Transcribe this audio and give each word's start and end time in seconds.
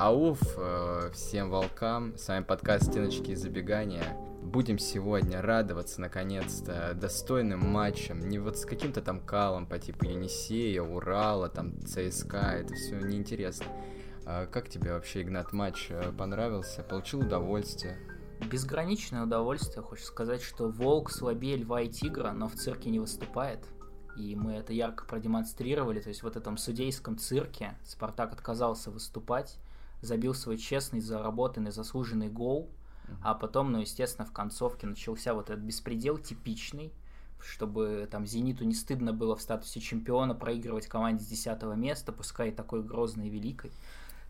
Ауф, 0.00 0.40
э, 0.56 1.10
всем 1.12 1.50
волкам, 1.50 2.16
с 2.16 2.26
вами 2.28 2.42
подкаст 2.42 2.86
«Стеночки 2.86 3.32
и 3.32 3.34
забегания». 3.34 4.16
Будем 4.42 4.78
сегодня 4.78 5.42
радоваться, 5.42 6.00
наконец-то, 6.00 6.94
достойным 6.94 7.60
матчем, 7.60 8.26
не 8.30 8.38
вот 8.38 8.56
с 8.56 8.64
каким-то 8.64 9.02
там 9.02 9.20
калом 9.20 9.66
по 9.66 9.78
типу 9.78 10.06
Енисея, 10.06 10.80
Урала, 10.80 11.50
там 11.50 11.78
ЦСКА, 11.84 12.60
это 12.60 12.72
все 12.76 12.98
неинтересно. 12.98 13.66
А 14.24 14.46
как 14.46 14.70
тебе 14.70 14.94
вообще, 14.94 15.20
Игнат, 15.20 15.52
матч 15.52 15.88
э, 15.90 16.10
понравился? 16.16 16.82
Получил 16.82 17.20
удовольствие? 17.20 17.98
Безграничное 18.50 19.24
удовольствие. 19.24 19.82
Хочешь 19.82 20.06
сказать, 20.06 20.40
что 20.40 20.68
волк 20.68 21.10
слабее 21.10 21.58
льва 21.58 21.82
и 21.82 21.90
тигра, 21.90 22.30
но 22.30 22.48
в 22.48 22.54
цирке 22.54 22.88
не 22.88 23.00
выступает 23.00 23.66
и 24.16 24.34
мы 24.34 24.54
это 24.54 24.72
ярко 24.72 25.04
продемонстрировали. 25.04 26.00
То 26.00 26.08
есть 26.08 26.22
вот 26.22 26.36
этом 26.36 26.56
судейском 26.56 27.18
цирке 27.18 27.76
Спартак 27.84 28.32
отказался 28.32 28.90
выступать, 28.90 29.58
забил 30.02 30.34
свой 30.34 30.58
честный, 30.58 31.00
заработанный, 31.00 31.70
заслуженный 31.70 32.28
гол, 32.28 32.70
а 33.22 33.34
потом, 33.34 33.72
ну, 33.72 33.80
естественно, 33.80 34.26
в 34.26 34.32
концовке 34.32 34.86
начался 34.86 35.34
вот 35.34 35.50
этот 35.50 35.64
беспредел 35.64 36.18
типичный, 36.18 36.92
чтобы 37.40 38.08
там 38.10 38.26
Зениту 38.26 38.64
не 38.64 38.74
стыдно 38.74 39.12
было 39.12 39.36
в 39.36 39.42
статусе 39.42 39.80
чемпиона 39.80 40.34
проигрывать 40.34 40.86
команде 40.86 41.24
с 41.24 41.28
10 41.28 41.62
места, 41.76 42.12
пускай 42.12 42.52
такой 42.52 42.82
грозной 42.82 43.28
и 43.28 43.30
великой. 43.30 43.72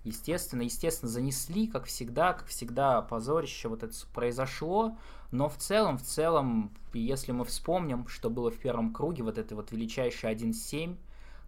Естественно, 0.03 0.63
естественно, 0.63 1.11
занесли, 1.11 1.67
как 1.67 1.85
всегда, 1.85 2.33
как 2.33 2.47
всегда, 2.47 3.03
позорище 3.03 3.69
вот 3.69 3.83
это 3.83 3.95
произошло, 4.15 4.97
но 5.31 5.49
в 5.51 5.59
целом, 5.59 5.99
в 5.99 6.03
целом, 6.03 6.73
если 6.95 7.33
мы 7.33 7.45
вспомним, 7.45 8.09
что 8.09 8.31
было 8.31 8.51
в 8.51 8.57
первом 8.57 8.95
круге, 8.95 9.23
вот 9.23 9.37
это 9.37 9.55
вот 9.55 9.73
величайший 9.73 10.33
1-7, 10.33 10.97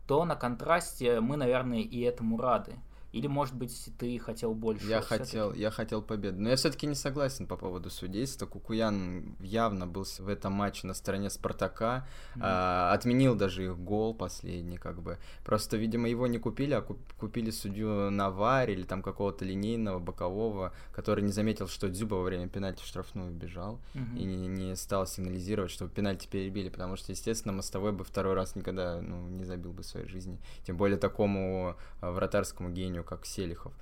то 0.07 0.25
на 0.27 0.37
контрасте 0.37 1.21
мы, 1.21 1.37
наверное, 1.37 1.81
и 1.81 2.01
этому 2.01 2.37
рады. 2.37 2.75
Или, 3.13 3.27
может 3.27 3.55
быть, 3.55 3.91
ты 3.99 4.19
хотел 4.19 4.55
больше? 4.55 4.87
Я 4.87 5.03
хотел, 5.03 5.53
я 5.53 5.71
хотел 5.71 6.01
победы. 6.01 6.41
Но 6.41 6.49
я 6.49 6.57
все-таки 6.57 6.87
не 6.87 6.95
согласен 6.95 7.47
по 7.47 7.57
поводу 7.57 7.91
судейства. 7.91 8.47
Кукуян 8.47 9.37
явно 9.41 9.87
был 9.87 10.05
в 10.05 10.29
этом 10.29 10.55
матче 10.55 10.87
на 10.87 10.95
стороне 10.95 11.29
Спартака. 11.29 12.07
Mm-hmm. 12.35 12.41
А, 12.41 12.93
отменил 12.93 13.35
даже 13.35 13.65
их 13.67 13.79
гол 13.79 14.15
последний, 14.15 14.79
как 14.79 15.03
бы. 15.03 15.19
Просто, 15.45 15.77
видимо, 15.77 16.09
его 16.09 16.27
не 16.27 16.39
купили, 16.39 16.73
а 16.73 16.81
купили 16.81 17.51
судью 17.51 18.11
Наварь 18.11 18.71
или 18.71 18.85
там 18.85 19.03
какого-то 19.03 19.45
линейного, 19.45 19.99
бокового, 19.99 20.73
который 20.95 21.23
не 21.23 21.33
заметил, 21.33 21.69
что 21.69 21.91
Дзюба 21.91 22.15
во 22.15 22.23
время 22.23 22.49
пенальти 22.49 22.83
в 22.83 22.87
штрафную 22.87 23.31
бежал 23.31 23.79
mm-hmm. 23.95 24.19
и 24.19 24.25
не, 24.25 24.49
не 24.49 24.77
стал 24.77 25.07
сигнализировать, 25.07 25.71
что 25.71 25.87
пенальти 25.87 26.27
перебили, 26.29 26.71
потому 26.71 26.97
что, 26.97 27.13
естественно, 27.13 27.53
Мостовой 27.53 27.93
бы 27.93 28.05
второй 28.05 28.33
раз 28.33 28.57
никогда 28.57 29.03
ну, 29.03 29.29
не 29.29 29.45
забил 29.45 29.73
бы 29.73 29.83
в 29.83 29.87
своей 29.87 30.09
жизни. 30.09 30.39
Тем 30.65 30.79
более 30.79 30.97
такому 30.97 31.77
а, 32.01 32.11
вратарскому 32.11 32.71
гению 32.71 33.02
помню, 33.03 33.05
как 33.05 33.27
Селихов. 33.27 33.73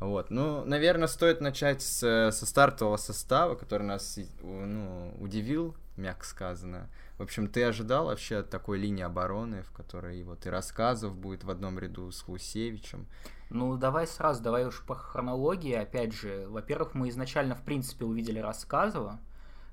Вот. 0.00 0.30
Ну, 0.30 0.64
наверное, 0.64 1.08
стоит 1.08 1.40
начать 1.40 1.82
с, 1.82 2.30
со 2.32 2.46
стартового 2.46 2.96
состава, 2.96 3.54
который 3.54 3.82
нас 3.82 4.18
ну, 4.42 5.14
удивил, 5.20 5.74
мягко 5.96 6.24
сказано. 6.24 6.88
В 7.18 7.22
общем, 7.22 7.48
ты 7.48 7.64
ожидал 7.64 8.06
вообще 8.06 8.42
такой 8.42 8.78
линии 8.78 9.04
обороны, 9.04 9.62
в 9.62 9.72
которой 9.72 10.22
вот 10.22 10.46
и 10.46 10.50
рассказов 10.50 11.14
будет 11.14 11.44
в 11.44 11.50
одном 11.50 11.78
ряду 11.78 12.10
с 12.10 12.22
Хусевичем? 12.22 13.06
Ну, 13.50 13.76
давай 13.76 14.06
сразу, 14.06 14.42
давай 14.42 14.66
уж 14.66 14.82
по 14.86 14.94
хронологии. 14.94 15.74
Опять 15.74 16.14
же, 16.14 16.46
во-первых, 16.48 16.94
мы 16.94 17.08
изначально, 17.10 17.54
в 17.54 17.62
принципе, 17.62 18.06
увидели 18.06 18.38
Рассказова, 18.38 19.18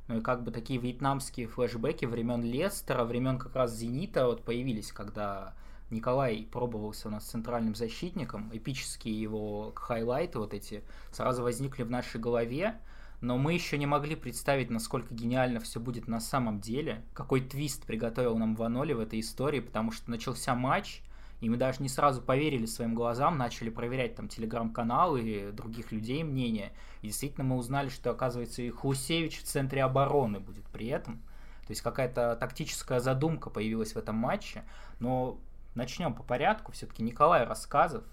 ну 0.09 0.17
и 0.17 0.21
как 0.21 0.43
бы 0.43 0.51
такие 0.51 0.79
вьетнамские 0.79 1.47
флешбеки 1.47 2.05
времен 2.05 2.41
Лестера, 2.41 3.03
времен 3.05 3.37
как 3.37 3.55
раз 3.55 3.73
Зенита 3.73 4.25
вот 4.25 4.43
появились, 4.43 4.91
когда 4.91 5.53
Николай 5.89 6.47
пробовался 6.51 7.07
у 7.07 7.11
нас 7.11 7.23
центральным 7.23 7.75
защитником, 7.75 8.49
эпические 8.51 9.19
его 9.19 9.71
хайлайты 9.75 10.39
вот 10.39 10.53
эти 10.53 10.83
сразу 11.11 11.43
возникли 11.43 11.83
в 11.83 11.89
нашей 11.89 12.19
голове, 12.19 12.79
но 13.21 13.37
мы 13.37 13.53
еще 13.53 13.77
не 13.77 13.85
могли 13.85 14.15
представить, 14.15 14.69
насколько 14.69 15.13
гениально 15.13 15.59
все 15.59 15.79
будет 15.79 16.07
на 16.07 16.19
самом 16.19 16.59
деле, 16.59 17.03
какой 17.13 17.41
твист 17.41 17.85
приготовил 17.85 18.37
нам 18.37 18.55
Ваноли 18.55 18.93
в 18.93 18.99
этой 18.99 19.19
истории, 19.21 19.59
потому 19.59 19.91
что 19.91 20.11
начался 20.11 20.53
матч, 20.55 21.01
и 21.39 21.49
мы 21.49 21.57
даже 21.57 21.81
не 21.81 21.89
сразу 21.89 22.21
поверили 22.21 22.65
своим 22.65 22.93
глазам, 22.93 23.37
начали 23.37 23.69
проверять 23.69 24.15
там 24.15 24.27
телеграм-каналы 24.27 25.21
и 25.21 25.51
других 25.51 25.91
людей 25.91 26.23
мнения, 26.23 26.73
и 27.01 27.07
действительно 27.07 27.43
мы 27.43 27.57
узнали, 27.57 27.89
что, 27.89 28.11
оказывается, 28.11 28.61
и 28.61 28.69
Хусевич 28.69 29.39
в 29.39 29.43
центре 29.43 29.83
обороны 29.83 30.39
будет 30.39 30.65
при 30.65 30.87
этом. 30.87 31.17
То 31.65 31.71
есть 31.71 31.81
какая-то 31.81 32.37
тактическая 32.39 32.99
задумка 32.99 33.49
появилась 33.49 33.93
в 33.93 33.97
этом 33.97 34.15
матче, 34.15 34.63
но 34.99 35.37
начнем 35.77 36.13
по 36.13 36.23
порядку. 36.23 36.71
Все-таки 36.71 37.03
Николай 37.03 37.45
Рассказов 37.45 38.03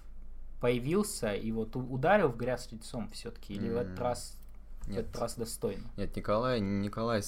появился 0.60 1.34
и 1.34 1.50
вот 1.52 1.76
ударил 1.76 2.28
в 2.28 2.36
грязь 2.36 2.70
лицом 2.70 3.10
все-таки, 3.10 3.54
или 3.54 3.68
mm. 3.68 3.72
в 3.72 3.76
этот 3.76 3.98
раз 3.98 4.38
нет. 4.86 5.06
Этот 5.06 5.18
раз 5.18 5.34
достойно. 5.36 5.84
Нет, 5.96 6.14
Николай, 6.14 6.60
Николай 6.60 7.22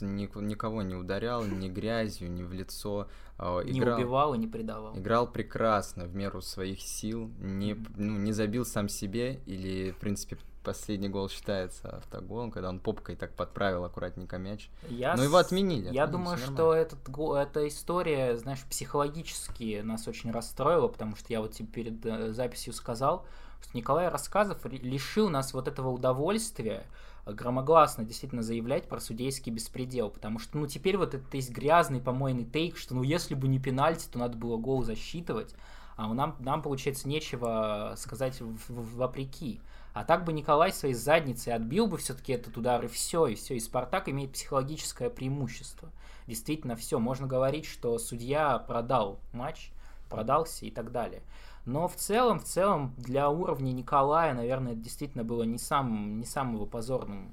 никого 0.00 0.82
не 0.82 0.94
ударял 0.94 1.44
ни 1.44 1.68
грязью, 1.68 2.30
ни 2.30 2.42
в 2.42 2.52
лицо. 2.52 3.08
А, 3.36 3.60
играл, 3.60 3.98
не 3.98 4.04
убивал 4.04 4.34
и 4.34 4.38
не 4.38 4.46
предавал. 4.46 4.96
Играл 4.96 5.30
прекрасно, 5.30 6.04
в 6.04 6.14
меру 6.14 6.40
своих 6.40 6.80
сил, 6.80 7.30
не, 7.38 7.76
ну, 7.96 8.16
не 8.18 8.32
забил 8.32 8.64
сам 8.64 8.88
себе 8.88 9.40
или, 9.44 9.90
в 9.90 9.98
принципе, 9.98 10.38
последний 10.64 11.08
гол 11.08 11.28
считается 11.28 11.98
автоголом, 11.98 12.50
когда 12.50 12.68
он 12.68 12.80
попкой 12.80 13.14
так 13.14 13.34
подправил 13.34 13.84
аккуратненько 13.84 14.38
мяч. 14.38 14.70
Я 14.88 15.14
Но 15.14 15.22
его 15.22 15.36
отменили. 15.36 15.92
Я 15.92 16.06
думаю, 16.06 16.38
что 16.38 16.74
этот 16.74 17.08
гол, 17.08 17.34
эта 17.34 17.68
история, 17.68 18.36
знаешь, 18.36 18.64
психологически 18.68 19.82
нас 19.84 20.08
очень 20.08 20.32
расстроила, 20.32 20.88
потому 20.88 21.14
что 21.14 21.32
я 21.32 21.40
вот 21.40 21.52
тебе 21.52 21.68
перед 21.68 22.04
э, 22.04 22.32
записью 22.32 22.72
сказал, 22.72 23.26
что 23.62 23.76
Николай 23.76 24.08
Рассказов 24.08 24.64
лишил 24.64 25.28
нас 25.28 25.54
вот 25.54 25.68
этого 25.68 25.90
удовольствия 25.90 26.84
громогласно 27.26 28.04
действительно 28.04 28.42
заявлять 28.42 28.88
про 28.88 29.00
судейский 29.00 29.50
беспредел, 29.52 30.10
потому 30.10 30.38
что, 30.38 30.58
ну, 30.58 30.66
теперь 30.66 30.96
вот 30.96 31.14
это 31.14 31.24
есть 31.36 31.50
грязный 31.50 32.00
помойный 32.00 32.44
тейк, 32.44 32.76
что, 32.76 32.94
ну, 32.94 33.02
если 33.02 33.34
бы 33.34 33.48
не 33.48 33.58
пенальти, 33.58 34.06
то 34.10 34.18
надо 34.18 34.36
было 34.36 34.56
гол 34.56 34.82
засчитывать, 34.84 35.54
а 35.96 36.12
нам, 36.12 36.36
нам 36.40 36.62
получается, 36.62 37.08
нечего 37.08 37.94
сказать 37.96 38.40
в, 38.40 38.56
в, 38.68 38.96
вопреки. 38.96 39.60
А 39.94 40.04
так 40.04 40.24
бы 40.24 40.32
Николай 40.32 40.72
своей 40.72 40.94
задницей 40.94 41.54
отбил 41.54 41.86
бы 41.86 41.98
все-таки 41.98 42.32
этот 42.32 42.56
удар, 42.56 42.84
и 42.84 42.88
все, 42.88 43.28
и 43.28 43.36
все. 43.36 43.54
И 43.54 43.60
Спартак 43.60 44.08
имеет 44.08 44.32
психологическое 44.32 45.08
преимущество. 45.08 45.88
Действительно, 46.26 46.74
все. 46.74 46.98
Можно 46.98 47.28
говорить, 47.28 47.64
что 47.64 47.96
судья 48.00 48.58
продал 48.58 49.20
матч, 49.32 49.70
продался 50.10 50.66
и 50.66 50.72
так 50.72 50.90
далее. 50.90 51.22
Но 51.64 51.86
в 51.86 51.94
целом, 51.94 52.40
в 52.40 52.44
целом, 52.44 52.92
для 52.98 53.30
уровня 53.30 53.70
Николая, 53.70 54.34
наверное, 54.34 54.72
это 54.72 54.80
действительно 54.82 55.22
было 55.22 55.44
не, 55.44 55.58
сам, 55.58 56.18
не 56.18 56.26
самым 56.26 56.56
его 56.56 56.66
позорным 56.66 57.32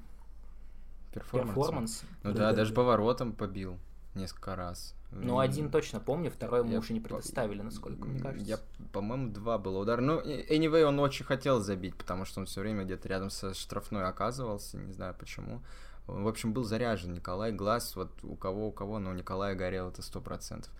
перформансом. 1.12 1.54
перформансом. 1.54 2.08
Ну 2.22 2.32
да, 2.32 2.50
да, 2.50 2.56
даже 2.56 2.72
поворотом 2.72 3.32
побил 3.32 3.76
несколько 4.14 4.54
раз. 4.54 4.94
Ну, 5.12 5.38
один 5.38 5.70
точно 5.70 6.00
помню, 6.00 6.30
второй 6.30 6.64
мы 6.64 6.78
уже 6.78 6.92
не 6.92 7.00
предоставили, 7.00 7.60
насколько 7.60 8.06
мне 8.06 8.20
кажется. 8.20 8.46
Я, 8.46 8.58
по-моему, 8.92 9.30
два 9.30 9.58
было 9.58 9.78
удара. 9.78 10.00
Ну, 10.00 10.20
anyway, 10.20 10.84
он 10.84 10.98
очень 11.00 11.24
хотел 11.24 11.60
забить, 11.60 11.94
потому 11.96 12.24
что 12.24 12.40
он 12.40 12.46
все 12.46 12.60
время 12.60 12.84
где-то 12.84 13.08
рядом 13.08 13.30
со 13.30 13.52
штрафной 13.54 14.04
оказывался, 14.04 14.78
не 14.78 14.92
знаю 14.92 15.14
почему. 15.18 15.60
В 16.06 16.26
общем, 16.26 16.52
был 16.52 16.64
заряжен 16.64 17.12
Николай 17.12 17.52
Глаз, 17.52 17.94
вот 17.94 18.10
у 18.22 18.34
кого, 18.34 18.68
у 18.68 18.72
кого, 18.72 18.98
но 18.98 19.10
у 19.10 19.14
Николая 19.14 19.54
горел 19.54 19.88
это 19.88 20.02
сто 20.02 20.20
процентов. 20.20 20.72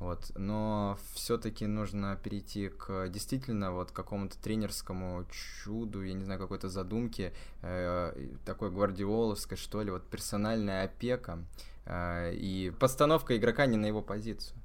Вот. 0.00 0.32
Но 0.34 0.98
все-таки 1.12 1.66
нужно 1.66 2.16
перейти 2.16 2.70
к 2.70 3.08
действительно 3.10 3.72
вот 3.72 3.92
какому-то 3.92 4.38
тренерскому 4.38 5.26
чуду, 5.30 6.02
я 6.02 6.14
не 6.14 6.24
знаю, 6.24 6.40
какой-то 6.40 6.70
задумке, 6.70 7.34
э, 7.60 8.28
такой 8.46 8.70
гвардиоловской, 8.70 9.58
что 9.58 9.82
ли, 9.82 9.90
вот 9.90 10.02
персональная 10.04 10.84
опека. 10.84 11.44
А, 11.84 12.30
и 12.30 12.70
постановка 12.70 13.36
игрока 13.36 13.66
не 13.66 13.76
на 13.76 13.86
его 13.86 14.00
позицию. 14.00 14.56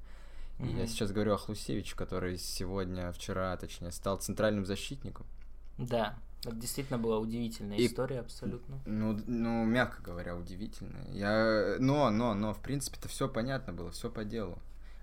И 0.60 0.68
я 0.68 0.88
сейчас 0.88 1.12
говорю 1.12 1.34
о 1.34 1.38
Хлусевиче, 1.38 1.98
который 1.98 2.38
сегодня, 2.38 3.12
вчера, 3.12 3.58
точнее, 3.58 3.92
стал 3.92 4.18
центральным 4.18 4.66
защитником. 4.66 5.26
Да, 5.78 6.16
это 6.46 6.56
действительно 6.56 6.98
была 6.98 7.20
удивительная 7.20 7.78
и, 7.78 7.88
история, 7.88 8.22
абсолютно. 8.22 8.80
Ну, 8.86 9.20
ну, 9.28 9.66
мягко 9.66 10.02
говоря, 10.02 10.38
удивительная. 10.38 11.06
Я, 11.12 11.76
но, 11.80 12.10
но, 12.10 12.34
но, 12.34 12.54
в 12.54 12.62
принципе-то 12.62 13.10
все 13.10 13.28
понятно 13.28 13.74
было, 13.74 13.92
все 13.92 14.10
по 14.10 14.24
делу. 14.24 14.58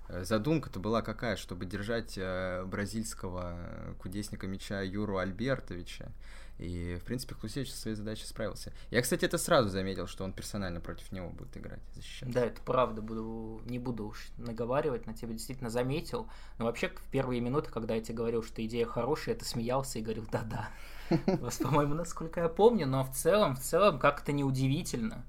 Э, 0.08 0.24
задумка-то 0.24 0.80
была 0.80 1.02
какая, 1.02 1.36
чтобы 1.36 1.66
держать 1.66 2.14
э, 2.16 2.64
бразильского 2.64 3.94
кудесника 3.98 4.46
мяча 4.46 4.82
Юру 4.82 5.18
Альбертовича 5.18 6.12
и, 6.58 6.98
в 7.00 7.04
принципе, 7.04 7.34
Хлусевич 7.34 7.72
со 7.72 7.78
своей 7.78 7.96
задачей 7.96 8.26
справился. 8.26 8.72
Я, 8.90 9.02
кстати, 9.02 9.24
это 9.24 9.38
сразу 9.38 9.68
заметил, 9.68 10.06
что 10.06 10.24
он 10.24 10.32
персонально 10.32 10.80
против 10.80 11.10
него 11.12 11.30
будет 11.30 11.56
играть, 11.56 11.80
защищать. 11.94 12.30
Да, 12.30 12.44
это 12.44 12.60
правда, 12.62 13.02
буду, 13.02 13.62
не 13.66 13.78
буду 13.78 14.06
уж 14.06 14.28
наговаривать, 14.36 15.06
на 15.06 15.14
тебя 15.14 15.32
действительно 15.32 15.70
заметил. 15.70 16.28
Но 16.58 16.66
вообще, 16.66 16.88
в 16.88 17.10
первые 17.10 17.40
минуты, 17.40 17.70
когда 17.70 17.94
я 17.94 18.00
тебе 18.00 18.16
говорил, 18.16 18.42
что 18.42 18.64
идея 18.64 18.86
хорошая, 18.86 19.34
ты 19.34 19.44
смеялся 19.44 19.98
и 19.98 20.02
говорил 20.02 20.26
«да-да». 20.30 20.70
По-моему, 21.62 21.94
насколько 21.94 22.40
я 22.40 22.48
помню, 22.48 22.86
но 22.86 23.04
в 23.04 23.12
целом, 23.12 23.56
в 23.56 23.60
целом, 23.60 23.98
как 23.98 24.22
это 24.22 24.32
неудивительно. 24.32 25.24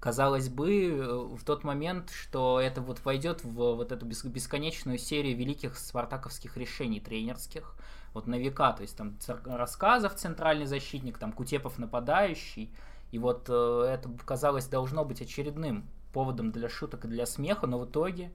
Казалось 0.00 0.48
бы, 0.48 1.28
в 1.36 1.44
тот 1.44 1.64
момент, 1.64 2.10
что 2.10 2.60
это 2.60 2.80
вот 2.80 3.04
войдет 3.04 3.42
в 3.44 3.52
вот 3.52 3.92
эту 3.92 4.06
бесконечную 4.06 4.98
серию 4.98 5.36
великих 5.36 5.76
спартаковских 5.78 6.56
решений 6.56 7.00
тренерских, 7.00 7.74
вот 8.12 8.26
на 8.26 8.36
века, 8.36 8.72
то 8.72 8.82
есть 8.82 8.96
там 8.96 9.18
рассказов 9.44 10.14
центральный 10.14 10.66
защитник, 10.66 11.18
там 11.18 11.32
Кутепов 11.32 11.78
нападающий, 11.78 12.72
и 13.12 13.18
вот 13.18 13.46
э, 13.48 13.82
это, 13.92 14.10
казалось, 14.24 14.66
должно 14.66 15.04
быть 15.04 15.20
очередным 15.20 15.86
поводом 16.12 16.50
для 16.50 16.68
шуток 16.68 17.04
и 17.04 17.08
для 17.08 17.26
смеха, 17.26 17.66
но 17.66 17.78
в 17.78 17.84
итоге, 17.84 18.32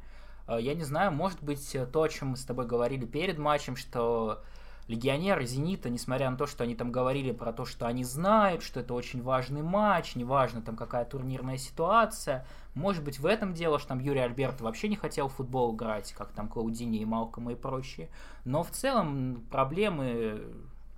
э, 0.47 0.57
я 0.61 0.75
не 0.75 0.83
знаю, 0.83 1.11
может 1.11 1.41
быть, 1.41 1.75
то, 1.91 2.03
о 2.03 2.09
чем 2.09 2.29
мы 2.29 2.37
с 2.37 2.45
тобой 2.45 2.67
говорили 2.67 3.05
перед 3.05 3.39
матчем, 3.39 3.75
что 3.75 4.43
легионеры 4.87 5.45
Зенита, 5.45 5.89
несмотря 5.89 6.29
на 6.29 6.37
то, 6.37 6.47
что 6.47 6.63
они 6.63 6.75
там 6.75 6.91
говорили 6.91 7.31
про 7.31 7.53
то, 7.53 7.65
что 7.65 7.87
они 7.87 8.03
знают, 8.03 8.63
что 8.63 8.79
это 8.79 8.93
очень 8.93 9.21
важный 9.21 9.61
матч, 9.61 10.15
неважно 10.15 10.61
там 10.61 10.75
какая 10.75 11.05
турнирная 11.05 11.57
ситуация, 11.57 12.45
может 12.73 13.03
быть 13.03 13.19
в 13.19 13.25
этом 13.25 13.53
дело, 13.53 13.79
что 13.79 13.89
там 13.89 13.99
Юрий 13.99 14.21
Альберт 14.21 14.61
вообще 14.61 14.89
не 14.89 14.95
хотел 14.95 15.27
в 15.27 15.33
футбол 15.33 15.75
играть, 15.75 16.13
как 16.13 16.31
там 16.31 16.47
Клаудини 16.47 16.99
и 16.99 17.05
Малкома 17.05 17.53
и 17.53 17.55
прочие, 17.55 18.09
но 18.45 18.63
в 18.63 18.71
целом 18.71 19.43
проблемы 19.51 20.41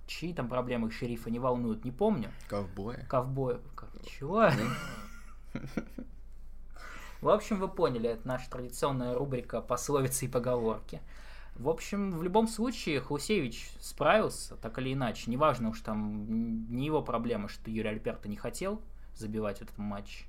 чьи 0.06 0.34
там 0.34 0.48
проблемы 0.48 0.90
шерифа 0.90 1.30
не 1.30 1.38
волнуют, 1.38 1.84
не 1.84 1.92
помню. 1.92 2.30
Ковбоя. 2.48 3.06
Ковбоя. 3.08 3.58
Чего? 4.06 4.50
В 7.20 7.28
общем, 7.30 7.58
вы 7.58 7.68
поняли, 7.68 8.10
это 8.10 8.28
наша 8.28 8.50
традиционная 8.50 9.14
рубрика 9.14 9.62
пословицы 9.62 10.26
и 10.26 10.28
поговорки. 10.28 11.00
В 11.56 11.68
общем, 11.68 12.10
в 12.10 12.22
любом 12.22 12.48
случае, 12.48 13.00
Хусевич 13.00 13.70
справился, 13.80 14.56
так 14.56 14.78
или 14.78 14.92
иначе. 14.92 15.30
Неважно 15.30 15.68
уж 15.68 15.80
там, 15.80 16.68
не 16.74 16.86
его 16.86 17.00
проблема, 17.00 17.48
что 17.48 17.70
Юрий 17.70 17.90
Альберто 17.90 18.28
не 18.28 18.36
хотел 18.36 18.82
забивать 19.14 19.62
этот 19.62 19.78
матч. 19.78 20.24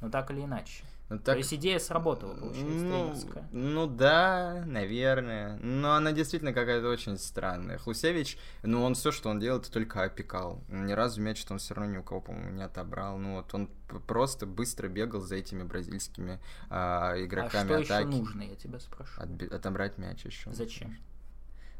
Но 0.00 0.10
так 0.10 0.30
или 0.30 0.42
иначе. 0.42 0.84
Ну, 1.08 1.18
так... 1.18 1.34
То 1.34 1.38
есть 1.38 1.54
идея 1.54 1.78
сработала, 1.78 2.34
получается, 2.34 2.84
ну, 2.84 3.04
тренерская. 3.04 3.48
Ну 3.52 3.86
да, 3.86 4.64
наверное. 4.66 5.56
Но 5.58 5.94
она 5.94 6.10
действительно 6.10 6.52
какая-то 6.52 6.88
очень 6.88 7.16
странная. 7.16 7.78
Хлусевич, 7.78 8.36
ну 8.62 8.82
он 8.82 8.94
все, 8.94 9.12
что 9.12 9.28
он 9.28 9.38
делал, 9.38 9.60
это 9.60 9.70
только 9.70 10.02
опекал. 10.02 10.64
Ни 10.68 10.92
разу 10.92 11.20
мяч 11.20 11.44
он 11.48 11.58
все 11.58 11.74
равно 11.74 11.92
ни 11.92 11.98
у 11.98 12.02
кого, 12.02 12.20
по-моему, 12.20 12.50
не 12.50 12.62
отобрал. 12.62 13.18
Ну 13.18 13.36
вот 13.36 13.54
он 13.54 13.68
просто 14.08 14.46
быстро 14.46 14.88
бегал 14.88 15.20
за 15.20 15.36
этими 15.36 15.62
бразильскими 15.62 16.40
а, 16.70 17.14
игроками 17.16 17.74
а 17.74 17.84
что 17.84 17.94
атаки. 17.94 18.08
еще 18.08 18.18
нужно, 18.18 18.42
я 18.42 18.56
тебя 18.56 18.80
спрошу? 18.80 19.20
Отби- 19.20 19.54
отобрать 19.54 19.98
мяч 19.98 20.24
еще. 20.24 20.52
Зачем? 20.52 20.96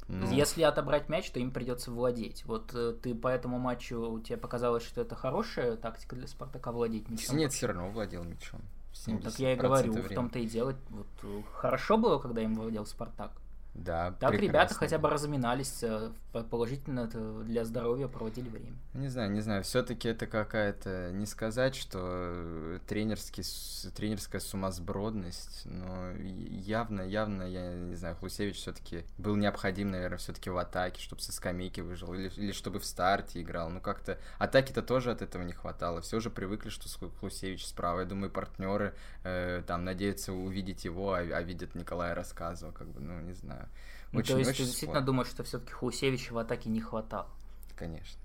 Ну... 0.08 0.30
Если 0.30 0.62
отобрать 0.62 1.08
мяч, 1.08 1.28
то 1.32 1.40
им 1.40 1.50
придется 1.50 1.90
владеть. 1.90 2.44
Вот 2.44 2.72
э, 2.74 2.94
ты 3.02 3.12
по 3.12 3.26
этому 3.26 3.58
матчу 3.58 4.20
тебе 4.24 4.36
показалось, 4.36 4.84
что 4.84 5.00
это 5.00 5.16
хорошая 5.16 5.76
тактика 5.76 6.14
для 6.14 6.28
Спартака 6.28 6.70
владеть 6.70 7.08
мячом? 7.08 7.36
Нет, 7.36 7.52
все 7.52 7.66
равно 7.66 7.90
владел 7.90 8.22
мячом. 8.22 8.60
Ну, 9.06 9.20
так 9.20 9.38
я 9.38 9.52
и 9.52 9.56
говорю, 9.56 9.92
в 9.92 10.08
том-то 10.08 10.38
и 10.38 10.46
дело. 10.46 10.74
Вот, 10.90 11.06
э, 11.22 11.42
хорошо 11.52 11.96
было, 11.96 12.18
когда 12.18 12.42
им 12.42 12.54
владел 12.54 12.86
Спартак. 12.86 13.32
Да, 13.76 14.12
Так 14.18 14.34
ребята 14.34 14.74
хотя 14.74 14.98
бы 14.98 15.10
разминались, 15.10 15.82
э, 15.82 16.10
положительно 16.50 17.06
для 17.44 17.64
здоровья 17.64 18.08
проводили 18.08 18.48
время. 18.48 18.72
Не 18.94 19.08
знаю, 19.08 19.30
не 19.30 19.40
знаю, 19.40 19.62
все-таки 19.64 20.08
это 20.08 20.26
какая-то, 20.26 21.10
не 21.12 21.26
сказать, 21.26 21.74
что 21.74 22.80
тренерский, 22.86 23.44
тренерская 23.94 24.40
сумасбродность, 24.40 25.62
но 25.66 26.12
явно, 26.16 27.02
явно, 27.02 27.42
я 27.42 27.74
не 27.74 27.94
знаю, 27.96 28.16
Хлусевич 28.16 28.56
все-таки 28.56 29.04
был 29.18 29.36
необходим, 29.36 29.90
наверное, 29.90 30.18
все-таки 30.18 30.48
в 30.48 30.56
атаке, 30.56 31.00
чтобы 31.00 31.20
со 31.20 31.32
скамейки 31.32 31.80
выжил, 31.80 32.14
или, 32.14 32.30
или 32.36 32.52
чтобы 32.52 32.80
в 32.80 32.84
старте 32.86 33.42
играл. 33.42 33.68
Ну 33.68 33.80
как-то 33.80 34.18
атаки-то 34.38 34.82
тоже 34.82 35.10
от 35.10 35.20
этого 35.20 35.42
не 35.42 35.52
хватало. 35.52 36.00
Все 36.00 36.16
уже 36.16 36.30
привыкли, 36.30 36.70
что 36.70 36.88
Хлусевич 37.20 37.66
справа. 37.66 38.00
Я 38.00 38.06
думаю, 38.06 38.30
партнеры 38.30 38.94
э, 39.22 39.62
там 39.66 39.84
надеются 39.84 40.32
увидеть 40.32 40.84
его, 40.84 41.12
а, 41.12 41.18
а 41.18 41.42
видят 41.42 41.74
Николая 41.74 42.14
Рассказова, 42.14 42.72
как 42.72 42.88
бы, 42.88 43.00
ну 43.00 43.20
не 43.20 43.34
знаю. 43.34 43.65
Ну, 44.12 44.20
очень, 44.20 44.34
то 44.34 44.38
есть 44.38 44.50
очень 44.50 44.64
ты 44.64 44.64
действительно 44.66 45.00
спорно. 45.00 45.06
думаешь, 45.06 45.28
что 45.28 45.44
все-таки 45.44 45.72
Хусевича 45.72 46.32
в 46.32 46.38
атаке 46.38 46.70
не 46.70 46.80
хватало? 46.80 47.28
Конечно. 47.76 48.18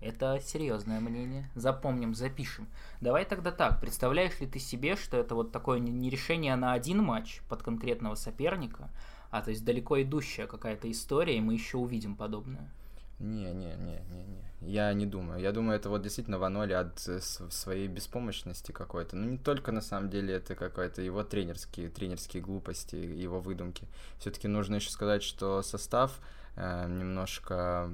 Это 0.00 0.40
серьезное 0.40 1.00
мнение. 1.00 1.50
Запомним, 1.54 2.14
запишем. 2.14 2.68
Давай 3.00 3.24
тогда 3.24 3.50
так. 3.50 3.80
Представляешь 3.80 4.38
ли 4.40 4.46
ты 4.46 4.58
себе, 4.60 4.96
что 4.96 5.16
это 5.16 5.34
вот 5.34 5.50
такое 5.50 5.80
не 5.80 6.08
решение 6.08 6.54
на 6.54 6.72
один 6.72 7.02
матч 7.02 7.40
под 7.48 7.62
конкретного 7.62 8.14
соперника, 8.14 8.90
а 9.30 9.42
то 9.42 9.50
есть 9.50 9.64
далеко 9.64 10.00
идущая 10.02 10.46
какая-то 10.46 10.90
история, 10.90 11.36
и 11.36 11.40
мы 11.40 11.54
еще 11.54 11.78
увидим 11.78 12.14
подобное? 12.14 12.70
Не, 13.20 13.52
не, 13.52 13.74
не, 13.74 14.00
не, 14.10 14.24
не. 14.24 14.48
Я 14.60 14.92
не 14.92 15.04
думаю. 15.04 15.40
Я 15.40 15.50
думаю, 15.50 15.76
это 15.76 15.88
вот 15.88 16.02
действительно 16.02 16.38
Ваноли 16.38 16.72
от 16.72 16.98
своей 16.98 17.88
беспомощности 17.88 18.70
какой-то. 18.70 19.16
Ну, 19.16 19.30
не 19.30 19.38
только 19.38 19.72
на 19.72 19.80
самом 19.80 20.08
деле 20.08 20.34
это 20.34 20.54
какая-то 20.54 21.02
его 21.02 21.24
тренерские, 21.24 21.88
тренерские 21.88 22.42
глупости, 22.42 22.94
его 22.94 23.40
выдумки. 23.40 23.88
Все-таки 24.18 24.46
нужно 24.46 24.76
еще 24.76 24.90
сказать, 24.90 25.24
что 25.24 25.62
состав 25.62 26.20
э, 26.54 26.86
немножко 26.86 27.90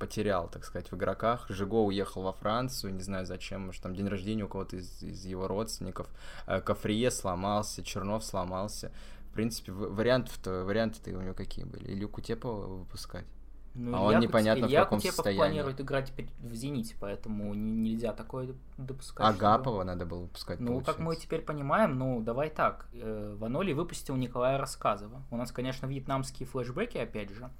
потерял, 0.00 0.48
так 0.48 0.64
сказать, 0.64 0.90
в 0.90 0.96
игроках. 0.96 1.44
Жиго 1.50 1.82
уехал 1.82 2.22
во 2.22 2.32
Францию, 2.32 2.94
не 2.94 3.02
знаю 3.02 3.26
зачем, 3.26 3.66
может, 3.66 3.82
там 3.82 3.94
день 3.94 4.08
рождения 4.08 4.44
у 4.44 4.48
кого-то 4.48 4.76
из, 4.76 5.02
из 5.02 5.26
его 5.26 5.46
родственников. 5.46 6.08
Э, 6.46 6.62
Кафрие 6.62 7.10
сломался, 7.10 7.82
Чернов 7.82 8.24
сломался. 8.24 8.90
В 9.30 9.34
принципе, 9.34 9.72
вариантов-то, 9.72 10.64
варианты-то 10.64 11.10
у 11.10 11.20
него 11.20 11.34
какие 11.34 11.66
были? 11.66 11.90
Или 11.90 12.06
Кутепова 12.06 12.66
выпускать? 12.66 13.26
Ну, 13.74 13.96
а 13.96 14.02
он 14.02 14.20
непонятно 14.20 14.66
Илья 14.66 14.82
в 14.82 14.84
каком 14.84 14.98
Кутепов 14.98 15.16
состоянии. 15.16 15.38
планирует 15.38 15.80
играть 15.80 16.12
в 16.38 16.54
«Зените», 16.54 16.94
поэтому 17.00 17.54
нельзя 17.54 18.12
такое 18.12 18.54
допускать. 18.76 19.26
Агапова 19.26 19.78
чтобы... 19.78 19.84
надо 19.84 20.06
было 20.06 20.20
выпускать, 20.20 20.60
Ну, 20.60 20.66
получается. 20.66 20.92
как 20.92 21.00
мы 21.00 21.16
теперь 21.16 21.40
понимаем, 21.40 21.98
ну, 21.98 22.22
давай 22.22 22.50
так. 22.50 22.86
Э, 22.92 23.34
Ваноли 23.36 23.72
выпустил 23.72 24.14
Николая 24.14 24.58
Рассказова. 24.58 25.22
У 25.32 25.36
нас, 25.36 25.50
конечно, 25.50 25.86
вьетнамские 25.86 26.46
флешбеки, 26.46 26.98
опять 26.98 27.30
же. 27.30 27.50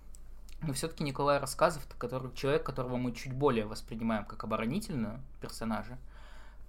Но 0.62 0.72
все-таки 0.72 1.02
Николай 1.02 1.38
Рассказов, 1.38 1.86
который, 1.98 2.32
человек, 2.34 2.62
которого 2.64 2.96
мы 2.96 3.12
чуть 3.12 3.32
более 3.32 3.66
воспринимаем 3.66 4.24
как 4.24 4.44
оборонительного 4.44 5.20
персонажа. 5.40 5.98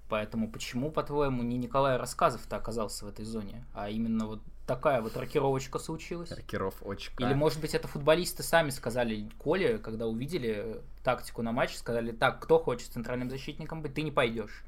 Поэтому 0.09 0.50
почему, 0.50 0.92
по-твоему, 0.92 1.44
не 1.44 1.57
Николай 1.57 1.97
Рассказов-то 1.97 2.57
оказался 2.57 3.06
в 3.06 3.09
этой 3.09 3.25
зоне, 3.25 3.63
а 3.74 3.89
именно 3.89 4.27
вот 4.27 4.39
такая 4.65 5.01
вот 5.01 5.15
рокировочка 5.17 5.79
случилась. 5.79 6.31
Рокировочка. 6.31 7.23
Или, 7.23 7.33
может 7.33 7.59
быть, 7.62 7.73
это 7.73 7.88
футболисты 7.88 8.44
сами 8.44 8.69
сказали 8.69 9.29
Коле, 9.38 9.77
когда 9.77 10.07
увидели 10.07 10.81
тактику 11.03 11.41
на 11.41 11.51
матч, 11.51 11.75
сказали, 11.75 12.12
так, 12.12 12.41
кто 12.41 12.59
хочет 12.59 12.89
центральным 12.89 13.29
защитником 13.29 13.81
быть, 13.81 13.94
ты 13.94 14.01
не 14.01 14.12
пойдешь 14.12 14.63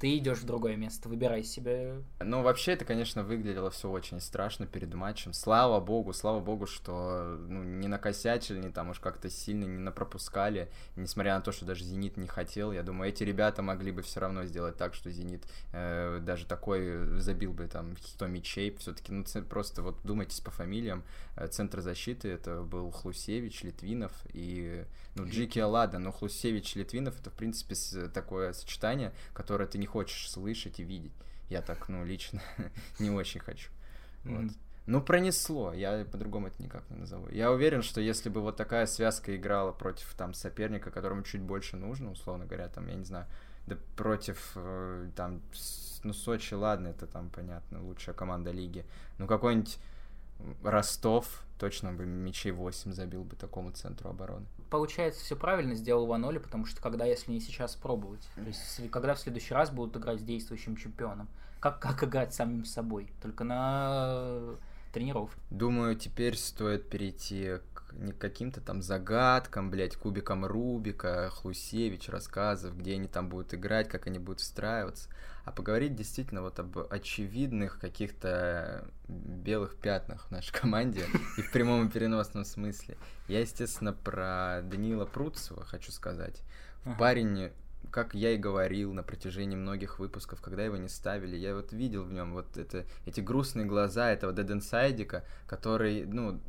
ты 0.00 0.16
идешь 0.16 0.38
в 0.38 0.46
другое 0.46 0.76
место, 0.76 1.10
выбирай 1.10 1.44
себе. 1.44 2.02
Ну, 2.20 2.42
вообще, 2.42 2.72
это, 2.72 2.86
конечно, 2.86 3.22
выглядело 3.22 3.70
все 3.70 3.90
очень 3.90 4.18
страшно 4.18 4.66
перед 4.66 4.94
матчем. 4.94 5.34
Слава 5.34 5.78
богу, 5.78 6.14
слава 6.14 6.40
богу, 6.40 6.66
что 6.66 7.36
ну, 7.38 7.62
не 7.62 7.86
накосячили, 7.86 8.60
не 8.60 8.70
там 8.70 8.88
уж 8.88 8.98
как-то 8.98 9.28
сильно 9.28 9.66
не 9.66 9.78
напропускали. 9.78 10.70
Несмотря 10.96 11.34
на 11.34 11.42
то, 11.42 11.52
что 11.52 11.66
даже 11.66 11.84
Зенит 11.84 12.16
не 12.16 12.28
хотел, 12.28 12.72
я 12.72 12.82
думаю, 12.82 13.10
эти 13.10 13.24
ребята 13.24 13.60
могли 13.60 13.92
бы 13.92 14.00
все 14.00 14.20
равно 14.20 14.46
сделать 14.46 14.78
так, 14.78 14.94
что 14.94 15.10
Зенит 15.10 15.44
э, 15.72 16.18
даже 16.22 16.46
такой 16.46 17.18
забил 17.18 17.52
бы 17.52 17.66
там 17.66 17.94
100 17.98 18.26
мячей. 18.28 18.74
Все-таки, 18.78 19.12
ну, 19.12 19.24
просто 19.50 19.82
вот 19.82 19.98
думайтесь 20.02 20.40
по 20.40 20.50
фамилиям. 20.50 21.04
Э, 21.36 21.46
центр 21.46 21.82
защиты 21.82 22.30
это 22.30 22.62
был 22.62 22.90
Хлусевич, 22.90 23.64
Литвинов 23.64 24.12
и, 24.32 24.86
ну, 25.14 25.26
Джики 25.28 25.58
Алада. 25.58 25.98
Но 25.98 26.10
Хлусевич, 26.10 26.74
Литвинов 26.74 27.20
это, 27.20 27.28
в 27.28 27.34
принципе, 27.34 27.74
такое 28.08 28.54
сочетание, 28.54 29.12
которое 29.34 29.66
ты 29.66 29.76
не 29.76 29.89
хочешь 29.90 30.30
слышать 30.30 30.80
и 30.80 30.84
видеть. 30.84 31.12
Я 31.48 31.62
так, 31.62 31.88
ну, 31.88 32.04
лично 32.04 32.40
не 32.98 33.10
очень 33.10 33.40
хочу. 33.40 33.70
Mm-hmm. 34.24 34.52
Ну, 34.86 35.00
пронесло, 35.00 35.72
я 35.72 36.04
по-другому 36.04 36.48
это 36.48 36.62
никак 36.62 36.82
не 36.90 36.96
назову. 36.96 37.28
Я 37.30 37.52
уверен, 37.52 37.82
что 37.82 38.00
если 38.00 38.28
бы 38.28 38.40
вот 38.40 38.56
такая 38.56 38.86
связка 38.86 39.36
играла 39.36 39.72
против 39.72 40.12
там 40.14 40.34
соперника, 40.34 40.90
которому 40.90 41.22
чуть 41.22 41.42
больше 41.42 41.76
нужно, 41.76 42.10
условно 42.10 42.46
говоря, 42.46 42.68
там, 42.68 42.88
я 42.88 42.94
не 42.94 43.04
знаю, 43.04 43.26
да 43.66 43.76
против 43.96 44.52
э, 44.56 45.10
там, 45.14 45.42
ну, 46.02 46.12
Сочи, 46.12 46.54
ладно, 46.54 46.88
это 46.88 47.06
там, 47.06 47.30
понятно, 47.30 47.82
лучшая 47.84 48.14
команда 48.14 48.50
лиги. 48.50 48.84
Ну, 49.18 49.26
какой-нибудь 49.26 49.78
Ростов 50.62 51.44
точно 51.58 51.92
бы 51.92 52.06
мячей 52.06 52.52
8 52.52 52.92
забил 52.92 53.22
бы 53.22 53.36
такому 53.36 53.70
центру 53.70 54.10
обороны. 54.10 54.46
Получается, 54.70 55.22
все 55.22 55.36
правильно 55.36 55.74
сделал 55.74 56.06
Ваноли, 56.06 56.38
потому 56.38 56.64
что 56.64 56.80
когда, 56.80 57.04
если 57.04 57.32
не 57.32 57.40
сейчас 57.40 57.76
пробовать, 57.76 58.26
то 58.34 58.42
есть 58.42 58.90
когда 58.90 59.14
в 59.14 59.20
следующий 59.20 59.52
раз 59.52 59.70
будут 59.70 59.96
играть 59.96 60.20
с 60.20 60.22
действующим 60.22 60.76
чемпионом, 60.76 61.28
как, 61.60 61.78
как 61.78 62.02
играть 62.04 62.32
самим 62.32 62.64
собой, 62.64 63.12
только 63.20 63.44
на 63.44 64.56
тренировке. 64.92 65.38
Думаю, 65.50 65.96
теперь 65.96 66.36
стоит 66.36 66.88
перейти 66.88 67.58
к 67.69 67.69
не 67.92 68.12
каким-то 68.12 68.60
там 68.60 68.82
загадкам, 68.82 69.70
блядь, 69.70 69.96
кубикам 69.96 70.44
Рубика, 70.44 71.30
Хлусевич, 71.30 72.08
рассказов, 72.08 72.76
где 72.76 72.94
они 72.94 73.08
там 73.08 73.28
будут 73.28 73.54
играть, 73.54 73.88
как 73.88 74.06
они 74.06 74.18
будут 74.18 74.40
встраиваться, 74.40 75.08
а 75.44 75.52
поговорить 75.52 75.96
действительно 75.96 76.42
вот 76.42 76.58
об 76.58 76.78
очевидных 76.90 77.78
каких-то 77.78 78.86
белых 79.08 79.76
пятнах 79.76 80.26
в 80.26 80.30
нашей 80.30 80.52
команде 80.60 81.06
и 81.36 81.42
в 81.42 81.50
прямом 81.52 81.86
и 81.86 81.90
переносном 81.90 82.44
смысле. 82.44 82.96
Я, 83.28 83.40
естественно, 83.40 83.92
про 83.92 84.62
Данила 84.62 85.06
Пруцева 85.06 85.64
хочу 85.64 85.92
сказать. 85.92 86.42
Ага. 86.84 86.96
Парень 86.98 87.50
как 87.90 88.14
я 88.14 88.32
и 88.32 88.36
говорил 88.36 88.92
на 88.92 89.02
протяжении 89.02 89.56
многих 89.56 89.98
выпусков, 89.98 90.40
когда 90.40 90.64
его 90.64 90.76
не 90.76 90.88
ставили, 90.88 91.36
я 91.36 91.54
вот 91.54 91.72
видел 91.72 92.04
в 92.04 92.12
нем 92.12 92.34
вот 92.34 92.56
это, 92.56 92.84
эти 93.06 93.20
грустные 93.20 93.66
глаза 93.66 94.10
этого 94.10 94.32
Деденсайдика, 94.32 95.24
который, 95.46 96.04
ну, 96.04 96.40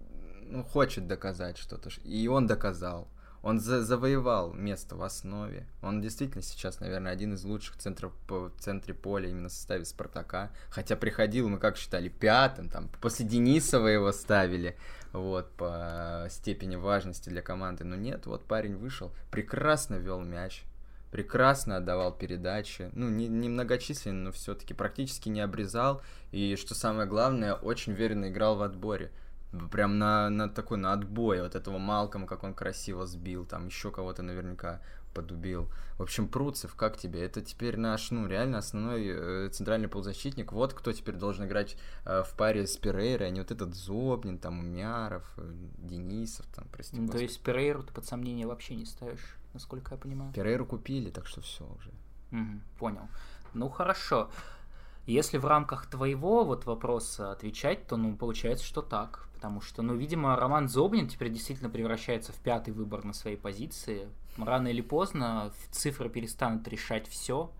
ну, 0.52 0.64
хочет 0.64 1.08
доказать 1.08 1.58
что-то. 1.58 1.90
И 2.04 2.28
он 2.28 2.48
доказал. 2.48 3.08
Он 3.42 3.60
за 3.60 3.84
завоевал 3.84 4.54
место 4.54 4.96
в 4.96 5.02
основе. 5.02 5.66
Он 5.82 6.00
действительно 6.00 6.44
сейчас, 6.44 6.80
наверное, 6.80 7.12
один 7.12 7.34
из 7.34 7.44
лучших 7.44 7.78
центров 7.78 8.14
по 8.28 8.52
центре 8.60 8.94
поля 8.94 9.30
именно 9.30 9.50
в 9.50 9.52
составе 9.52 9.84
Спартака. 9.86 10.52
Хотя 10.70 10.96
приходил, 10.96 11.50
мы 11.50 11.58
как 11.58 11.78
считали, 11.78 12.10
пятым, 12.10 12.70
там, 12.70 12.88
после 13.02 13.26
Денисова 13.26 13.88
его 13.88 14.12
ставили, 14.12 14.78
вот, 15.12 15.50
по 15.54 16.28
степени 16.30 16.76
важности 16.76 17.30
для 17.30 17.42
команды. 17.42 17.84
Но 17.84 17.96
нет, 17.96 18.28
вот 18.28 18.46
парень 18.46 18.76
вышел, 18.76 19.12
прекрасно 19.32 19.96
вел 19.96 20.22
мяч, 20.22 20.64
прекрасно 21.10 21.78
отдавал 21.78 22.14
передачи. 22.14 22.92
Ну, 22.94 23.10
не, 23.10 23.28
не 23.28 23.50
многочисленно, 23.50 24.26
но 24.26 24.32
все-таки 24.32 24.76
практически 24.76 25.30
не 25.30 25.42
обрезал. 25.42 26.04
И, 26.32 26.56
что 26.58 26.76
самое 26.76 27.08
главное, 27.08 27.56
очень 27.56 27.94
уверенно 27.94 28.30
играл 28.30 28.56
в 28.56 28.62
отборе 28.62 29.12
прям 29.72 29.98
на, 29.98 30.30
на 30.30 30.50
такой, 30.50 30.78
на 30.78 30.94
отбой 30.94 31.42
вот 31.42 31.56
этого 31.56 31.78
Малкома, 31.78 32.28
как 32.28 32.44
он 32.44 32.54
красиво 32.54 33.06
сбил, 33.06 33.46
там 33.46 33.68
еще 33.68 33.92
кого-то 33.92 34.24
наверняка 34.24 34.82
подубил. 35.14 35.70
В 35.98 36.04
общем, 36.04 36.28
Пруцев, 36.28 36.76
как 36.76 36.98
тебе? 36.98 37.24
Это 37.24 37.42
теперь 37.42 37.78
наш, 37.78 38.12
ну, 38.12 38.28
реально 38.28 38.60
основной 38.60 39.08
э, 39.08 39.50
центральный 39.50 39.88
полузащитник. 39.88 40.52
Вот 40.52 40.74
кто 40.74 40.94
теперь 40.94 41.16
должен 41.16 41.46
играть 41.46 41.78
э, 42.06 42.24
в 42.24 42.34
паре 42.36 42.66
с 42.66 42.78
Перейрой, 42.78 43.28
а 43.28 43.30
не 43.30 43.42
вот 43.42 43.52
этот 43.52 43.76
Зобнин, 43.76 44.38
там, 44.38 44.60
Умяров, 44.60 45.30
э, 45.38 45.52
Денисов, 45.78 46.46
там, 46.56 46.66
прости. 46.72 46.98
Ну, 46.98 47.10
то 47.10 47.18
есть 47.18 47.42
Перейру 47.42 47.84
ты 47.84 47.94
под 47.94 48.06
сомнение 48.06 48.48
вообще 48.48 48.76
не 48.76 48.86
ставишь, 48.86 49.38
насколько 49.54 49.94
я 49.94 49.98
понимаю? 50.00 50.34
Перейру 50.34 50.66
купили, 50.66 51.10
так 51.10 51.28
что 51.28 51.42
все 51.42 51.66
уже. 51.66 51.92
Угу, 52.32 52.62
понял. 52.80 53.08
Ну, 53.54 53.70
хорошо. 53.70 54.32
Если 55.06 55.38
в 55.38 55.46
рамках 55.46 55.88
твоего 55.88 56.44
вот 56.44 56.66
вопроса 56.66 57.32
отвечать, 57.32 57.88
то, 57.88 57.98
ну, 57.98 58.16
получается, 58.16 58.66
что 58.66 58.82
так. 58.82 59.28
Потому 59.34 59.60
что, 59.60 59.82
ну, 59.82 59.96
видимо, 59.96 60.36
Роман 60.36 60.70
Зобнин 60.70 61.08
теперь 61.08 61.32
действительно 61.32 61.70
превращается 61.70 62.32
в 62.32 62.36
пятый 62.36 62.72
выбор 62.72 63.04
на 63.04 63.14
своей 63.14 63.38
позиции. 63.38 64.08
Рано 64.38 64.68
или 64.68 64.82
поздно 64.82 65.52
цифры 65.72 66.10
перестанут 66.10 66.68
решать 66.68 67.08
все, 67.08 67.52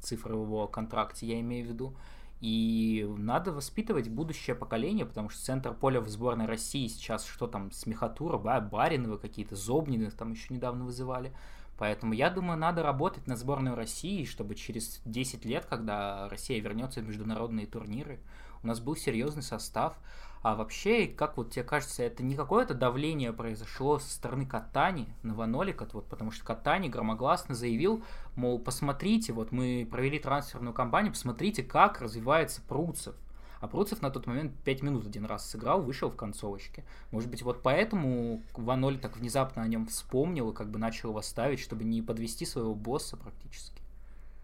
цифры 0.00 0.36
в 0.36 0.42
его 0.42 0.68
контракте, 0.68 1.26
я 1.26 1.40
имею 1.40 1.66
в 1.66 1.68
виду. 1.70 1.96
И 2.40 3.06
надо 3.18 3.52
воспитывать 3.52 4.08
будущее 4.08 4.56
поколение, 4.56 5.04
потому 5.04 5.28
что 5.28 5.42
центр 5.42 5.74
поля 5.74 6.00
в 6.00 6.08
сборной 6.08 6.46
России 6.46 6.86
сейчас 6.88 7.26
что 7.26 7.46
там, 7.46 7.70
Смехатура, 7.70 8.38
Бариновы 8.38 9.18
какие-то, 9.18 9.56
Зобнины 9.56 10.10
там 10.10 10.32
еще 10.32 10.52
недавно 10.52 10.84
вызывали. 10.84 11.32
Поэтому 11.80 12.12
я 12.12 12.28
думаю, 12.28 12.58
надо 12.58 12.82
работать 12.82 13.26
на 13.26 13.36
сборную 13.36 13.74
России, 13.74 14.26
чтобы 14.26 14.54
через 14.54 15.00
10 15.06 15.46
лет, 15.46 15.64
когда 15.64 16.28
Россия 16.28 16.60
вернется 16.60 17.00
в 17.00 17.08
международные 17.08 17.66
турниры, 17.66 18.20
у 18.62 18.66
нас 18.66 18.80
был 18.80 18.96
серьезный 18.96 19.42
состав. 19.42 19.94
А 20.42 20.56
вообще, 20.56 21.06
как 21.06 21.38
вот 21.38 21.52
тебе 21.52 21.64
кажется, 21.64 22.02
это 22.02 22.22
не 22.22 22.34
какое-то 22.34 22.74
давление 22.74 23.32
произошло 23.32 23.98
со 23.98 24.12
стороны 24.12 24.44
Катани 24.44 25.08
на 25.22 25.32
Ванолика, 25.32 25.88
вот, 25.94 26.04
потому 26.04 26.32
что 26.32 26.44
Катани 26.44 26.90
громогласно 26.90 27.54
заявил, 27.54 28.04
мол, 28.36 28.58
посмотрите, 28.58 29.32
вот 29.32 29.50
мы 29.50 29.88
провели 29.90 30.18
трансферную 30.18 30.74
кампанию, 30.74 31.14
посмотрите, 31.14 31.62
как 31.62 32.02
развивается 32.02 32.60
Пруцев. 32.60 33.14
А 33.60 33.68
Пруцев 33.68 34.00
на 34.00 34.10
тот 34.10 34.26
момент 34.26 34.52
5 34.64 34.82
минут 34.82 35.06
один 35.06 35.26
раз 35.26 35.48
сыграл, 35.48 35.82
вышел 35.82 36.10
в 36.10 36.16
концовочке. 36.16 36.84
Может 37.10 37.30
быть, 37.30 37.42
вот 37.42 37.62
поэтому 37.62 38.42
Ваноль 38.54 38.98
так 38.98 39.18
внезапно 39.18 39.62
о 39.62 39.68
нем 39.68 39.86
вспомнил 39.86 40.50
и 40.50 40.54
как 40.54 40.70
бы 40.70 40.78
начал 40.78 41.10
его 41.10 41.20
ставить, 41.20 41.60
чтобы 41.60 41.84
не 41.84 42.00
подвести 42.00 42.46
своего 42.46 42.74
босса 42.74 43.16
практически. 43.16 43.79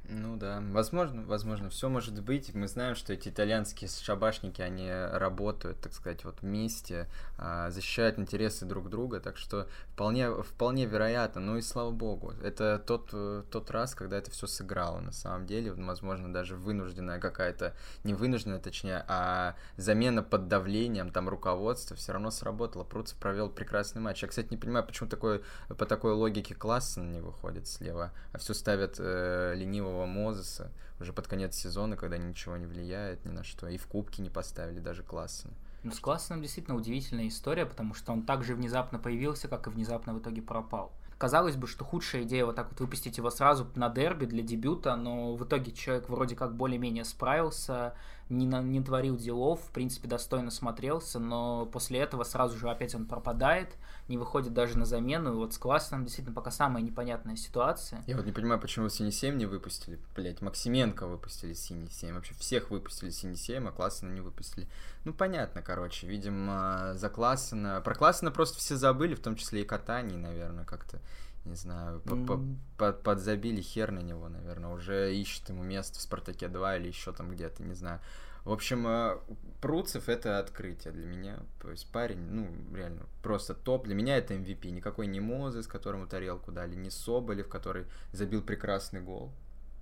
Ну 0.09 0.37
да, 0.37 0.63
возможно, 0.71 1.23
возможно, 1.25 1.69
все 1.71 1.89
может 1.89 2.21
быть. 2.23 2.55
Мы 2.55 2.69
знаем, 2.69 2.95
что 2.95 3.13
эти 3.13 3.29
итальянские 3.29 3.91
шабашники, 3.91 4.63
они 4.63 4.89
работают, 4.91 5.81
так 5.81 5.93
сказать, 5.95 6.25
вот 6.25 6.43
вместе, 6.43 7.09
а, 7.39 7.71
защищают 7.71 8.19
интересы 8.19 8.67
друг 8.67 8.89
друга, 8.89 9.21
так 9.21 9.37
что 9.37 9.69
вполне, 9.93 10.31
вполне 10.43 10.87
вероятно. 10.87 11.41
Ну 11.41 11.57
и 11.57 11.63
слава 11.63 11.91
богу, 11.91 12.35
это 12.43 12.83
тот, 12.87 13.11
тот 13.51 13.71
раз, 13.71 13.95
когда 13.95 14.19
это 14.19 14.31
все 14.31 14.47
сыграло 14.47 15.01
на 15.01 15.13
самом 15.13 15.47
деле, 15.47 15.73
возможно, 15.73 16.33
даже 16.33 16.57
вынужденная 16.57 17.19
какая-то, 17.19 17.75
не 18.05 18.15
вынужденная, 18.15 18.61
точнее, 18.61 19.05
а 19.09 19.57
замена 19.77 20.23
под 20.23 20.47
давлением 20.47 21.11
там 21.11 21.29
руководства 21.29 21.97
все 21.97 22.13
равно 22.13 22.31
сработала. 22.31 22.85
Пруцев 22.85 23.19
провел 23.19 23.51
прекрасный 23.51 24.01
матч. 24.01 24.23
Я, 24.23 24.29
кстати, 24.29 24.49
не 24.51 24.57
понимаю, 24.57 24.87
почему 24.87 25.09
такой, 25.09 25.43
по 25.69 25.87
такой 25.87 26.13
логике 26.13 26.55
Классен 26.55 27.11
не 27.11 27.21
выходит 27.21 27.67
слева, 27.67 28.13
а 28.33 28.39
все 28.39 28.55
ставят 28.55 28.97
э, 28.99 29.55
ленивого 29.57 29.96
нового 29.97 30.07
Мозеса 30.07 30.71
уже 31.00 31.12
под 31.12 31.26
конец 31.26 31.55
сезона, 31.55 31.97
когда 31.97 32.19
ничего 32.19 32.57
не 32.57 32.67
влияет 32.67 33.25
ни 33.25 33.31
на 33.31 33.45
что. 33.45 33.69
И 33.69 33.79
в 33.79 33.87
кубке 33.87 34.23
не 34.23 34.31
поставили 34.31 34.79
даже 34.79 35.03
Классена. 35.03 35.55
Ну, 35.83 35.93
с 35.93 36.00
Классеном 36.00 36.43
действительно 36.43 36.76
удивительная 36.76 37.29
история, 37.29 37.65
потому 37.67 37.95
что 37.95 38.12
он 38.12 38.23
также 38.23 38.55
внезапно 38.55 38.99
появился, 38.99 39.49
как 39.49 39.67
и 39.67 39.71
внезапно 39.71 40.15
в 40.15 40.21
итоге 40.21 40.43
пропал. 40.43 40.93
Казалось 41.19 41.57
бы, 41.57 41.67
что 41.67 41.85
худшая 41.85 42.25
идея 42.25 42.45
вот 42.45 42.57
так 42.57 42.69
вот 42.71 42.81
выпустить 42.81 43.17
его 43.17 43.31
сразу 43.31 43.67
на 43.75 43.88
дерби 43.88 44.26
для 44.26 44.43
дебюта, 44.43 44.97
но 44.97 45.35
в 45.35 45.45
итоге 45.45 45.73
человек 45.73 46.11
вроде 46.11 46.37
как 46.37 46.55
более-менее 46.55 47.05
справился, 47.05 47.95
не, 48.28 48.47
на, 48.47 48.61
не 48.62 48.83
творил 48.83 49.16
делов, 49.16 49.61
в 49.61 49.71
принципе, 49.71 50.09
достойно 50.09 50.50
смотрелся, 50.50 51.18
но 51.18 51.66
после 51.66 52.00
этого 52.00 52.25
сразу 52.25 52.59
же 52.59 52.68
опять 52.68 52.95
он 52.95 53.06
пропадает, 53.06 53.76
не 54.09 54.18
выходит 54.18 54.52
даже 54.52 54.76
на 54.78 54.85
замену, 54.85 55.33
и 55.33 55.37
вот 55.37 55.54
с 55.54 55.59
классом 55.59 56.04
действительно 56.04 56.35
пока 56.35 56.50
самая 56.50 56.83
непонятная 56.83 57.37
ситуация. 57.37 58.02
Я 58.06 58.16
вот 58.16 58.26
не 58.26 58.33
понимаю, 58.33 58.61
почему 58.61 58.88
Синий 58.88 59.12
7 59.12 59.37
не 59.37 59.47
выпустили, 59.47 59.99
блять, 60.14 60.40
Максименко 60.40 61.06
выпустили 61.06 61.52
Синий 61.52 61.88
7, 61.88 62.14
вообще 62.14 62.35
всех 62.35 62.71
выпустили 62.71 63.11
Синий 63.11 63.37
7, 63.37 63.68
а 63.68 63.73
Классена 63.73 64.11
не 64.11 64.21
выпустили. 64.21 64.66
Ну, 65.04 65.12
понятно, 65.12 65.62
короче, 65.62 66.06
видимо, 66.09 66.92
за 66.95 67.09
Классена, 67.09 67.80
про 67.80 67.95
Классена 67.95 68.33
просто 68.33 68.59
все 68.59 68.76
забыли, 68.76 69.14
в 69.14 69.21
том 69.21 69.37
числе 69.37 69.62
и 69.62 69.64
Катани, 69.64 70.16
наверное, 70.16 70.64
как-то 70.64 71.00
не 71.47 71.55
знаю, 71.55 72.00
mm. 72.05 72.93
подзабили 73.03 73.61
хер 73.61 73.93
на 73.93 74.00
него, 74.00 74.29
наверное, 74.29 74.71
уже 74.71 75.15
ищет 75.15 75.49
ему 75.49 75.62
место 75.62 75.99
в 75.99 76.03
Спартаке 76.03 76.49
2 76.49 76.76
или 76.76 76.88
еще 76.88 77.12
там 77.12 77.31
где-то, 77.31 77.62
не 77.62 77.75
знаю. 77.75 78.00
В 78.45 78.53
общем, 78.53 78.87
э, 78.87 79.19
Пруцев 79.61 80.09
это 80.09 80.38
открытие 80.38 80.93
для 80.93 81.07
меня. 81.07 81.41
То 81.61 81.73
есть 81.73 81.91
парень, 81.91 82.21
ну, 82.21 82.49
реально, 82.73 83.03
просто 83.21 83.55
топ. 83.55 83.87
Для 83.87 83.97
меня 83.97 84.19
это 84.19 84.35
MVP. 84.35 84.71
Никакой 84.71 85.09
не 85.09 85.19
Мозес, 85.19 85.67
которому 85.67 86.07
тарелку 86.07 86.53
дали, 86.53 86.76
не 86.76 86.91
Соболев, 86.91 87.49
который 87.49 87.87
забил 88.12 88.43
прекрасный 88.43 89.00
гол 89.00 89.33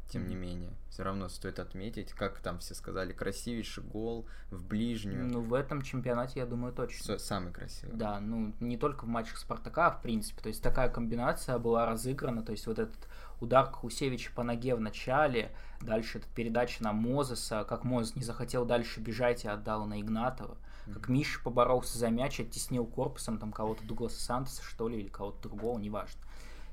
тем 0.08 0.28
не 0.28 0.34
менее. 0.34 0.72
Все 0.90 1.02
равно 1.02 1.28
стоит 1.28 1.58
отметить, 1.58 2.12
как 2.12 2.38
там 2.40 2.58
все 2.58 2.74
сказали, 2.74 3.12
красивейший 3.12 3.82
гол 3.82 4.26
в 4.50 4.64
ближнюю. 4.64 5.26
Ну, 5.26 5.40
в 5.40 5.54
этом 5.54 5.82
чемпионате, 5.82 6.40
я 6.40 6.46
думаю, 6.46 6.72
точно. 6.72 7.18
Самый 7.18 7.52
красивый. 7.52 7.96
Да, 7.96 8.20
ну, 8.20 8.52
не 8.60 8.76
только 8.76 9.04
в 9.04 9.08
матчах 9.08 9.38
Спартака, 9.38 9.88
а 9.88 9.90
в 9.90 10.02
принципе. 10.02 10.40
То 10.42 10.48
есть 10.48 10.62
такая 10.62 10.88
комбинация 10.88 11.58
была 11.58 11.86
разыграна, 11.86 12.42
то 12.42 12.52
есть 12.52 12.66
вот 12.66 12.78
этот 12.78 13.08
удар 13.40 13.66
Кахусевича 13.66 14.30
по 14.34 14.42
ноге 14.42 14.74
в 14.74 14.80
начале, 14.80 15.50
дальше 15.80 16.18
эта 16.18 16.28
передача 16.28 16.82
на 16.82 16.92
Мозеса, 16.92 17.64
как 17.64 17.84
Мозес 17.84 18.14
не 18.14 18.22
захотел 18.22 18.64
дальше 18.64 19.00
бежать 19.00 19.44
и 19.44 19.48
отдал 19.48 19.86
на 19.86 20.00
Игнатова, 20.00 20.56
mm-hmm. 20.86 20.92
как 20.94 21.08
Миша 21.08 21.40
поборолся 21.42 21.98
за 21.98 22.10
мяч, 22.10 22.40
оттеснил 22.40 22.86
корпусом 22.86 23.38
там 23.38 23.52
кого-то 23.52 23.84
Дугласа 23.84 24.20
Сантоса, 24.20 24.62
что 24.62 24.88
ли, 24.88 25.00
или 25.00 25.08
кого-то 25.08 25.48
другого, 25.48 25.78
неважно. 25.78 26.20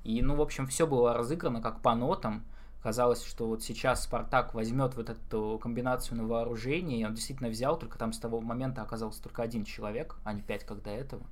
И, 0.03 0.21
ну, 0.21 0.35
в 0.35 0.41
общем, 0.41 0.67
все 0.67 0.87
было 0.87 1.13
разыграно 1.13 1.61
как 1.61 1.81
по 1.81 1.93
нотам, 1.95 2.45
Казалось, 2.81 3.23
что 3.23 3.47
вот 3.47 3.63
сейчас 3.63 4.03
Спартак 4.03 4.55
возьмет 4.55 4.95
вот 4.95 5.09
эту 5.09 5.59
комбинацию 5.61 6.17
на 6.17 6.25
вооружение, 6.25 6.99
и 6.99 7.05
он 7.05 7.13
действительно 7.13 7.49
взял, 7.49 7.77
только 7.77 7.99
там 7.99 8.11
с 8.11 8.17
того 8.17 8.41
момента 8.41 8.81
оказался 8.81 9.21
только 9.21 9.43
один 9.43 9.65
человек, 9.65 10.15
а 10.23 10.33
не 10.33 10.41
пять, 10.41 10.65
как 10.65 10.81
до 10.81 10.89
этого. 10.89 11.23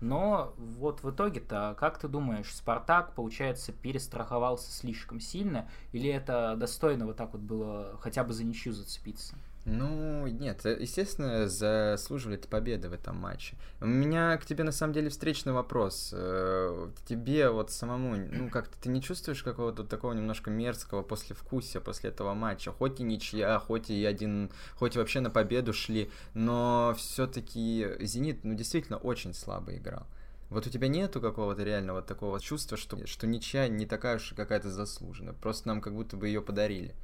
Но 0.00 0.54
вот 0.56 1.02
в 1.02 1.10
итоге-то, 1.10 1.76
как 1.78 1.98
ты 1.98 2.08
думаешь, 2.08 2.54
Спартак, 2.54 3.12
получается, 3.12 3.72
перестраховался 3.72 4.72
слишком 4.72 5.20
сильно, 5.20 5.68
или 5.92 6.10
это 6.10 6.56
достойно 6.56 7.06
вот 7.06 7.16
так 7.16 7.32
вот 7.32 7.42
было 7.42 7.98
хотя 8.00 8.24
бы 8.24 8.32
за 8.32 8.44
ничью 8.44 8.72
зацепиться? 8.72 9.36
Ну, 9.64 10.26
нет, 10.26 10.66
э, 10.66 10.76
естественно, 10.78 11.48
заслуживали 11.48 12.36
ты 12.36 12.48
победы 12.48 12.90
в 12.90 12.92
этом 12.92 13.16
матче. 13.16 13.56
У 13.80 13.86
меня 13.86 14.36
к 14.36 14.44
тебе, 14.44 14.62
на 14.62 14.72
самом 14.72 14.92
деле, 14.92 15.08
встречный 15.08 15.54
вопрос. 15.54 16.10
Э, 16.12 16.90
тебе 17.06 17.48
вот 17.48 17.70
самому, 17.70 18.16
ну, 18.16 18.50
как-то 18.50 18.78
ты 18.78 18.90
не 18.90 19.00
чувствуешь 19.00 19.42
какого-то 19.42 19.84
такого 19.84 20.12
немножко 20.12 20.50
мерзкого 20.50 21.02
послевкусия 21.02 21.80
после 21.80 22.10
этого 22.10 22.34
матча? 22.34 22.72
Хоть 22.72 23.00
и 23.00 23.04
ничья, 23.04 23.58
хоть 23.58 23.88
и 23.88 24.04
один, 24.04 24.50
хоть 24.76 24.96
и 24.96 24.98
вообще 24.98 25.20
на 25.20 25.30
победу 25.30 25.72
шли, 25.72 26.10
но 26.34 26.94
все-таки 26.98 27.96
«Зенит», 28.00 28.44
ну, 28.44 28.54
действительно, 28.54 28.98
очень 28.98 29.32
слабо 29.32 29.74
играл. 29.74 30.06
Вот 30.50 30.66
у 30.66 30.70
тебя 30.70 30.88
нету 30.88 31.22
какого-то 31.22 31.64
реального 31.64 32.02
такого 32.02 32.38
чувства, 32.38 32.76
что, 32.76 33.06
что 33.06 33.26
ничья 33.26 33.66
не 33.68 33.86
такая 33.86 34.16
уж 34.16 34.34
какая-то 34.36 34.70
заслуженная, 34.70 35.32
просто 35.32 35.68
нам 35.68 35.80
как 35.80 35.94
будто 35.94 36.18
бы 36.18 36.28
ее 36.28 36.42
подарили. 36.42 36.94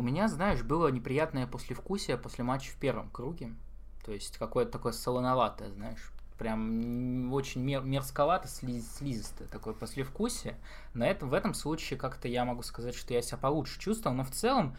У 0.00 0.02
меня, 0.02 0.28
знаешь, 0.28 0.62
было 0.62 0.88
неприятное 0.88 1.46
послевкусие 1.46 2.16
после 2.16 2.42
матча 2.42 2.70
в 2.70 2.76
первом 2.76 3.10
круге. 3.10 3.52
То 4.02 4.12
есть 4.12 4.38
какое-то 4.38 4.72
такое 4.72 4.92
солоноватое, 4.92 5.70
знаешь. 5.72 6.10
прям 6.38 7.30
очень 7.34 7.60
мер 7.60 7.82
мерзковато, 7.82 8.48
слиз 8.48 8.90
слизистое 8.96 9.46
такое 9.48 9.74
послевкусие. 9.74 10.56
На 10.94 11.06
этом, 11.06 11.28
в 11.28 11.34
этом 11.34 11.52
случае 11.52 11.98
как-то 11.98 12.28
я 12.28 12.46
могу 12.46 12.62
сказать, 12.62 12.94
что 12.94 13.12
я 13.12 13.20
себя 13.20 13.36
получше 13.36 13.78
чувствовал, 13.78 14.16
но 14.16 14.24
в 14.24 14.30
целом 14.30 14.74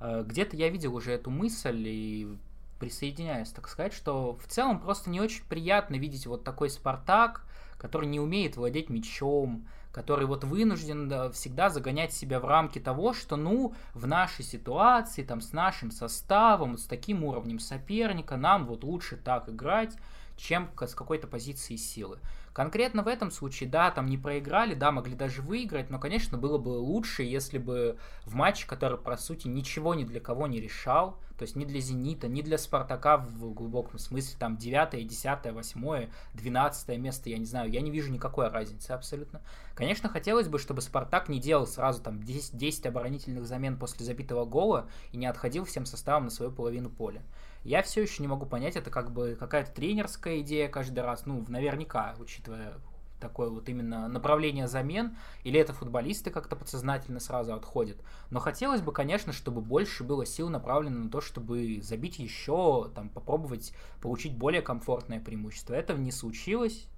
э, 0.00 0.24
где-то 0.26 0.56
я 0.56 0.70
видел 0.70 0.94
уже 0.94 1.12
эту 1.12 1.28
мысль 1.28 1.84
и 1.86 2.38
присоединяюсь, 2.80 3.50
так 3.50 3.68
сказать, 3.68 3.92
что 3.92 4.38
в 4.42 4.46
целом 4.46 4.80
просто 4.80 5.10
не 5.10 5.20
очень 5.20 5.44
приятно 5.44 5.96
видеть 5.96 6.26
вот 6.26 6.44
такой 6.44 6.70
Спартак, 6.70 7.44
который 7.76 8.08
не 8.08 8.20
умеет 8.20 8.56
владеть 8.56 8.88
мячом, 8.88 9.68
который 9.92 10.26
вот 10.26 10.42
вынужден 10.42 11.30
всегда 11.32 11.68
загонять 11.68 12.12
себя 12.12 12.40
в 12.40 12.44
рамки 12.44 12.78
того, 12.78 13.12
что, 13.12 13.36
ну, 13.36 13.74
в 13.94 14.06
нашей 14.06 14.44
ситуации, 14.44 15.22
там, 15.22 15.40
с 15.40 15.52
нашим 15.52 15.90
составом, 15.90 16.78
с 16.78 16.86
таким 16.86 17.22
уровнем 17.24 17.58
соперника, 17.58 18.36
нам 18.36 18.66
вот 18.66 18.84
лучше 18.84 19.16
так 19.16 19.48
играть, 19.48 19.96
чем 20.36 20.70
с 20.80 20.94
какой-то 20.94 21.26
позиции 21.26 21.76
силы. 21.76 22.18
Конкретно 22.52 23.02
в 23.02 23.08
этом 23.08 23.30
случае, 23.30 23.70
да, 23.70 23.90
там 23.90 24.06
не 24.06 24.18
проиграли, 24.18 24.74
да, 24.74 24.92
могли 24.92 25.14
даже 25.14 25.40
выиграть, 25.40 25.88
но, 25.88 25.98
конечно, 25.98 26.36
было 26.36 26.58
бы 26.58 26.68
лучше, 26.68 27.22
если 27.22 27.56
бы 27.56 27.96
в 28.26 28.34
матче, 28.34 28.66
который, 28.66 28.98
по 28.98 29.16
сути, 29.16 29.48
ничего 29.48 29.94
ни 29.94 30.04
для 30.04 30.20
кого 30.20 30.46
не 30.46 30.60
решал, 30.60 31.18
то 31.38 31.44
есть 31.44 31.56
ни 31.56 31.64
для 31.64 31.80
«Зенита», 31.80 32.28
ни 32.28 32.42
для 32.42 32.58
«Спартака» 32.58 33.16
в 33.16 33.54
глубоком 33.54 33.98
смысле, 33.98 34.36
там, 34.38 34.58
9, 34.58 35.08
10, 35.08 35.52
8, 35.52 36.10
12 36.34 36.98
место, 36.98 37.30
я 37.30 37.38
не 37.38 37.46
знаю, 37.46 37.70
я 37.70 37.80
не 37.80 37.90
вижу 37.90 38.12
никакой 38.12 38.48
разницы 38.48 38.90
абсолютно. 38.90 39.40
Конечно, 39.74 40.10
хотелось 40.10 40.48
бы, 40.48 40.58
чтобы 40.58 40.82
«Спартак» 40.82 41.30
не 41.30 41.40
делал 41.40 41.66
сразу 41.66 42.02
там 42.02 42.22
10, 42.22 42.56
10 42.56 42.86
оборонительных 42.86 43.46
замен 43.46 43.78
после 43.78 44.04
забитого 44.04 44.44
гола 44.44 44.88
и 45.10 45.16
не 45.16 45.26
отходил 45.26 45.64
всем 45.64 45.86
составом 45.86 46.24
на 46.24 46.30
свою 46.30 46.52
половину 46.52 46.90
поля. 46.90 47.22
Я 47.64 47.82
все 47.82 48.02
еще 48.02 48.22
не 48.22 48.28
могу 48.28 48.46
понять, 48.46 48.76
это 48.76 48.90
как 48.90 49.12
бы 49.12 49.36
какая-то 49.38 49.72
тренерская 49.72 50.40
идея 50.40 50.68
каждый 50.68 51.00
раз, 51.00 51.26
ну, 51.26 51.44
наверняка, 51.48 52.14
учитывая 52.18 52.74
такое 53.22 53.48
вот 53.48 53.68
именно 53.68 54.08
направление 54.08 54.66
замен, 54.66 55.16
или 55.44 55.58
это 55.58 55.72
футболисты 55.72 56.30
как-то 56.30 56.56
подсознательно 56.56 57.20
сразу 57.20 57.54
отходят. 57.54 57.96
Но 58.30 58.40
хотелось 58.40 58.80
бы, 58.80 58.92
конечно, 58.92 59.32
чтобы 59.32 59.60
больше 59.60 60.02
было 60.02 60.26
сил 60.26 60.48
направлено 60.50 61.04
на 61.04 61.08
то, 61.08 61.20
чтобы 61.20 61.80
забить 61.82 62.18
еще, 62.18 62.90
там, 62.94 63.08
попробовать 63.08 63.72
получить 64.00 64.36
более 64.36 64.60
комфортное 64.60 65.20
преимущество. 65.20 65.74
Этого 65.74 65.98
не 65.98 66.10
случилось, 66.10 66.88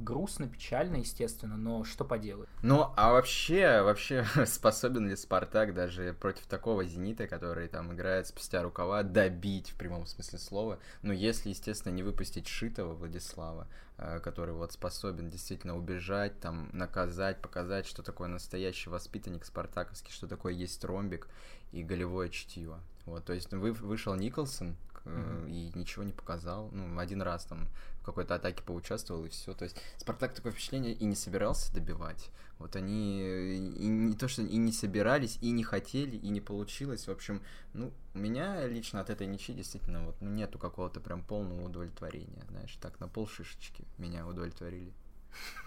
грустно, 0.00 0.48
печально, 0.48 0.96
естественно, 0.96 1.56
но 1.56 1.84
что 1.84 2.04
поделать. 2.04 2.48
Ну, 2.62 2.92
а 2.96 3.12
вообще, 3.12 3.82
вообще 3.82 4.24
способен 4.46 5.08
ли 5.08 5.16
Спартак 5.16 5.74
даже 5.74 6.14
против 6.14 6.46
такого 6.46 6.84
Зенита, 6.84 7.26
который 7.26 7.68
там 7.68 7.92
играет 7.92 8.26
спустя 8.26 8.62
рукава, 8.62 9.02
добить 9.02 9.70
в 9.70 9.76
прямом 9.76 10.06
смысле 10.06 10.38
слова? 10.38 10.78
Ну, 11.02 11.12
если, 11.12 11.50
естественно, 11.50 11.92
не 11.92 12.02
выпустить 12.02 12.48
Шитова 12.48 12.94
Владислава, 12.94 13.68
э, 13.98 14.20
который 14.20 14.54
вот 14.54 14.72
способен 14.72 15.30
действительно 15.30 15.76
убежать, 15.76 16.40
там, 16.40 16.70
наказать, 16.72 17.40
показать, 17.40 17.86
что 17.86 18.02
такое 18.02 18.28
настоящий 18.28 18.90
воспитанник 18.90 19.44
спартаковский, 19.44 20.12
что 20.12 20.26
такое 20.26 20.52
есть 20.52 20.84
ромбик 20.84 21.28
и 21.72 21.82
голевое 21.82 22.28
чутье. 22.28 22.78
Вот, 23.06 23.24
то 23.24 23.32
есть 23.32 23.50
вы, 23.52 23.72
вышел 23.72 24.14
Николсон, 24.14 24.76
mm-hmm. 25.04 25.50
и 25.50 25.78
ничего 25.78 26.04
не 26.04 26.12
показал. 26.12 26.70
Ну, 26.72 26.98
один 26.98 27.22
раз 27.22 27.44
там 27.44 27.68
в 28.00 28.04
какой-то 28.04 28.34
атаке 28.34 28.62
поучаствовал, 28.62 29.24
и 29.24 29.28
все. 29.28 29.54
То 29.54 29.64
есть 29.64 29.76
Спартак 29.98 30.34
такое 30.34 30.52
впечатление 30.52 30.92
и 30.92 31.04
не 31.04 31.16
собирался 31.16 31.72
добивать. 31.72 32.30
Вот 32.58 32.76
они 32.76 33.20
и 33.20 33.86
не 33.86 34.14
то, 34.14 34.28
что 34.28 34.42
и 34.42 34.56
не 34.56 34.72
собирались, 34.72 35.38
и 35.40 35.50
не 35.50 35.64
хотели, 35.64 36.16
и 36.16 36.28
не 36.28 36.42
получилось. 36.42 37.08
В 37.08 37.10
общем, 37.10 37.42
ну, 37.72 37.90
у 38.14 38.18
меня 38.18 38.66
лично 38.66 39.00
от 39.00 39.08
этой 39.08 39.26
ничьи 39.26 39.54
действительно 39.54 40.04
вот 40.04 40.16
ну, 40.20 40.30
нету 40.30 40.58
какого-то 40.58 41.00
прям 41.00 41.22
полного 41.22 41.64
удовлетворения. 41.64 42.44
Знаешь, 42.50 42.76
так 42.80 43.00
на 43.00 43.08
пол 43.08 43.26
шишечки 43.26 43.84
меня 43.98 44.26
удовлетворили. 44.26 44.92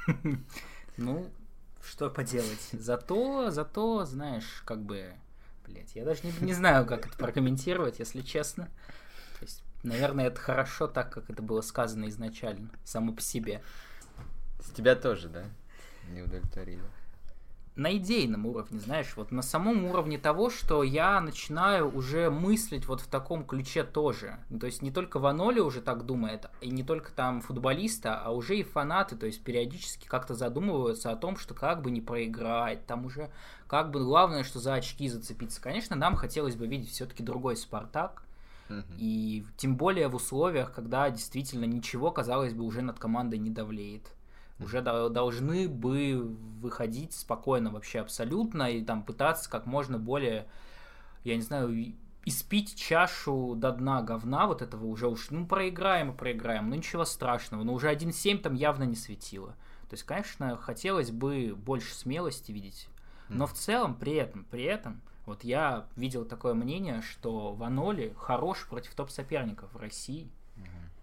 Ну, 0.97 1.27
что 1.81 2.11
поделать. 2.11 2.69
Зато, 2.71 3.49
зато, 3.49 4.05
знаешь, 4.05 4.61
как 4.63 4.83
бы, 4.83 5.13
блять, 5.65 5.95
я 5.95 6.05
даже 6.05 6.21
не, 6.23 6.31
не 6.41 6.53
знаю, 6.53 6.85
как 6.85 7.07
это 7.07 7.17
прокомментировать, 7.17 7.97
если 7.97 8.21
честно. 8.21 8.69
Наверное, 9.83 10.27
это 10.27 10.39
хорошо 10.39 10.87
так, 10.87 11.11
как 11.11 11.29
это 11.29 11.41
было 11.41 11.61
сказано 11.61 12.07
изначально, 12.07 12.69
само 12.85 13.11
по 13.11 13.21
себе. 13.21 13.61
С 14.61 14.71
тебя 14.71 14.95
тоже, 14.95 15.27
да? 15.27 15.43
Не 16.09 16.21
удовлетворили. 16.21 16.81
На 17.75 17.97
идейном 17.97 18.45
уровне, 18.45 18.79
знаешь, 18.79 19.13
вот 19.15 19.31
на 19.31 19.41
самом 19.41 19.85
уровне 19.85 20.19
того, 20.19 20.51
что 20.51 20.83
я 20.83 21.19
начинаю 21.19 21.91
уже 21.91 22.29
мыслить 22.29 22.85
вот 22.85 23.01
в 23.01 23.07
таком 23.07 23.43
ключе 23.43 23.83
тоже. 23.83 24.37
Ну, 24.51 24.59
то 24.59 24.67
есть 24.67 24.83
не 24.83 24.91
только 24.91 25.17
Ваноли 25.19 25.59
уже 25.59 25.81
так 25.81 26.05
думает, 26.05 26.45
и 26.61 26.69
не 26.69 26.83
только 26.83 27.11
там 27.11 27.41
футболиста, 27.41 28.15
а 28.19 28.29
уже 28.29 28.57
и 28.57 28.63
фанаты, 28.63 29.15
то 29.15 29.25
есть 29.25 29.43
периодически 29.43 30.07
как-то 30.07 30.35
задумываются 30.35 31.09
о 31.09 31.15
том, 31.15 31.35
что 31.35 31.55
как 31.55 31.81
бы 31.81 31.89
не 31.89 31.99
проиграть, 31.99 32.85
там 32.85 33.07
уже 33.07 33.31
как 33.67 33.89
бы 33.89 34.03
главное, 34.03 34.43
что 34.43 34.59
за 34.59 34.75
очки 34.75 35.09
зацепиться. 35.09 35.59
Конечно, 35.59 35.95
нам 35.95 36.15
хотелось 36.15 36.55
бы 36.55 36.67
видеть 36.67 36.91
все-таки 36.91 37.23
другой 37.23 37.57
Спартак, 37.57 38.21
и 38.97 39.45
тем 39.57 39.77
более 39.77 40.07
в 40.07 40.15
условиях, 40.15 40.73
когда 40.73 41.09
действительно 41.09 41.65
ничего, 41.65 42.11
казалось 42.11 42.53
бы, 42.53 42.63
уже 42.63 42.81
над 42.81 42.99
командой 42.99 43.39
не 43.39 43.49
давлеет. 43.49 44.11
Уже 44.59 44.81
должны 44.81 45.67
бы 45.67 46.37
выходить 46.61 47.13
спокойно 47.13 47.71
вообще 47.71 47.99
абсолютно 47.99 48.71
и 48.71 48.83
там 48.83 49.03
пытаться 49.03 49.49
как 49.49 49.65
можно 49.65 49.97
более, 49.97 50.47
я 51.23 51.35
не 51.35 51.41
знаю, 51.41 51.93
испить 52.25 52.75
чашу 52.75 53.55
до 53.55 53.71
дна 53.71 54.01
говна 54.01 54.47
вот 54.47 54.61
этого 54.61 54.85
уже 54.85 55.07
уж, 55.07 55.29
ну, 55.31 55.45
проиграем 55.45 56.11
и 56.11 56.15
проиграем, 56.15 56.69
ну, 56.69 56.75
ничего 56.75 57.03
страшного, 57.03 57.63
но 57.63 57.73
уже 57.73 57.91
1-7 57.91 58.37
там 58.37 58.53
явно 58.53 58.83
не 58.83 58.95
светило. 58.95 59.55
То 59.89 59.95
есть, 59.95 60.03
конечно, 60.03 60.55
хотелось 60.55 61.11
бы 61.11 61.53
больше 61.55 61.93
смелости 61.93 62.51
видеть, 62.51 62.87
но 63.27 63.45
в 63.45 63.53
целом 63.53 63.95
при 63.95 64.13
этом, 64.13 64.45
при 64.45 64.63
этом, 64.63 65.01
вот 65.25 65.43
я 65.43 65.87
видел 65.95 66.25
такое 66.25 66.53
мнение, 66.53 67.01
что 67.01 67.53
Ваноли 67.53 68.13
хорош 68.17 68.67
против 68.67 68.93
топ-соперников 68.93 69.73
в 69.73 69.77
России. 69.77 70.29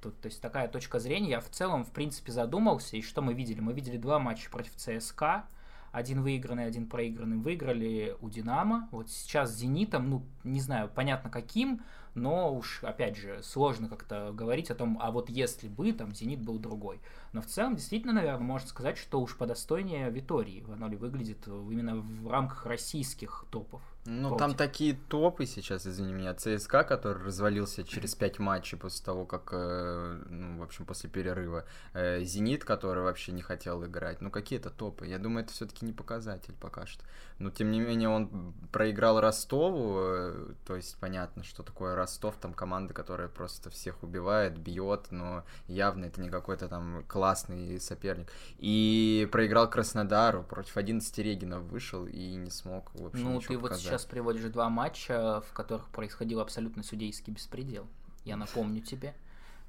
Тут, 0.02 0.18
то 0.20 0.26
есть 0.26 0.40
такая 0.40 0.66
точка 0.68 0.98
зрения. 0.98 1.30
Я 1.30 1.40
в 1.40 1.50
целом, 1.50 1.84
в 1.84 1.90
принципе, 1.90 2.32
задумался. 2.32 2.96
И 2.96 3.02
что 3.02 3.20
мы 3.20 3.34
видели? 3.34 3.60
Мы 3.60 3.72
видели 3.72 3.98
два 3.98 4.18
матча 4.18 4.50
против 4.50 4.74
ЦСКА. 4.76 5.44
Один 5.92 6.22
выигранный, 6.22 6.66
один 6.66 6.86
проигранный. 6.86 7.36
Выиграли 7.36 8.16
у 8.20 8.30
Динамо. 8.30 8.88
Вот 8.92 9.10
сейчас 9.10 9.50
с 9.50 9.58
Зенитом, 9.58 10.08
ну, 10.08 10.22
не 10.44 10.60
знаю, 10.60 10.90
понятно 10.94 11.28
каким, 11.28 11.82
но 12.14 12.54
уж, 12.54 12.82
опять 12.82 13.16
же, 13.16 13.42
сложно 13.42 13.88
как-то 13.88 14.32
говорить 14.32 14.70
о 14.70 14.74
том, 14.74 14.98
а 15.00 15.10
вот 15.10 15.28
если 15.28 15.68
бы 15.68 15.92
там 15.92 16.14
Зенит 16.14 16.40
был 16.40 16.58
другой. 16.58 17.00
Но 17.32 17.42
в 17.42 17.46
целом, 17.46 17.76
действительно, 17.76 18.12
наверное, 18.12 18.46
можно 18.46 18.68
сказать, 18.68 18.96
что 18.96 19.20
уж 19.20 19.36
подостойнее 19.36 20.10
Витории 20.10 20.62
Ваноли 20.62 20.96
выглядит 20.96 21.46
именно 21.46 21.96
в 21.96 22.28
рамках 22.30 22.66
российских 22.66 23.44
топов. 23.50 23.82
Ну, 24.06 24.28
против. 24.30 24.38
там 24.38 24.54
такие 24.54 24.94
топы 25.08 25.44
сейчас, 25.44 25.86
извини 25.86 26.14
меня, 26.14 26.34
ЦСКА, 26.34 26.84
который 26.84 27.22
развалился 27.22 27.84
через 27.84 28.14
пять 28.14 28.38
матчей 28.38 28.78
после 28.78 29.04
того, 29.04 29.26
как, 29.26 29.50
э, 29.52 30.22
ну, 30.28 30.58
в 30.58 30.62
общем, 30.62 30.86
после 30.86 31.10
перерыва. 31.10 31.66
Э, 31.92 32.22
Зенит, 32.22 32.64
который 32.64 33.02
вообще 33.04 33.32
не 33.32 33.42
хотел 33.42 33.84
играть. 33.84 34.22
Ну, 34.22 34.30
какие-то 34.30 34.70
топы. 34.70 35.06
Я 35.06 35.18
думаю, 35.18 35.44
это 35.44 35.52
все-таки 35.52 35.84
не 35.84 35.92
показатель 35.92 36.54
пока 36.58 36.86
что. 36.86 37.04
Но, 37.38 37.50
тем 37.50 37.70
не 37.70 37.80
менее, 37.80 38.08
он 38.08 38.54
проиграл 38.72 39.20
Ростову, 39.20 39.98
э, 40.00 40.54
то 40.66 40.76
есть 40.76 40.96
понятно, 40.98 41.44
что 41.44 41.62
такое 41.62 41.94
Ростов, 41.94 42.36
там 42.40 42.54
команда, 42.54 42.94
которая 42.94 43.28
просто 43.28 43.68
всех 43.68 44.02
убивает, 44.02 44.56
бьет, 44.58 45.08
но 45.10 45.44
явно 45.66 46.06
это 46.06 46.20
не 46.22 46.30
какой-то 46.30 46.68
там 46.68 47.04
классный 47.06 47.78
соперник. 47.78 48.32
И 48.58 49.28
проиграл 49.30 49.68
Краснодару, 49.68 50.42
против 50.42 50.76
11 50.78 51.18
Регинов 51.18 51.62
вышел 51.64 52.06
и 52.06 52.34
не 52.34 52.50
смог, 52.50 52.90
в 52.94 53.06
общем, 53.06 53.24
Ну, 53.24 53.40
ты 53.40 53.58
показать. 53.58 53.84
вот 53.84 53.89
сейчас 53.90 54.04
приводишь 54.04 54.44
два 54.50 54.68
матча, 54.68 55.42
в 55.48 55.52
которых 55.52 55.88
происходил 55.88 56.40
абсолютно 56.40 56.82
судейский 56.82 57.32
беспредел. 57.32 57.86
Я 58.24 58.36
напомню 58.36 58.80
тебе. 58.80 59.14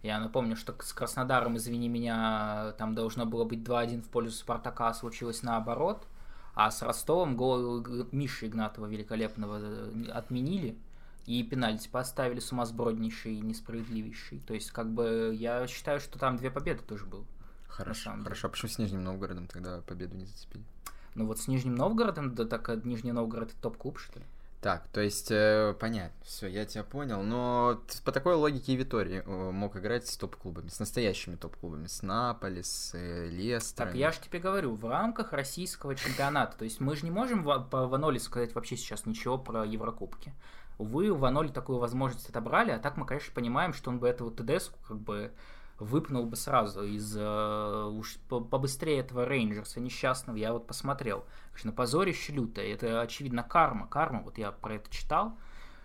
Я 0.04 0.20
напомню, 0.20 0.56
что 0.56 0.76
с 0.82 0.94
Краснодаром, 0.94 1.58
извини 1.58 1.88
меня, 1.88 2.74
там 2.78 2.96
должно 2.96 3.26
было 3.26 3.46
быть 3.46 3.60
2-1 3.60 4.02
в 4.02 4.10
пользу 4.10 4.36
Спартака, 4.36 4.90
а 4.90 4.94
случилось 4.94 5.44
наоборот. 5.44 6.08
А 6.54 6.70
с 6.70 6.82
Ростовом 6.82 7.38
гол 7.38 7.86
Миши 8.12 8.48
Игнатова 8.48 8.88
великолепного 8.88 9.60
э, 9.62 10.10
отменили 10.12 10.78
и 11.26 11.44
пенальти 11.44 11.88
поставили 11.88 12.40
сумасброднейший 12.40 13.36
и 13.36 13.42
несправедливейший. 13.42 14.40
То 14.40 14.54
есть, 14.54 14.72
как 14.72 14.92
бы, 14.92 15.34
я 15.38 15.66
считаю, 15.68 16.00
что 16.00 16.20
там 16.20 16.38
две 16.38 16.50
победы 16.50 16.82
тоже 16.82 17.06
был. 17.06 17.26
Хорошо, 17.68 18.14
хорошо. 18.24 18.48
А 18.48 18.52
почему 18.52 18.70
с 18.70 18.78
Нижним 18.80 19.04
Новгородом 19.04 19.48
тогда 19.48 19.82
победу 19.82 20.18
не 20.18 20.26
зацепили? 20.26 20.66
Ну 21.16 21.26
вот 21.26 21.40
с 21.40 21.48
Нижним 21.48 21.76
Новгородом, 21.76 22.36
да 22.36 22.46
так 22.46 22.70
Нижний 22.86 23.12
Новгород 23.12 23.52
топ-клуб, 23.62 24.00
что 24.00 24.20
ли? 24.20 24.26
Так, 24.62 24.88
то 24.90 25.02
есть, 25.02 25.32
э, 25.32 25.76
понятно, 25.80 26.16
все, 26.24 26.46
я 26.46 26.66
тебя 26.66 26.84
понял, 26.84 27.24
но 27.24 27.82
по 28.06 28.12
такой 28.12 28.36
логике 28.36 28.74
и 28.74 28.76
Виторий 28.76 29.24
э, 29.26 29.52
мог 29.52 29.76
играть 29.76 30.08
с 30.08 30.16
топ-клубами, 30.18 30.68
с 30.68 30.80
настоящими 30.80 31.36
топ-клубами, 31.36 31.88
с 31.88 32.04
Наполи, 32.04 32.62
с 32.62 32.92
э, 32.94 33.28
Лестером. 33.32 33.90
Так, 33.90 33.98
я 33.98 34.12
же 34.12 34.20
тебе 34.20 34.38
говорю, 34.38 34.76
в 34.76 34.88
рамках 34.88 35.34
российского 35.34 35.96
чемпионата, 35.96 36.56
то 36.60 36.64
есть 36.64 36.80
мы 36.80 36.96
же 36.96 37.06
не 37.06 37.12
можем 37.12 37.44
по 37.44 37.88
Ваноли 37.88 38.20
сказать 38.20 38.54
вообще 38.54 38.78
сейчас 38.78 39.08
ничего 39.08 39.40
про 39.40 39.66
Еврокубки. 39.66 40.32
Увы, 40.78 41.10
у 41.10 41.16
Ваноли 41.16 41.48
такую 41.48 41.80
возможность 41.80 42.30
отобрали, 42.30 42.70
а 42.70 42.78
так 42.78 42.98
мы, 42.98 43.08
конечно, 43.08 43.34
понимаем, 43.34 43.74
что 43.74 43.90
он 43.90 43.98
бы 43.98 44.08
этого 44.08 44.30
ТДС 44.30 44.70
как 44.88 45.00
бы 45.00 45.32
выпнул 45.82 46.28
бы 46.28 46.36
сразу 46.36 46.84
из 46.84 47.16
э, 47.18 47.86
уж 47.92 48.18
побыстрее 48.28 49.00
этого 49.00 49.26
Рейнджерса 49.26 49.80
несчастного. 49.80 50.38
Я 50.38 50.54
вот 50.54 50.68
посмотрел. 50.68 51.26
Конечно, 51.52 51.72
позорище 51.72 52.34
лютое. 52.34 52.68
Это, 52.74 53.02
очевидно, 53.02 53.44
карма. 53.44 53.88
Карма, 53.88 54.22
вот 54.22 54.38
я 54.38 54.52
про 54.52 54.76
это 54.76 54.92
читал, 54.92 55.38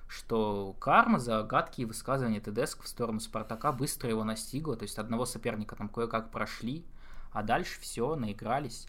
что 0.07 0.77
карма 0.79 1.19
за 1.19 1.43
гадкие 1.43 1.87
высказывания 1.87 2.41
Тедеско 2.41 2.83
в 2.83 2.89
сторону 2.89 3.21
Спартака 3.21 3.73
быстро 3.73 4.11
его 4.11 4.23
настигла. 4.23 4.77
То 4.77 4.83
есть 4.83 4.99
одного 4.99 5.25
соперника 5.25 5.77
там 5.77 5.89
кое-как 5.89 6.31
прошли, 6.31 6.85
а 7.33 7.43
дальше 7.43 7.81
все, 7.81 8.17
наигрались. 8.17 8.87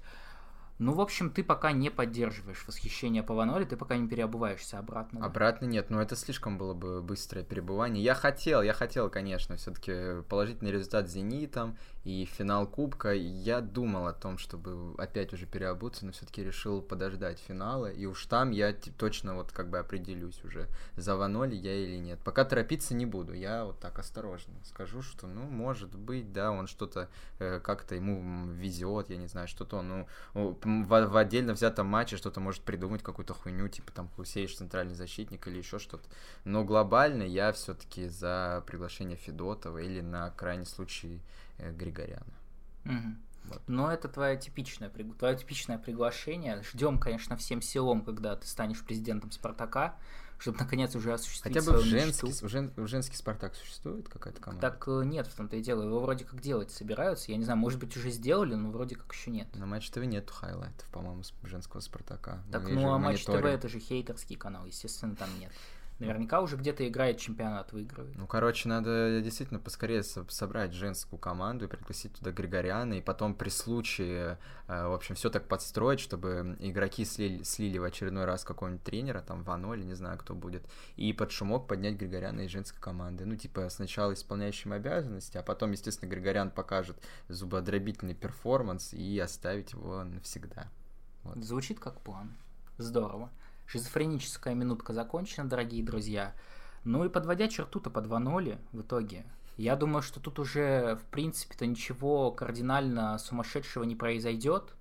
Ну, 0.79 0.93
в 0.93 1.01
общем, 1.01 1.31
ты 1.31 1.43
пока 1.43 1.71
не 1.71 1.89
поддерживаешь 1.89 2.63
восхищение 2.67 3.23
по 3.23 3.33
Ваноли, 3.33 3.65
ты 3.65 3.75
пока 3.75 3.97
не 3.97 4.07
переобуваешься 4.07 4.77
обратно. 4.77 5.21
Да? 5.21 5.25
Обратно 5.25 5.65
нет, 5.65 5.89
но 5.89 6.01
это 6.01 6.15
слишком 6.15 6.57
было 6.57 6.73
бы 6.75 7.01
быстрое 7.01 7.43
перебывание. 7.43 8.03
Я 8.03 8.13
хотел, 8.13 8.61
я 8.61 8.73
хотел, 8.73 9.09
конечно, 9.09 9.57
все-таки 9.57 10.21
положительный 10.29 10.71
результат 10.71 11.09
с 11.09 11.13
Зенитом 11.13 11.77
и 12.07 12.23
финал 12.23 12.65
Кубка. 12.65 13.13
Я 13.13 13.59
думал 13.59 14.07
о 14.07 14.13
том, 14.13 14.37
чтобы 14.37 14.95
опять 14.97 15.33
уже 15.33 15.45
переобуться, 15.45 16.05
но 16.05 16.13
все-таки 16.13 16.41
решил 16.41 16.81
подождать 16.81 17.37
финала, 17.37 17.91
и 17.91 18.05
уж 18.05 18.25
там 18.27 18.51
я 18.51 18.73
точно 18.97 19.35
вот 19.35 19.51
как 19.51 19.69
бы 19.69 19.77
определюсь 19.77 20.41
уже, 20.45 20.69
за 20.95 21.17
Ваноли 21.17 21.55
я 21.55 21.75
или 21.75 21.97
нет. 21.97 22.19
Пока 22.23 22.45
торопиться 22.45 22.93
не 22.93 23.05
буду, 23.05 23.33
я 23.33 23.65
вот 23.65 23.81
так 23.81 23.99
осторожно 23.99 24.53
скажу, 24.63 25.01
что, 25.01 25.27
ну, 25.27 25.41
может 25.41 25.93
быть, 25.95 26.31
да, 26.31 26.51
он 26.51 26.67
что-то 26.67 27.09
э, 27.39 27.59
как-то 27.59 27.95
ему 27.95 28.53
везет, 28.53 29.09
я 29.09 29.17
не 29.17 29.27
знаю, 29.27 29.49
что-то, 29.49 29.81
ну, 29.81 30.07
в, 30.33 30.55
в 30.63 31.17
отдельно 31.17 31.51
взятом 31.51 31.87
матче 31.87 32.15
что-то 32.15 32.39
может 32.39 32.61
придумать, 32.61 33.03
какую-то 33.03 33.33
хуйню, 33.33 33.67
типа 33.67 33.91
там 33.91 34.07
Хусеиш 34.15 34.55
центральный 34.55 34.95
защитник 34.95 35.45
или 35.47 35.57
еще 35.57 35.77
что-то. 35.77 36.07
Но 36.45 36.63
глобально 36.63 37.23
я 37.23 37.51
все-таки 37.51 38.07
за 38.07 38.63
приглашение 38.65 39.17
Федотова 39.17 39.79
или 39.79 39.99
на 39.99 40.31
крайний 40.31 40.65
случай 40.65 41.21
Григоряна. 41.57 42.33
Угу. 42.85 43.15
Вот. 43.45 43.61
Но 43.67 43.91
это 43.91 44.07
твое 44.09 44.37
типичное, 44.37 44.89
твое 44.89 45.37
типичное 45.37 45.77
приглашение. 45.77 46.61
Ждем, 46.63 46.99
конечно, 46.99 47.37
всем 47.37 47.61
селом, 47.61 48.03
когда 48.03 48.35
ты 48.35 48.47
станешь 48.47 48.83
президентом 48.83 49.31
Спартака 49.31 49.95
чтобы 50.39 50.59
наконец 50.59 50.95
уже 50.95 51.13
осуществить 51.13 51.53
Хотя 51.53 51.71
бы 51.71 51.77
в 51.77 51.81
женский, 51.81 52.31
в, 52.31 52.47
жен, 52.47 52.71
в 52.75 52.87
женский 52.87 53.15
Спартак 53.15 53.55
существует 53.55 54.07
какая-то 54.07 54.39
команда? 54.39 54.69
Так 54.69 54.87
э, 54.87 55.03
нет, 55.03 55.27
в 55.27 55.35
том-то 55.35 55.55
и 55.55 55.61
дело. 55.61 55.83
Его 55.83 55.99
вроде 55.99 56.25
как 56.25 56.41
делать 56.41 56.71
собираются. 56.71 57.31
Я 57.31 57.37
не 57.37 57.43
знаю, 57.43 57.57
может 57.57 57.79
быть, 57.79 57.95
уже 57.97 58.11
сделали, 58.11 58.53
но 58.53 58.69
вроде 58.69 58.95
как 58.95 59.11
еще 59.13 59.31
нет. 59.31 59.47
На 59.55 59.65
Матч 59.65 59.89
ТВ 59.89 59.97
нет 59.97 60.29
хайлайтов, 60.29 60.87
по-моему, 60.89 61.23
женского 61.43 61.81
Спартака. 61.81 62.43
Так, 62.51 62.63
Мы 62.63 62.71
ну 62.71 62.91
а 62.91 62.99
Матч 62.99 63.25
ТВ 63.25 63.31
это 63.31 63.67
же 63.67 63.79
хейтерский 63.79 64.35
канал, 64.35 64.65
естественно, 64.65 65.15
там 65.15 65.29
нет. 65.39 65.51
Наверняка 65.99 66.41
уже 66.41 66.57
где-то 66.57 66.87
играет 66.87 67.17
чемпионат, 67.17 67.71
выигрывает. 67.71 68.15
Ну, 68.15 68.27
короче, 68.27 68.69
надо 68.69 69.19
действительно 69.21 69.59
поскорее 69.59 70.03
собрать 70.03 70.73
женскую 70.73 71.19
команду 71.19 71.65
и 71.65 71.67
пригласить 71.67 72.13
туда 72.13 72.31
Григоряна, 72.31 72.93
и 72.93 73.01
потом 73.01 73.33
при 73.33 73.49
случае, 73.49 74.37
э, 74.67 74.87
в 74.87 74.93
общем, 74.93 75.15
все 75.15 75.31
так 75.31 75.47
подстроить, 75.47 75.99
чтобы 75.99 76.55
игроки 76.59 77.03
слили, 77.03 77.41
слили 77.41 77.79
в 77.79 77.83
очередной 77.83 78.25
раз 78.25 78.43
какого-нибудь 78.43 78.83
тренера, 78.83 79.21
там, 79.21 79.43
Вано 79.43 79.73
или 79.73 79.83
не 79.83 79.95
знаю, 79.95 80.19
кто 80.19 80.35
будет, 80.35 80.63
и 80.97 81.13
под 81.13 81.31
шумок 81.31 81.67
поднять 81.67 81.95
Григоряна 81.95 82.41
из 82.41 82.51
женской 82.51 82.79
команды. 82.79 83.25
Ну, 83.25 83.35
типа, 83.35 83.69
сначала 83.69 84.13
исполняющим 84.13 84.73
обязанности, 84.73 85.37
а 85.37 85.43
потом, 85.43 85.71
естественно, 85.71 86.09
Григорян 86.09 86.51
покажет 86.51 86.97
зубодробительный 87.27 88.13
перформанс 88.13 88.93
и 88.93 89.17
оставить 89.17 89.73
его 89.73 90.03
навсегда. 90.03 90.67
Вот. 91.23 91.43
Звучит 91.43 91.79
как 91.79 92.01
план. 92.01 92.37
Здорово. 92.77 93.31
Шизофреническая 93.67 94.55
минутка 94.55 94.93
закончена, 94.93 95.49
дорогие 95.49 95.83
друзья. 95.83 96.33
Ну 96.85 97.03
и 97.03 97.09
подводя 97.09 97.49
черту-то 97.49 97.89
по 97.89 97.99
2.0 97.99 98.57
в 98.71 98.81
итоге, 98.81 99.25
я 99.57 99.75
думаю, 99.75 100.01
что 100.01 100.21
тут 100.21 100.39
уже, 100.39 100.95
в 100.95 101.11
принципе-то, 101.11 101.65
ничего 101.65 102.31
кардинально 102.31 103.17
сумасшедшего 103.17 103.83
не 103.83 103.97
произойдет. 103.97 104.73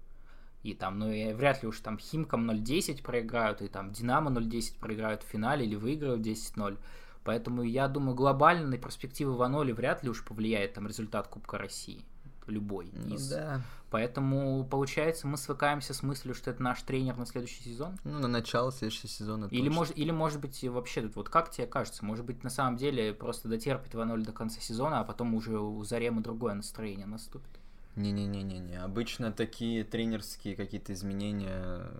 И 0.63 0.73
там, 0.73 1.01
ну, 1.01 1.11
и 1.11 1.33
вряд 1.33 1.63
ли 1.63 1.69
уж 1.69 1.81
там 1.81 1.99
Химкам 1.99 2.49
0-10 2.49 3.03
проиграют, 3.03 3.61
и 3.61 3.67
там 3.67 3.91
Динамо 3.91 4.31
0-10 4.31 4.79
проиграют 4.79 5.25
в 5.25 5.27
финале 5.27 5.67
или 5.67 5.75
выиграют 5.75 6.21
10-0. 6.21 6.79
Поэтому 7.25 7.65
я 7.65 7.89
думаю, 7.89 8.15
глобально 8.15 8.69
на 8.69 8.79
перспективы 8.79 9.35
Ваноли 9.35 9.73
вряд 9.73 10.05
ли 10.05 10.11
уж 10.11 10.25
повлияет 10.25 10.75
там 10.75 10.87
результат 10.87 11.27
Кубка 11.27 11.59
России 11.59 12.05
любой 12.51 12.91
ну, 12.93 13.15
из. 13.15 13.29
Да. 13.29 13.63
Поэтому, 13.91 14.65
получается, 14.65 15.27
мы 15.27 15.37
свыкаемся 15.37 15.95
с 15.95 16.03
мыслью, 16.03 16.35
что 16.35 16.51
это 16.51 16.63
наш 16.63 16.83
тренер 16.83 17.17
на 17.17 17.27
следующий 17.27 17.63
сезон. 17.63 17.99
Ну, 18.05 18.19
на 18.19 18.29
начало 18.29 18.73
следующего 18.73 19.09
сезона. 19.09 19.49
Или, 19.51 19.69
мож, 19.69 19.91
или 19.95 20.11
может 20.11 20.41
быть, 20.41 20.63
вообще 20.65 21.03
тут, 21.03 21.17
вот 21.17 21.29
как 21.29 21.51
тебе 21.51 21.67
кажется, 21.67 22.05
может 22.05 22.25
быть, 22.25 22.43
на 22.43 22.51
самом 22.51 22.77
деле 22.77 23.15
просто 23.15 23.49
дотерпит 23.49 23.95
2-0 23.95 24.23
до 24.23 24.33
конца 24.33 24.61
сезона, 24.61 25.01
а 25.01 25.05
потом 25.05 25.35
уже 25.35 25.59
у 25.59 25.83
Заремы 25.85 26.21
другое 26.21 26.55
настроение 26.55 27.07
наступит. 27.07 27.51
Не-не-не-не-не. 27.97 28.83
Обычно 28.83 29.33
такие 29.33 29.83
тренерские 29.83 30.55
какие-то 30.55 30.93
изменения 30.93 31.91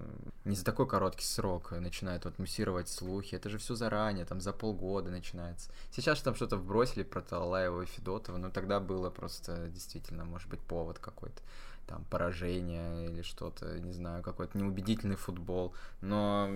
не 0.45 0.55
за 0.55 0.63
такой 0.65 0.87
короткий 0.87 1.25
срок 1.25 1.73
начинают 1.73 2.27
вот 2.27 2.39
муссировать 2.39 2.91
слухи. 2.91 3.35
Это 3.35 3.49
же 3.49 3.57
все 3.57 3.75
заранее, 3.75 4.27
там 4.27 4.43
за 4.43 4.53
полгода 4.53 5.11
начинается. 5.11 5.71
Сейчас 5.91 6.21
там 6.21 6.35
что-то 6.35 6.59
вбросили 6.59 7.03
про 7.03 7.23
Талаева 7.23 7.83
и 7.83 7.87
Федотова, 7.87 8.37
но 8.37 8.51
тогда 8.51 8.79
было 8.79 9.09
просто 9.09 9.69
действительно, 9.69 10.27
может 10.27 10.51
быть, 10.51 10.61
повод 10.61 10.99
какой-то 10.99 11.41
там 11.87 12.05
поражение 12.11 13.07
или 13.07 13.23
что-то, 13.23 13.79
не 13.79 13.93
знаю, 13.93 14.23
какой-то 14.23 14.59
неубедительный 14.59 15.17
футбол. 15.17 15.75
Но 16.01 16.49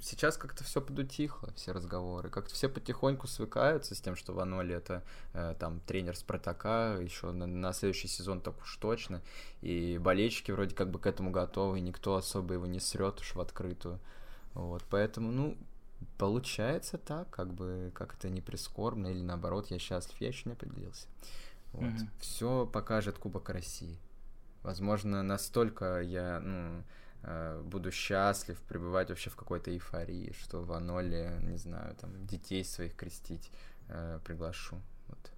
сейчас 0.00 0.36
как-то 0.36 0.64
все 0.64 0.80
подутихло, 0.80 1.52
все 1.54 1.72
разговоры. 1.72 2.30
Как-то 2.30 2.54
все 2.54 2.68
потихоньку 2.68 3.26
свыкаются 3.26 3.94
с 3.94 4.00
тем, 4.00 4.16
что 4.16 4.32
Ваноли 4.32 4.74
это 4.74 5.02
э, 5.32 5.54
там 5.58 5.80
тренер 5.80 6.16
Спартака, 6.16 6.96
еще 7.00 7.32
на, 7.32 7.46
на 7.46 7.72
следующий 7.72 8.08
сезон 8.08 8.40
так 8.40 8.60
уж 8.62 8.76
точно. 8.76 9.22
И 9.60 9.98
болельщики 9.98 10.50
вроде 10.50 10.74
как 10.74 10.90
бы 10.90 10.98
к 10.98 11.06
этому 11.06 11.30
готовы, 11.30 11.78
и 11.78 11.82
никто 11.82 12.16
особо 12.16 12.54
его 12.54 12.66
не 12.66 12.80
срет 12.80 13.20
уж 13.20 13.34
в 13.34 13.40
открытую. 13.40 14.00
Вот, 14.54 14.84
поэтому, 14.88 15.32
ну, 15.32 15.58
получается 16.16 16.96
так, 16.96 17.28
как 17.30 17.52
бы, 17.52 17.90
как 17.94 18.14
это 18.14 18.30
не 18.30 18.40
прискорбно, 18.40 19.08
или 19.08 19.22
наоборот, 19.22 19.70
я 19.70 19.78
счастлив, 19.78 20.16
я 20.20 20.28
еще 20.28 20.42
не 20.46 20.52
определился. 20.52 21.06
Вот. 21.72 21.84
Mm-hmm. 21.84 22.08
Все 22.20 22.66
покажет 22.66 23.18
Кубок 23.18 23.48
России. 23.50 23.98
Возможно, 24.64 25.22
настолько 25.22 26.00
я 26.00 26.40
ну, 26.40 26.82
э, 27.22 27.62
буду 27.62 27.90
счастлив 27.92 28.58
пребывать 28.62 29.10
вообще 29.10 29.28
в 29.28 29.36
какой-то 29.36 29.70
эйфории, 29.70 30.34
что 30.40 30.62
в 30.62 30.72
Аноле, 30.72 31.38
не 31.42 31.58
знаю, 31.58 31.94
там, 31.96 32.26
детей 32.26 32.64
своих 32.64 32.96
крестить 32.96 33.50
э, 33.88 34.18
приглашу. 34.24 34.80
Вот. 35.08 35.30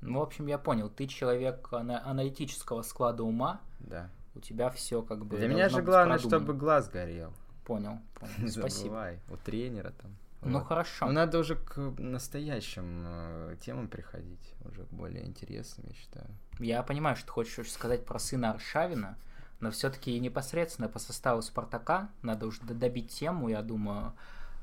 Ну, 0.00 0.20
в 0.20 0.22
общем, 0.22 0.46
я 0.46 0.56
понял. 0.56 0.88
Ты 0.88 1.06
человек 1.06 1.68
аналитического 1.70 2.80
склада 2.80 3.24
ума. 3.24 3.60
Да. 3.78 4.08
У 4.34 4.40
тебя 4.40 4.70
все 4.70 5.02
как 5.02 5.26
бы. 5.26 5.36
Для 5.36 5.48
меня 5.48 5.68
же 5.68 5.82
главное, 5.82 6.18
продумано. 6.18 6.44
чтобы 6.44 6.58
глаз 6.58 6.88
горел. 6.88 7.34
Понял, 7.66 7.98
понял. 8.14 8.32
Не 8.38 8.48
Спасибо. 8.48 8.88
Забывай. 8.88 9.20
У 9.30 9.36
тренера 9.36 9.92
там. 10.00 10.16
Ну 10.44 10.58
вот. 10.58 10.66
хорошо. 10.66 11.06
Но 11.06 11.12
надо 11.12 11.38
уже 11.38 11.56
к 11.56 11.78
настоящим 11.98 13.02
э, 13.04 13.56
темам 13.60 13.88
приходить, 13.88 14.54
уже 14.64 14.84
к 14.84 14.90
более 14.90 15.24
интересным, 15.24 15.86
я 15.88 15.94
считаю. 15.94 16.26
Я 16.58 16.82
понимаю, 16.82 17.16
что 17.16 17.26
ты 17.26 17.32
хочешь 17.32 17.70
сказать 17.70 18.04
про 18.04 18.18
сына 18.18 18.50
Аршавина, 18.50 19.16
но 19.60 19.70
все-таки 19.70 20.18
непосредственно 20.18 20.88
по 20.88 20.98
составу 20.98 21.42
Спартака 21.42 22.10
надо 22.22 22.46
уже 22.46 22.60
добить 22.62 23.10
тему, 23.10 23.48
я 23.48 23.62
думаю. 23.62 24.14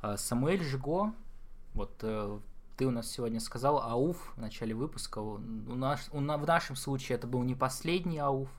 Э, 0.04 0.18
Самуэль 0.18 0.64
Жиго, 0.64 1.14
вот 1.74 1.98
э, 2.02 2.40
ты 2.76 2.86
у 2.86 2.92
нас 2.92 3.10
сегодня 3.10 3.40
сказал 3.40 3.82
Ауф 3.82 4.34
в 4.36 4.42
начале 4.42 4.76
выпуска. 4.76 5.20
У 5.20 5.38
нас, 5.40 6.10
у, 6.12 6.18
в 6.18 6.46
нашем 6.46 6.76
случае 6.76 7.18
это 7.18 7.26
был 7.26 7.44
не 7.44 7.56
последний 7.56 8.20
Ауф, 8.20 8.50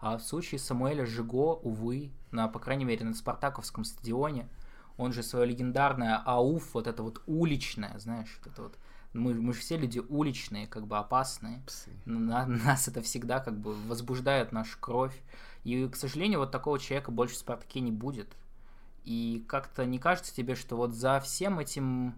а 0.00 0.16
в 0.16 0.22
случае 0.22 0.58
Самуэля 0.58 1.04
Жиго, 1.04 1.54
увы, 1.54 2.12
на, 2.30 2.48
по 2.48 2.58
крайней 2.58 2.86
мере, 2.86 3.04
на 3.04 3.14
Спартаковском 3.14 3.84
стадионе– 3.84 4.48
он 5.02 5.12
же 5.12 5.22
свое 5.22 5.46
легендарное 5.46 6.16
АУФ, 6.24 6.74
вот 6.74 6.86
это 6.86 7.02
вот 7.02 7.22
уличное, 7.26 7.98
знаешь, 7.98 8.38
вот 8.42 8.52
это 8.52 8.62
вот 8.62 8.78
мы, 9.12 9.34
мы 9.34 9.52
же 9.52 9.60
все 9.60 9.76
люди 9.76 10.00
уличные, 10.08 10.66
как 10.66 10.86
бы 10.86 10.96
опасные. 10.96 11.62
Псы. 11.66 11.90
На, 12.04 12.46
нас 12.46 12.88
это 12.88 13.02
всегда 13.02 13.40
как 13.40 13.58
бы 13.58 13.74
возбуждает 13.74 14.52
нашу 14.52 14.78
кровь. 14.78 15.20
И, 15.64 15.86
к 15.88 15.96
сожалению, 15.96 16.40
вот 16.40 16.50
такого 16.50 16.78
человека 16.78 17.10
больше 17.10 17.34
в 17.34 17.38
Спартаке 17.38 17.80
не 17.80 17.92
будет. 17.92 18.28
И 19.04 19.44
как-то 19.48 19.84
не 19.84 19.98
кажется 19.98 20.34
тебе, 20.34 20.54
что 20.54 20.76
вот 20.76 20.94
за 20.94 21.20
всем 21.20 21.58
этим 21.58 22.14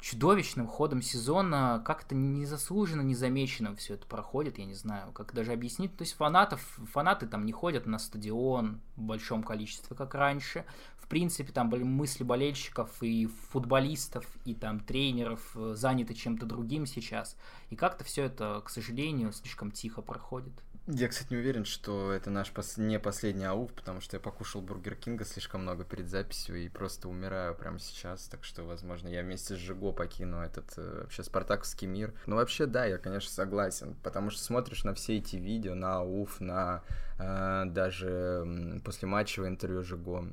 чудовищным 0.00 0.66
ходом 0.66 1.02
сезона 1.02 1.82
как-то 1.84 2.14
незаслуженно, 2.14 3.02
незамеченным 3.02 3.76
все 3.76 3.94
это 3.94 4.06
проходит, 4.06 4.58
я 4.58 4.64
не 4.64 4.74
знаю, 4.74 5.12
как 5.12 5.34
даже 5.34 5.52
объяснить. 5.52 5.96
То 5.96 6.02
есть 6.02 6.14
фанатов, 6.14 6.60
фанаты 6.92 7.26
там 7.26 7.44
не 7.44 7.52
ходят 7.52 7.86
на 7.86 7.98
стадион 7.98 8.80
в 8.96 9.02
большом 9.02 9.42
количестве, 9.42 9.96
как 9.96 10.14
раньше. 10.14 10.64
В 10.96 11.08
принципе, 11.08 11.52
там 11.52 11.70
были 11.70 11.84
мысли 11.84 12.22
болельщиков 12.22 13.02
и 13.02 13.26
футболистов, 13.50 14.26
и 14.44 14.54
там 14.54 14.78
тренеров 14.78 15.52
э, 15.54 15.72
заняты 15.74 16.12
чем-то 16.12 16.44
другим 16.44 16.84
сейчас. 16.84 17.36
И 17.70 17.76
как-то 17.76 18.04
все 18.04 18.24
это, 18.24 18.60
к 18.64 18.68
сожалению, 18.68 19.32
слишком 19.32 19.70
тихо 19.70 20.02
проходит. 20.02 20.52
Я, 20.90 21.08
кстати, 21.08 21.30
не 21.30 21.36
уверен, 21.36 21.66
что 21.66 22.12
это 22.12 22.30
наш 22.30 22.50
пос... 22.50 22.78
не 22.78 22.98
последний 22.98 23.44
ауф, 23.44 23.70
потому 23.74 24.00
что 24.00 24.16
я 24.16 24.20
покушал 24.20 24.62
Бургер 24.62 24.94
Кинга 24.94 25.26
слишком 25.26 25.60
много 25.60 25.84
перед 25.84 26.08
записью 26.08 26.56
и 26.56 26.70
просто 26.70 27.10
умираю 27.10 27.54
прямо 27.54 27.78
сейчас, 27.78 28.26
так 28.26 28.42
что, 28.42 28.62
возможно, 28.62 29.08
я 29.08 29.20
вместе 29.20 29.54
с 29.54 29.58
Жиго 29.58 29.92
покину 29.92 30.38
этот 30.38 30.72
э, 30.78 31.00
вообще 31.02 31.22
спартаковский 31.22 31.86
мир. 31.86 32.14
Ну, 32.24 32.36
вообще, 32.36 32.64
да, 32.64 32.86
я, 32.86 32.96
конечно, 32.96 33.30
согласен, 33.30 33.96
потому 34.02 34.30
что 34.30 34.42
смотришь 34.42 34.82
на 34.84 34.94
все 34.94 35.18
эти 35.18 35.36
видео, 35.36 35.74
на 35.74 36.02
УФ, 36.02 36.40
на 36.40 36.82
даже 37.18 38.80
после 38.84 39.08
матчевого 39.08 39.48
интервью 39.48 39.82
Жиго, 39.82 40.24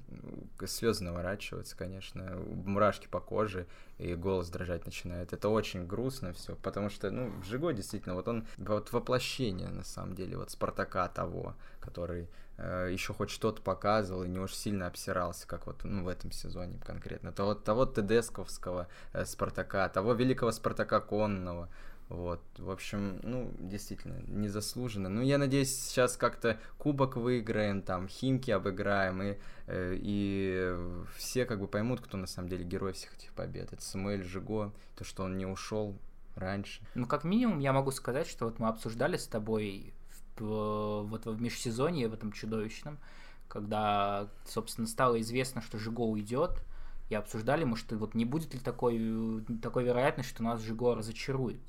слезы 0.67 1.03
наворачиваются, 1.03 1.75
конечно, 1.75 2.37
мурашки 2.65 3.07
по 3.07 3.19
коже, 3.19 3.65
и 3.97 4.13
голос 4.13 4.49
дрожать 4.49 4.85
начинает. 4.85 5.33
Это 5.33 5.49
очень 5.49 5.87
грустно 5.87 6.33
все, 6.33 6.55
потому 6.55 6.89
что, 6.89 7.09
ну, 7.09 7.31
Жиго 7.43 7.73
действительно, 7.73 8.13
вот 8.13 8.27
он, 8.27 8.45
вот 8.57 8.91
воплощение, 8.91 9.69
на 9.69 9.83
самом 9.83 10.15
деле, 10.15 10.37
вот 10.37 10.51
Спартака 10.51 11.07
того, 11.07 11.55
который 11.79 12.29
э, 12.57 12.89
еще 12.91 13.13
хоть 13.13 13.29
что-то 13.29 13.61
показывал 13.61 14.23
и 14.23 14.27
не 14.27 14.39
уж 14.39 14.53
сильно 14.53 14.87
обсирался, 14.87 15.47
как 15.47 15.65
вот 15.65 15.83
ну, 15.83 16.03
в 16.03 16.07
этом 16.07 16.31
сезоне 16.31 16.79
конкретно. 16.85 17.31
Того, 17.31 17.55
того 17.55 17.85
Тедесковского 17.85 18.87
э, 19.13 19.25
Спартака, 19.25 19.89
того 19.89 20.13
великого 20.13 20.51
Спартака 20.51 20.99
Конного. 20.99 21.69
Вот, 22.07 22.41
в 22.59 22.69
общем, 22.69 23.19
ну, 23.23 23.51
действительно, 23.57 24.21
незаслуженно. 24.27 25.09
Ну, 25.09 25.21
я 25.21 25.39
надеюсь, 25.39 25.75
сейчас 25.75 26.17
как-то 26.17 26.59
кубок 26.77 27.15
выиграем, 27.15 27.81
там, 27.81 28.07
Химки 28.07 28.51
обыграем, 28.51 29.23
и, 29.23 29.37
э, 29.65 29.97
и 29.99 30.77
все 31.17 31.45
как 31.45 31.59
бы 31.59 31.67
поймут, 31.67 32.01
кто 32.01 32.17
на 32.17 32.27
самом 32.27 32.49
деле 32.49 32.63
герой 32.63 32.93
всех 32.93 33.15
этих 33.15 33.33
побед. 33.33 33.73
Это 33.73 33.81
Самуэль 33.81 34.23
Жиго, 34.23 34.71
то, 34.95 35.03
что 35.03 35.23
он 35.23 35.37
не 35.37 35.47
ушел 35.47 35.97
раньше. 36.35 36.85
Ну, 36.93 37.07
как 37.07 37.23
минимум, 37.23 37.57
я 37.59 37.73
могу 37.73 37.89
сказать, 37.89 38.27
что 38.27 38.45
вот 38.45 38.59
мы 38.59 38.67
обсуждали 38.67 39.17
с 39.17 39.25
тобой 39.25 39.93
вот 40.37 41.25
в 41.25 41.41
межсезонье, 41.41 42.07
в 42.07 42.13
этом 42.13 42.33
чудовищном, 42.33 42.99
когда, 43.47 44.29
собственно, 44.45 44.85
стало 44.85 45.19
известно, 45.21 45.61
что 45.61 45.79
Жиго 45.79 46.01
уйдет, 46.01 46.61
и 47.09 47.15
обсуждали 47.15 47.63
мы, 47.63 47.77
что 47.77 47.97
вот 47.97 48.13
не 48.15 48.25
будет 48.25 48.53
ли 48.53 48.59
такой, 48.59 49.43
такой 49.61 49.85
вероятности, 49.85 50.29
что 50.29 50.43
нас 50.43 50.61
Жиго 50.61 50.93
разочарует 50.93 51.61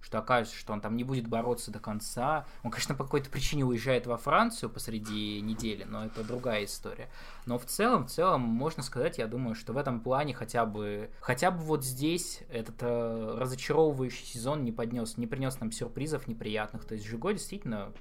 что 0.00 0.18
окажется, 0.18 0.56
что 0.56 0.72
он 0.72 0.80
там 0.80 0.96
не 0.96 1.04
будет 1.04 1.28
бороться 1.28 1.70
до 1.70 1.78
конца. 1.78 2.46
Он, 2.64 2.70
конечно, 2.70 2.94
по 2.94 3.04
какой-то 3.04 3.30
причине 3.30 3.64
уезжает 3.64 4.06
во 4.06 4.16
Францию 4.16 4.70
посреди 4.70 5.40
недели, 5.40 5.84
но 5.84 6.06
это 6.06 6.24
другая 6.24 6.64
история. 6.64 7.08
Но 7.46 7.58
в 7.58 7.64
целом, 7.64 8.06
в 8.06 8.10
целом, 8.10 8.40
можно 8.40 8.82
сказать, 8.82 9.18
я 9.18 9.26
думаю, 9.26 9.54
что 9.54 9.72
в 9.72 9.76
этом 9.76 10.00
плане 10.00 10.34
хотя 10.34 10.66
бы, 10.66 11.10
хотя 11.20 11.50
бы 11.50 11.58
вот 11.58 11.84
здесь 11.84 12.40
этот 12.50 12.76
э, 12.80 13.36
разочаровывающий 13.38 14.26
сезон 14.26 14.64
не 14.64 14.72
поднес, 14.72 15.16
не 15.16 15.26
принес 15.26 15.60
нам 15.60 15.70
сюрпризов 15.70 16.26
неприятных. 16.26 16.84
То 16.84 16.94
есть 16.94 17.06
Жиго 17.06 17.32
действительно 17.32 17.92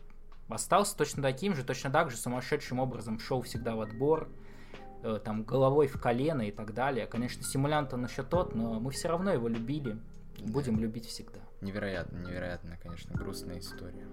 остался 0.48 0.98
точно 0.98 1.22
таким 1.22 1.56
же, 1.56 1.63
точно 1.63 1.92
так 1.92 2.10
же 2.10 2.18
сумасшедшим 2.18 2.80
образом 2.80 3.20
шел 3.20 3.42
всегда 3.44 3.76
в 3.76 3.82
отбор, 3.82 4.30
э, 5.04 5.20
там, 5.24 5.44
головой 5.44 5.88
в 5.88 6.00
колено 6.02 6.42
и 6.42 6.52
так 6.52 6.74
далее. 6.74 7.06
Конечно, 7.06 7.44
симулянт 7.44 7.94
он 7.94 8.06
еще 8.06 8.24
тот, 8.24 8.56
но 8.56 8.80
мы 8.80 8.92
все 8.92 9.10
равно 9.10 9.32
его 9.32 9.48
любили, 9.48 10.00
будем 10.39 10.80
любить 10.80 11.06
всегда. 11.06 11.39
Невероятно, 11.62 12.17
невероятно, 12.19 12.78
конечно, 12.82 13.13
грустная 13.15 13.60
история. 13.60 14.08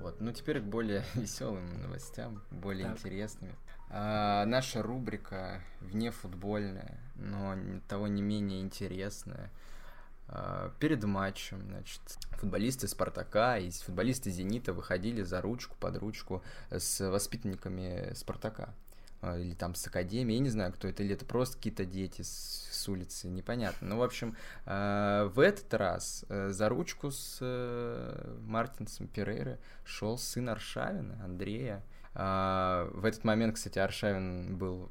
Вот, 0.00 0.20
ну 0.20 0.32
теперь 0.32 0.60
к 0.60 0.64
более 0.64 1.04
веселым 1.14 1.82
новостям, 1.82 2.42
более 2.50 2.86
так. 2.86 2.98
интересными. 2.98 3.54
А, 3.90 4.44
наша 4.46 4.82
рубрика 4.82 5.62
вне 5.80 6.10
футбольная, 6.10 6.98
но 7.16 7.56
того 7.88 8.06
не 8.06 8.22
менее 8.22 8.60
интересная. 8.60 9.50
А, 10.28 10.72
перед 10.78 11.02
матчем, 11.04 11.60
значит, 11.62 12.00
футболисты 12.32 12.86
Спартака 12.86 13.58
и 13.58 13.70
футболисты 13.70 14.30
Зенита 14.30 14.72
выходили 14.72 15.22
за 15.22 15.40
ручку, 15.40 15.76
под 15.78 15.96
ручку 15.96 16.42
с 16.70 17.00
воспитанниками 17.08 18.12
Спартака 18.14 18.74
или 19.22 19.54
там 19.54 19.74
с 19.74 19.86
академии, 19.86 20.34
я 20.34 20.40
не 20.40 20.48
знаю, 20.48 20.72
кто 20.72 20.88
это, 20.88 21.02
или 21.02 21.14
это 21.14 21.24
просто 21.24 21.56
какие-то 21.56 21.84
дети 21.84 22.22
с, 22.22 22.68
с 22.70 22.88
улицы, 22.88 23.28
непонятно. 23.28 23.88
Ну, 23.88 23.98
в 23.98 24.02
общем, 24.02 24.34
э, 24.66 25.30
в 25.34 25.40
этот 25.40 25.72
раз 25.74 26.24
э, 26.28 26.50
за 26.50 26.68
ручку 26.68 27.10
с 27.10 27.38
э, 27.40 28.38
Мартинсом 28.46 29.08
Перейры 29.08 29.58
шел 29.84 30.16
сын 30.16 30.48
Аршавина, 30.48 31.22
Андрея. 31.22 31.82
Э, 32.14 32.88
в 32.92 33.04
этот 33.04 33.24
момент, 33.24 33.56
кстати, 33.56 33.78
Аршавин 33.78 34.56
был 34.56 34.90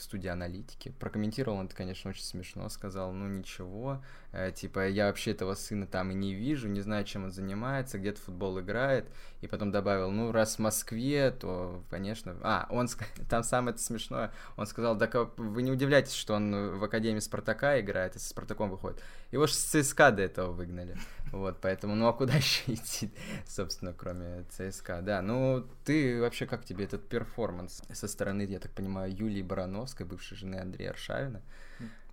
студии 0.00 0.28
аналитики. 0.28 0.90
Прокомментировал 0.98 1.58
он 1.58 1.66
это, 1.66 1.74
конечно, 1.74 2.10
очень 2.10 2.22
смешно. 2.22 2.68
Сказал, 2.68 3.12
ну 3.12 3.26
ничего, 3.28 4.02
э, 4.32 4.52
типа, 4.52 4.88
я 4.88 5.06
вообще 5.06 5.32
этого 5.32 5.54
сына 5.54 5.86
там 5.86 6.10
и 6.10 6.14
не 6.14 6.34
вижу, 6.34 6.68
не 6.68 6.80
знаю, 6.80 7.04
чем 7.04 7.24
он 7.24 7.32
занимается, 7.32 7.98
где-то 7.98 8.20
футбол 8.20 8.60
играет. 8.60 9.06
И 9.40 9.46
потом 9.46 9.70
добавил, 9.70 10.10
ну 10.10 10.32
раз 10.32 10.56
в 10.56 10.58
Москве, 10.58 11.30
то, 11.30 11.82
конечно... 11.90 12.36
А, 12.42 12.66
он, 12.70 12.88
там 13.28 13.42
самое 13.42 13.74
это 13.74 13.82
смешное, 13.82 14.32
он 14.56 14.66
сказал, 14.66 14.96
да 14.96 15.08
вы 15.36 15.62
не 15.62 15.70
удивляйтесь, 15.70 16.14
что 16.14 16.34
он 16.34 16.78
в 16.78 16.84
Академии 16.84 17.20
Спартака 17.20 17.80
играет, 17.80 18.16
и 18.16 18.18
со 18.18 18.28
Спартаком 18.28 18.70
выходит. 18.70 19.02
Его 19.30 19.46
же 19.46 19.54
с 19.54 19.58
ЦСКА 19.58 20.10
до 20.10 20.22
этого 20.22 20.52
выгнали. 20.52 20.96
Вот, 21.32 21.58
поэтому, 21.60 21.94
ну 21.94 22.06
а 22.08 22.12
куда 22.12 22.34
еще 22.36 22.72
идти, 22.72 23.10
собственно, 23.46 23.92
кроме 23.92 24.44
ЦСКА? 24.50 25.02
Да, 25.02 25.20
ну 25.20 25.66
ты 25.84 26.20
вообще 26.20 26.46
как 26.46 26.64
тебе 26.64 26.84
этот 26.84 27.06
перформанс 27.08 27.82
со 27.92 28.08
стороны, 28.08 28.42
я 28.42 28.58
так 28.58 28.72
понимаю, 28.72 29.14
Юлии 29.14 29.42
Барановской, 29.42 30.06
бывшей 30.06 30.36
жены 30.38 30.56
Андрея 30.56 30.90
Аршавина? 30.90 31.42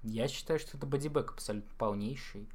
Я 0.04 0.28
считаю, 0.28 0.60
что 0.60 0.78
это 0.78 0.86
бодибэк 0.86 1.32
абсолютно 1.32 1.71
полнейший. 1.78 2.47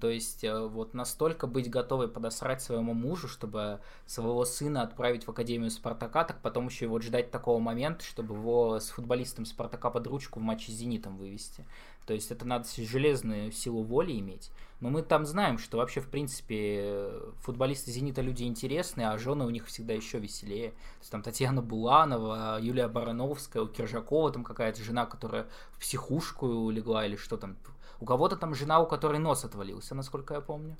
То 0.00 0.10
есть 0.10 0.42
э, 0.44 0.66
вот 0.66 0.94
настолько 0.94 1.46
быть 1.46 1.70
готовой 1.70 2.08
подосрать 2.08 2.62
своему 2.62 2.94
мужу, 2.94 3.28
чтобы 3.28 3.80
своего 4.06 4.44
сына 4.44 4.82
отправить 4.82 5.26
в 5.26 5.30
Академию 5.30 5.70
Спартака, 5.70 6.24
так 6.24 6.40
потом 6.40 6.66
еще 6.66 6.86
и 6.86 6.88
вот 6.88 7.02
ждать 7.02 7.30
такого 7.30 7.60
момента, 7.60 8.04
чтобы 8.04 8.34
его 8.34 8.80
с 8.80 8.90
футболистом 8.90 9.44
Спартака 9.44 9.90
под 9.90 10.06
ручку 10.06 10.40
в 10.40 10.42
матче 10.42 10.72
с 10.72 10.74
Зенитом 10.74 11.16
вывести. 11.16 11.64
То 12.06 12.12
есть 12.12 12.30
это 12.30 12.44
надо 12.44 12.66
железную 12.76 13.50
силу 13.50 13.82
воли 13.82 14.18
иметь. 14.18 14.50
Но 14.80 14.90
мы 14.90 15.02
там 15.02 15.24
знаем, 15.24 15.58
что 15.58 15.78
вообще, 15.78 16.00
в 16.00 16.08
принципе, 16.08 17.10
футболисты 17.38 17.90
«Зенита» 17.90 18.20
люди 18.20 18.44
интересные, 18.44 19.08
а 19.08 19.16
жены 19.16 19.46
у 19.46 19.50
них 19.50 19.66
всегда 19.66 19.94
еще 19.94 20.18
веселее. 20.18 20.70
То 20.72 20.98
есть 21.00 21.10
там 21.10 21.22
Татьяна 21.22 21.62
Буланова, 21.62 22.58
Юлия 22.60 22.88
Барановская, 22.88 23.62
у 23.62 23.66
Киржакова 23.66 24.32
там 24.32 24.44
какая-то 24.44 24.82
жена, 24.82 25.06
которая 25.06 25.46
в 25.72 25.78
психушку 25.78 26.68
легла 26.68 27.06
или 27.06 27.16
что 27.16 27.38
там, 27.38 27.56
у 28.00 28.04
кого-то 28.04 28.36
там 28.36 28.54
жена, 28.54 28.80
у 28.80 28.86
которой 28.86 29.18
нос 29.18 29.44
отвалился, 29.44 29.94
насколько 29.94 30.34
я 30.34 30.40
помню. 30.40 30.76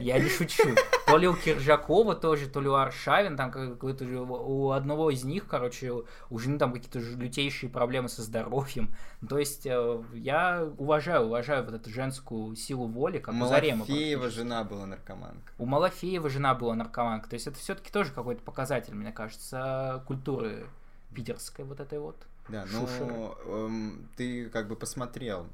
Я 0.00 0.18
не 0.18 0.28
шучу. 0.28 0.74
То 1.06 1.16
ли 1.16 1.26
у 1.28 1.34
Киржакова 1.34 2.14
тоже, 2.14 2.48
то 2.48 2.60
ли 2.60 2.68
у 2.68 2.74
Аршавин, 2.74 3.36
там 3.36 3.50
какой-то 3.50 4.04
у 4.04 4.70
одного 4.70 5.10
из 5.10 5.24
них, 5.24 5.46
короче, 5.46 5.92
у 6.30 6.38
жены 6.38 6.58
там 6.58 6.72
какие-то 6.72 6.98
лютейшие 6.98 7.70
проблемы 7.70 8.08
со 8.08 8.22
здоровьем. 8.22 8.94
То 9.28 9.38
есть 9.38 9.66
э, 9.66 10.02
я 10.14 10.68
уважаю, 10.78 11.26
уважаю 11.26 11.64
вот 11.64 11.74
эту 11.74 11.90
женскую 11.90 12.54
силу 12.56 12.86
воли, 12.86 13.18
как 13.18 13.34
у 13.34 13.46
Зарема. 13.46 13.78
Малафеева 13.78 14.30
жена 14.30 14.64
была 14.64 14.86
наркоманка. 14.86 15.52
У 15.58 15.66
Малафеева 15.66 16.28
жена 16.28 16.54
была 16.54 16.74
наркоманка. 16.74 17.28
То 17.28 17.34
есть 17.34 17.46
это 17.46 17.58
все-таки 17.58 17.90
тоже 17.90 18.12
какой-то 18.12 18.42
показатель, 18.42 18.94
мне 18.94 19.12
кажется, 19.12 20.02
культуры 20.06 20.66
питерской 21.14 21.64
вот 21.64 21.80
этой 21.80 21.98
вот. 21.98 22.16
Да, 22.50 22.66
ну 22.72 23.36
эм, 23.46 24.08
ты 24.16 24.48
как 24.50 24.68
бы 24.68 24.76
посмотрел 24.76 25.46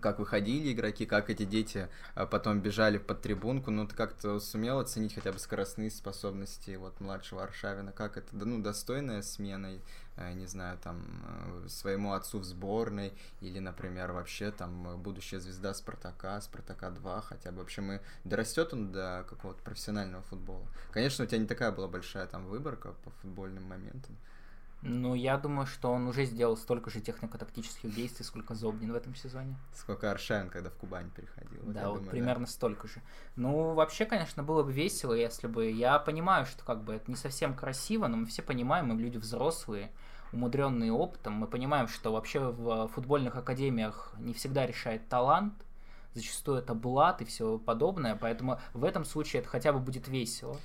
как 0.00 0.18
выходили 0.18 0.72
игроки, 0.72 1.06
как 1.06 1.30
эти 1.30 1.44
дети 1.44 1.88
а, 2.14 2.26
потом 2.26 2.60
бежали 2.60 2.98
под 2.98 3.22
трибунку, 3.22 3.70
ну 3.70 3.86
ты 3.86 3.94
как-то 3.94 4.38
сумел 4.38 4.78
оценить 4.78 5.14
хотя 5.14 5.32
бы 5.32 5.38
скоростные 5.38 5.90
способности 5.90 6.76
вот 6.76 7.00
младшего 7.00 7.42
Аршавина, 7.42 7.92
как 7.92 8.16
это, 8.16 8.28
ну, 8.32 8.62
достойная 8.62 9.22
смена, 9.22 9.78
э, 10.16 10.32
не 10.34 10.46
знаю, 10.46 10.78
там, 10.82 11.04
э, 11.64 11.68
своему 11.68 12.12
отцу 12.12 12.38
в 12.38 12.44
сборной, 12.44 13.12
или, 13.40 13.58
например, 13.58 14.12
вообще 14.12 14.50
там 14.50 15.00
будущая 15.00 15.40
звезда 15.40 15.72
Спартака, 15.74 16.40
Спартака 16.40 16.90
2, 16.90 17.20
хотя 17.22 17.50
бы? 17.50 17.58
Вообще 17.58 17.80
мы, 17.80 18.00
дорастет 18.24 18.72
он 18.72 18.92
до 18.92 19.24
какого-то 19.28 19.62
профессионального 19.62 20.22
футбола. 20.24 20.66
Конечно, 20.92 21.24
у 21.24 21.28
тебя 21.28 21.38
не 21.38 21.46
такая 21.46 21.72
была 21.72 21.88
большая 21.88 22.26
там 22.26 22.46
выборка 22.46 22.94
по 23.04 23.10
футбольным 23.22 23.64
моментам, 23.64 24.16
ну, 24.82 25.14
я 25.14 25.36
думаю, 25.36 25.66
что 25.66 25.90
он 25.90 26.06
уже 26.06 26.24
сделал 26.24 26.56
столько 26.56 26.90
же 26.90 27.00
технико-тактических 27.00 27.92
действий, 27.92 28.24
сколько 28.24 28.54
Зобнин 28.54 28.92
в 28.92 28.96
этом 28.96 29.14
сезоне. 29.14 29.56
Сколько 29.74 30.10
Аршавин, 30.10 30.50
когда 30.50 30.70
в 30.70 30.74
Кубань 30.74 31.10
переходил. 31.10 31.62
Да, 31.64 31.88
вот 31.88 31.96
думаю, 31.96 32.10
примерно 32.10 32.46
да. 32.46 32.52
столько 32.52 32.86
же. 32.86 33.02
Ну, 33.34 33.74
вообще, 33.74 34.04
конечно, 34.04 34.44
было 34.44 34.62
бы 34.62 34.72
весело, 34.72 35.12
если 35.14 35.48
бы... 35.48 35.70
Я 35.70 35.98
понимаю, 35.98 36.46
что 36.46 36.64
как 36.64 36.84
бы 36.84 36.94
это 36.94 37.10
не 37.10 37.16
совсем 37.16 37.54
красиво, 37.54 38.06
но 38.06 38.18
мы 38.18 38.26
все 38.26 38.42
понимаем, 38.42 38.86
мы 38.86 39.00
люди 39.00 39.16
взрослые, 39.16 39.90
умудренные 40.32 40.92
опытом. 40.92 41.32
Мы 41.32 41.48
понимаем, 41.48 41.88
что 41.88 42.12
вообще 42.12 42.38
в 42.38 42.88
футбольных 42.88 43.34
академиях 43.34 44.14
не 44.18 44.32
всегда 44.32 44.64
решает 44.64 45.08
талант, 45.08 45.54
зачастую 46.14 46.58
это 46.58 46.74
блат 46.74 47.20
и 47.20 47.24
все 47.24 47.58
подобное, 47.58 48.16
поэтому 48.16 48.60
в 48.74 48.84
этом 48.84 49.04
случае 49.04 49.40
это 49.40 49.48
хотя 49.48 49.72
бы 49.72 49.80
будет 49.80 50.06
весело. 50.08 50.56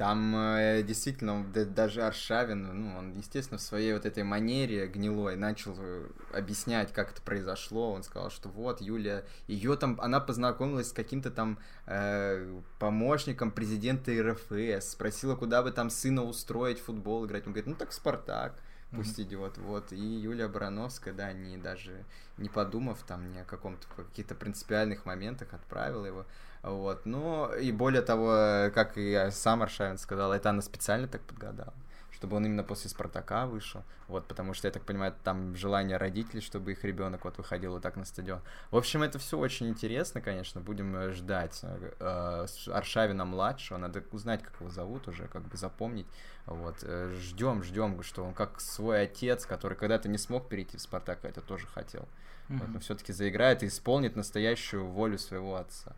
Там 0.00 0.34
э, 0.34 0.82
действительно 0.82 1.44
даже 1.52 2.00
Аршавин, 2.00 2.62
ну, 2.62 2.96
он, 2.96 3.12
естественно, 3.18 3.58
в 3.58 3.60
своей 3.60 3.92
вот 3.92 4.06
этой 4.06 4.22
манере 4.22 4.86
гнилой 4.86 5.36
начал 5.36 5.74
э, 5.76 6.08
объяснять, 6.32 6.90
как 6.90 7.12
это 7.12 7.20
произошло. 7.20 7.92
Он 7.92 8.02
сказал, 8.02 8.30
что 8.30 8.48
вот 8.48 8.80
Юлия, 8.80 9.26
ее 9.46 9.76
там, 9.76 10.00
она 10.00 10.18
познакомилась 10.18 10.88
с 10.88 10.92
каким-то 10.94 11.30
там 11.30 11.58
э, 11.84 12.60
помощником 12.78 13.50
президента 13.50 14.10
РФС, 14.10 14.92
спросила, 14.92 15.36
куда 15.36 15.62
бы 15.62 15.70
там 15.70 15.90
сына 15.90 16.24
устроить 16.24 16.80
футбол 16.80 17.26
играть. 17.26 17.46
Он 17.46 17.52
говорит, 17.52 17.66
ну 17.66 17.74
так 17.74 17.92
Спартак. 17.92 18.54
пусть 18.92 19.18
mm-hmm. 19.18 19.22
идет. 19.24 19.58
Вот. 19.58 19.92
И 19.92 20.00
Юлия 20.00 20.48
Барановская, 20.48 21.12
да, 21.12 21.34
не 21.34 21.58
даже 21.58 22.06
не 22.38 22.48
подумав 22.48 23.02
там 23.06 23.30
ни 23.32 23.38
о 23.38 23.44
каком-то 23.44 23.86
каких-то 23.94 24.34
принципиальных 24.34 25.04
моментах, 25.04 25.52
отправила 25.52 26.06
его. 26.06 26.24
Вот. 26.62 27.06
Ну, 27.06 27.52
и 27.54 27.72
более 27.72 28.02
того, 28.02 28.70
как 28.74 28.96
и 28.96 29.28
сам 29.30 29.62
Аршавин 29.62 29.98
сказал, 29.98 30.32
это 30.32 30.50
она 30.50 30.62
специально 30.62 31.08
так 31.08 31.22
подгадала 31.22 31.72
чтобы 32.20 32.36
он 32.36 32.44
именно 32.44 32.62
после 32.62 32.90
Спартака 32.90 33.46
вышел. 33.46 33.82
Вот, 34.06 34.26
потому 34.26 34.52
что, 34.52 34.68
я 34.68 34.72
так 34.72 34.82
понимаю, 34.82 35.14
там 35.24 35.56
желание 35.56 35.96
родителей, 35.96 36.42
чтобы 36.42 36.72
их 36.72 36.84
ребенок 36.84 37.24
вот 37.24 37.38
выходил 37.38 37.72
вот 37.72 37.82
так 37.82 37.96
на 37.96 38.04
стадион. 38.04 38.42
В 38.70 38.76
общем, 38.76 39.02
это 39.02 39.18
все 39.18 39.38
очень 39.38 39.70
интересно, 39.70 40.20
конечно, 40.20 40.60
будем 40.60 40.94
э, 40.96 41.12
ждать. 41.12 41.60
Э, 41.62 42.46
Аршавина 42.66 43.24
младшего, 43.24 43.78
надо 43.78 44.04
узнать, 44.12 44.42
как 44.42 44.60
его 44.60 44.68
зовут 44.68 45.08
уже, 45.08 45.28
как 45.28 45.48
бы 45.48 45.56
запомнить. 45.56 46.06
Вот, 46.44 46.80
ждем, 46.80 47.60
э, 47.60 47.62
ждем, 47.62 48.02
что 48.02 48.22
он 48.22 48.34
как 48.34 48.60
свой 48.60 49.04
отец, 49.04 49.46
который 49.46 49.78
когда-то 49.78 50.10
не 50.10 50.18
смог 50.18 50.46
перейти 50.46 50.76
в 50.76 50.82
Спартак, 50.82 51.20
а 51.22 51.28
это 51.28 51.40
тоже 51.40 51.66
хотел. 51.68 52.02
Mm-hmm. 52.02 52.58
Вот, 52.58 52.68
но 52.68 52.80
все-таки 52.80 53.14
заиграет 53.14 53.62
и 53.62 53.68
исполнит 53.68 54.14
настоящую 54.14 54.86
волю 54.86 55.18
своего 55.18 55.56
отца. 55.56 55.96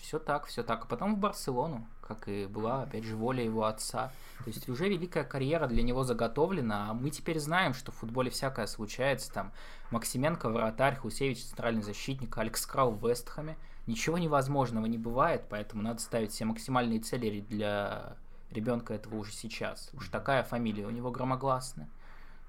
Все 0.00 0.18
так, 0.18 0.46
все 0.46 0.62
так. 0.62 0.84
А 0.84 0.86
потом 0.86 1.14
в 1.14 1.18
Барселону, 1.18 1.86
как 2.00 2.28
и 2.28 2.46
была, 2.46 2.82
опять 2.82 3.04
же, 3.04 3.16
воля 3.16 3.42
его 3.42 3.64
отца. 3.64 4.12
То 4.38 4.50
есть 4.50 4.68
уже 4.68 4.88
великая 4.88 5.24
карьера 5.24 5.66
для 5.66 5.82
него 5.82 6.04
заготовлена, 6.04 6.90
а 6.90 6.94
мы 6.94 7.10
теперь 7.10 7.38
знаем, 7.38 7.72
что 7.74 7.92
в 7.92 7.96
футболе 7.96 8.30
всякое 8.30 8.66
случается. 8.66 9.32
Там 9.32 9.52
Максименко, 9.90 10.50
вратарь, 10.50 10.96
Хусевич, 10.96 11.44
центральный 11.44 11.82
защитник, 11.82 12.36
Алекс 12.36 12.66
Крау 12.66 12.90
в 12.90 13.08
Вестхэме. 13.08 13.56
Ничего 13.86 14.18
невозможного 14.18 14.86
не 14.86 14.98
бывает, 14.98 15.44
поэтому 15.48 15.82
надо 15.82 16.00
ставить 16.00 16.32
все 16.32 16.44
максимальные 16.44 17.00
цели 17.00 17.40
для 17.40 18.16
ребенка 18.50 18.94
этого 18.94 19.16
уже 19.16 19.32
сейчас. 19.32 19.90
Уж 19.94 20.08
такая 20.08 20.42
фамилия 20.42 20.86
у 20.86 20.90
него 20.90 21.10
громогласная. 21.10 21.88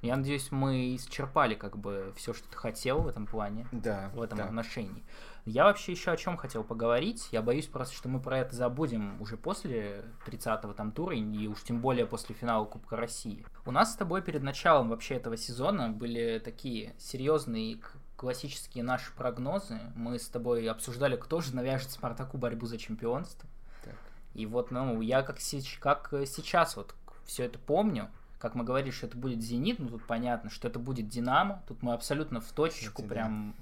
Я 0.06 0.18
надеюсь, 0.18 0.52
мы 0.52 0.96
исчерпали 0.96 1.56
как 1.56 1.78
бы 1.78 2.14
все, 2.16 2.34
что 2.34 2.48
ты 2.48 2.58
хотел 2.58 3.02
в 3.02 3.08
этом 3.08 3.26
плане, 3.26 3.68
да, 3.72 4.12
в 4.14 4.22
этом 4.22 4.38
да. 4.38 4.46
отношении. 4.46 5.04
Я 5.46 5.66
вообще 5.66 5.92
еще 5.92 6.12
о 6.12 6.18
чем 6.18 6.38
хотел 6.38 6.64
поговорить. 6.64 7.30
Я 7.32 7.44
боюсь 7.44 7.68
просто, 7.68 7.96
что 7.96 8.10
мы 8.10 8.20
про 8.20 8.40
это 8.40 8.56
забудем 8.56 9.22
уже 9.22 9.38
после 9.38 10.04
30-го 10.26 10.74
там 10.74 10.92
тура, 10.92 11.16
и 11.16 11.48
уж 11.48 11.62
тем 11.64 11.82
более 11.82 12.08
после 12.08 12.34
финала 12.34 12.66
Кубка 12.66 12.96
России. 12.98 13.46
У 13.66 13.72
нас 13.72 13.94
с 13.94 13.96
тобой 13.96 14.24
перед 14.24 14.42
началом 14.42 14.90
вообще 14.90 15.16
этого 15.16 15.38
сезона 15.38 15.90
были 15.90 16.42
такие 16.44 16.96
серьезные 16.98 17.80
классические 18.16 18.84
наши 18.84 19.14
прогнозы. 19.14 19.80
Мы 19.96 20.18
с 20.18 20.28
тобой 20.30 20.68
обсуждали, 20.68 21.16
кто 21.16 21.42
же 21.42 21.56
навяжет 21.56 21.92
Спартаку 21.92 22.38
борьбу 22.38 22.66
за 22.66 22.80
чемпионство. 22.80 23.48
Так. 23.84 23.96
И 24.34 24.48
вот, 24.48 24.72
ну, 24.72 25.02
я 25.02 25.22
как, 25.22 25.38
как 25.80 26.10
сейчас 26.26 26.76
вот 26.76 26.96
все 27.26 27.44
это 27.44 27.60
помню, 27.60 28.10
как 28.46 28.54
мы 28.54 28.64
говорили, 28.64 28.92
что 28.92 29.08
это 29.08 29.18
будет 29.18 29.42
Зенит, 29.42 29.80
ну 29.80 29.90
тут 29.90 30.06
понятно, 30.06 30.52
что 30.52 30.68
это 30.68 30.78
будет 30.78 31.08
Динамо. 31.08 31.64
Тут 31.68 31.82
мы 31.82 31.94
абсолютно 31.94 32.42
в 32.42 32.52
точечку 32.52 33.02
Кстати, 33.02 33.10
прям 33.10 33.56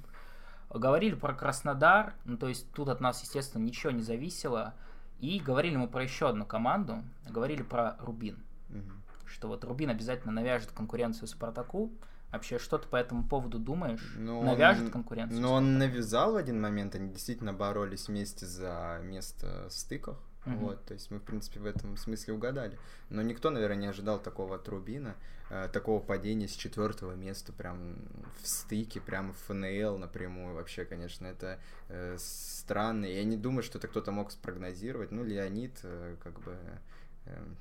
Говорили 0.70 1.16
про 1.16 1.34
Краснодар, 1.34 2.14
ну, 2.26 2.36
то 2.36 2.50
есть 2.50 2.70
тут 2.74 2.90
от 2.90 3.00
нас, 3.00 3.22
естественно, 3.22 3.64
ничего 3.64 3.94
не 3.94 4.02
зависело. 4.02 4.74
И 5.22 5.40
говорили 5.40 5.78
мы 5.78 5.88
про 5.88 6.04
еще 6.04 6.28
одну 6.28 6.46
команду, 6.46 7.02
говорили 7.30 7.64
про 7.64 7.96
Рубин. 8.02 8.44
Угу. 8.72 8.92
Что 9.24 9.48
вот 9.48 9.64
Рубин 9.64 9.90
обязательно 9.90 10.34
навяжет 10.34 10.74
конкуренцию 10.74 11.30
Спартаку. 11.30 11.90
Вообще, 12.34 12.60
что 12.60 12.78
ты 12.78 12.90
по 12.90 12.98
этому 12.98 13.24
поводу 13.24 13.60
думаешь? 13.60 14.16
Ну, 14.18 14.44
Навяжет 14.44 14.88
он, 14.88 14.92
конкуренцию? 14.92 15.40
Ну, 15.40 15.50
он 15.54 15.78
навязал 15.78 16.34
в 16.34 16.36
один 16.36 16.60
момент, 16.60 16.94
они 16.96 17.10
действительно 17.10 17.54
боролись 17.54 18.10
вместе 18.10 18.46
за 18.46 19.00
место 19.02 19.70
в 19.70 19.72
стыках. 19.72 20.20
Uh-huh. 20.46 20.58
Вот, 20.58 20.86
то 20.86 20.94
есть 20.94 21.10
мы, 21.10 21.20
в 21.20 21.24
принципе, 21.24 21.60
в 21.60 21.66
этом 21.66 21.96
смысле 21.96 22.34
угадали. 22.34 22.78
Но 23.10 23.22
никто, 23.22 23.50
наверное, 23.50 23.78
не 23.78 23.88
ожидал 23.88 24.22
такого 24.22 24.56
от 24.56 24.68
Рубина, 24.68 25.16
э, 25.50 25.70
такого 25.72 26.02
падения 26.02 26.48
с 26.48 26.56
четвертого 26.56 27.14
места 27.14 27.54
прям 27.54 27.96
в 28.42 28.48
стыке, 28.48 29.00
прямо 29.00 29.34
в 29.34 29.38
ФНЛ 29.48 29.98
напрямую. 29.98 30.56
Вообще, 30.56 30.84
конечно, 30.84 31.28
это 31.28 31.60
э, 31.88 32.18
странно. 32.20 33.06
Я 33.06 33.24
не 33.24 33.38
думаю, 33.38 33.64
что 33.64 33.78
это 33.78 33.88
кто-то 33.88 34.12
мог 34.12 34.32
спрогнозировать. 34.32 35.12
Ну, 35.12 35.24
Леонид, 35.24 35.80
э, 35.84 36.18
как 36.22 36.40
бы 36.42 36.58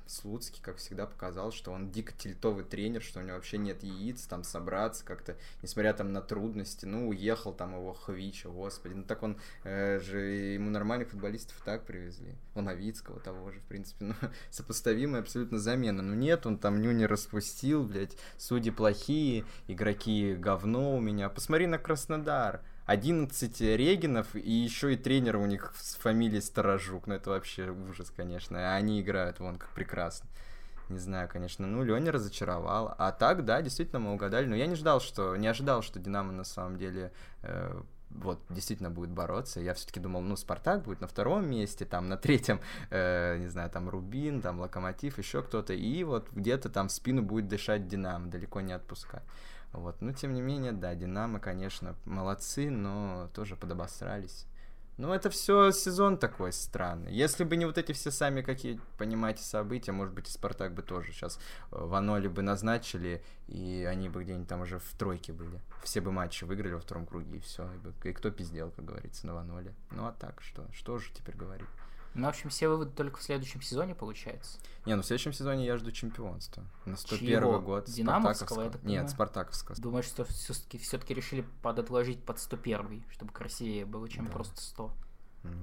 Слуцкий, 0.05 0.61
как 0.61 0.77
всегда, 0.77 1.05
показал, 1.05 1.51
что 1.51 1.71
он 1.71 1.89
дико 1.89 2.13
тильтовый 2.13 2.65
тренер, 2.65 3.01
что 3.01 3.19
у 3.19 3.23
него 3.23 3.35
вообще 3.35 3.57
нет 3.57 3.81
яиц, 3.81 4.25
там, 4.25 4.43
собраться 4.43 5.05
как-то, 5.05 5.37
несмотря 5.61 5.93
там 5.93 6.11
на 6.11 6.21
трудности, 6.21 6.85
ну, 6.85 7.07
уехал 7.07 7.53
там 7.53 7.73
его 7.73 7.93
Хвича, 7.93 8.49
господи, 8.49 8.93
ну, 8.93 9.03
так 9.03 9.23
он 9.23 9.37
э, 9.63 9.99
же, 9.99 10.19
ему 10.19 10.69
нормальных 10.69 11.09
футболистов 11.09 11.61
так 11.63 11.85
привезли, 11.85 12.35
Новицкого 12.55 13.19
того 13.19 13.51
же, 13.51 13.59
в 13.59 13.63
принципе, 13.63 14.05
ну, 14.05 14.15
сопоставимая 14.51 15.21
абсолютно 15.21 15.59
замена, 15.59 16.01
ну, 16.01 16.13
нет, 16.13 16.45
он 16.45 16.57
там 16.57 16.81
нюни 16.81 17.05
распустил, 17.05 17.85
блядь, 17.85 18.17
судьи 18.37 18.71
плохие, 18.71 19.45
игроки 19.67 20.35
говно 20.35 20.95
у 20.95 20.99
меня, 20.99 21.29
посмотри 21.29 21.67
на 21.67 21.77
Краснодар, 21.77 22.61
11 22.85 23.61
Регинов, 23.61 24.35
и 24.35 24.51
еще 24.51 24.93
и 24.93 24.97
тренер 24.97 25.37
у 25.37 25.45
них 25.45 25.73
с 25.77 25.95
фамилией 25.95 26.41
Сторожук. 26.41 27.07
Ну, 27.07 27.15
это 27.15 27.29
вообще 27.29 27.69
ужас, 27.69 28.11
конечно. 28.15 28.75
Они 28.75 29.01
играют 29.01 29.39
вон 29.39 29.57
как 29.57 29.69
прекрасно. 29.69 30.29
Не 30.89 30.99
знаю, 30.99 31.29
конечно. 31.31 31.65
Ну, 31.65 31.83
Леня 31.83 32.11
разочаровал. 32.11 32.93
А 32.97 33.11
так, 33.11 33.45
да, 33.45 33.61
действительно, 33.61 33.99
мы 33.99 34.13
угадали. 34.13 34.45
Но 34.45 34.55
я 34.55 34.67
не 34.67 34.75
ждал, 34.75 34.99
что... 34.99 35.35
Не 35.37 35.47
ожидал, 35.47 35.81
что 35.81 35.99
Динамо 35.99 36.33
на 36.33 36.43
самом 36.43 36.77
деле 36.77 37.13
э, 37.41 37.81
вот 38.09 38.39
действительно 38.49 38.89
будет 38.89 39.09
бороться. 39.09 39.59
Я 39.59 39.73
все-таки 39.73 39.99
думал, 39.99 40.21
ну, 40.21 40.35
Спартак 40.35 40.83
будет 40.83 41.01
на 41.01 41.07
втором 41.07 41.49
месте, 41.49 41.85
там 41.85 42.07
на 42.07 42.17
третьем, 42.17 42.59
э, 42.89 43.37
не 43.37 43.47
знаю, 43.47 43.69
там 43.69 43.89
Рубин, 43.89 44.41
там 44.41 44.59
Локомотив, 44.59 45.17
еще 45.17 45.41
кто-то, 45.41 45.73
и 45.73 46.03
вот 46.03 46.29
где-то 46.31 46.69
там 46.69 46.89
в 46.89 46.91
спину 46.91 47.21
будет 47.21 47.47
дышать 47.47 47.87
Динамо, 47.87 48.27
далеко 48.27 48.61
не 48.61 48.73
отпускать. 48.73 49.23
Вот. 49.73 50.01
Но 50.01 50.13
тем 50.13 50.33
не 50.33 50.41
менее, 50.41 50.71
да, 50.71 50.95
Динамо, 50.95 51.39
конечно, 51.39 51.95
молодцы, 52.05 52.69
но 52.69 53.29
тоже 53.33 53.55
подобосрались. 53.55 54.45
Ну, 54.97 55.11
это 55.11 55.31
все 55.31 55.71
сезон 55.71 56.17
такой 56.17 56.53
странный. 56.53 57.11
Если 57.11 57.43
бы 57.43 57.55
не 57.55 57.65
вот 57.65 57.79
эти 57.79 57.93
все 57.93 58.11
сами, 58.11 58.43
какие, 58.43 58.79
понимаете, 58.99 59.43
события, 59.43 59.91
может 59.91 60.13
быть, 60.13 60.29
и 60.29 60.31
Спартак 60.31 60.75
бы 60.75 60.83
тоже 60.83 61.11
сейчас 61.11 61.39
э, 61.71 61.83
в 61.83 61.95
Аноле 61.95 62.29
бы 62.29 62.43
назначили, 62.43 63.23
и 63.47 63.87
они 63.89 64.07
бы 64.07 64.23
где-нибудь 64.23 64.47
там 64.47 64.61
уже 64.61 64.77
в 64.77 64.93
тройке 64.95 65.33
были. 65.33 65.59
Все 65.83 65.99
бы 65.99 66.11
матчи 66.11 66.43
выиграли 66.43 66.73
во 66.73 66.79
втором 66.79 67.07
круге, 67.07 67.37
и 67.37 67.39
все. 67.39 67.67
И, 68.03 68.09
и 68.09 68.13
кто 68.13 68.29
пиздел, 68.29 68.69
как 68.69 68.85
говорится, 68.85 69.25
на 69.25 69.33
Ваноле. 69.33 69.73
Ну, 69.89 70.05
а 70.05 70.11
так, 70.11 70.39
что? 70.41 70.67
Что 70.71 70.99
же 70.99 71.11
теперь 71.11 71.35
говорить? 71.35 71.67
Ну, 72.13 72.27
в 72.27 72.29
общем, 72.29 72.49
все 72.49 72.67
выводы 72.67 72.91
только 72.91 73.19
в 73.19 73.23
следующем 73.23 73.61
сезоне, 73.61 73.95
получается. 73.95 74.59
Не, 74.85 74.95
ну 74.95 75.01
в 75.01 75.05
следующем 75.05 75.33
сезоне 75.33 75.65
я 75.65 75.77
жду 75.77 75.91
чемпионства. 75.91 76.63
На 76.85 76.95
101 76.95 77.27
Чьего? 77.27 77.59
год. 77.59 77.85
Динамовского, 77.85 78.69
так 78.69 78.83
Нет, 78.83 79.09
Спартаковского. 79.09 79.77
Думаешь, 79.77 80.05
что 80.05 80.23
все-таки 80.25 80.77
все 80.77 80.99
решили 81.09 81.45
подотложить 81.61 82.23
под 82.23 82.39
101, 82.39 83.03
чтобы 83.11 83.31
красивее 83.31 83.85
было, 83.85 84.07
чем 84.07 84.25
да. 84.25 84.31
просто 84.31 84.61
100? 84.61 84.91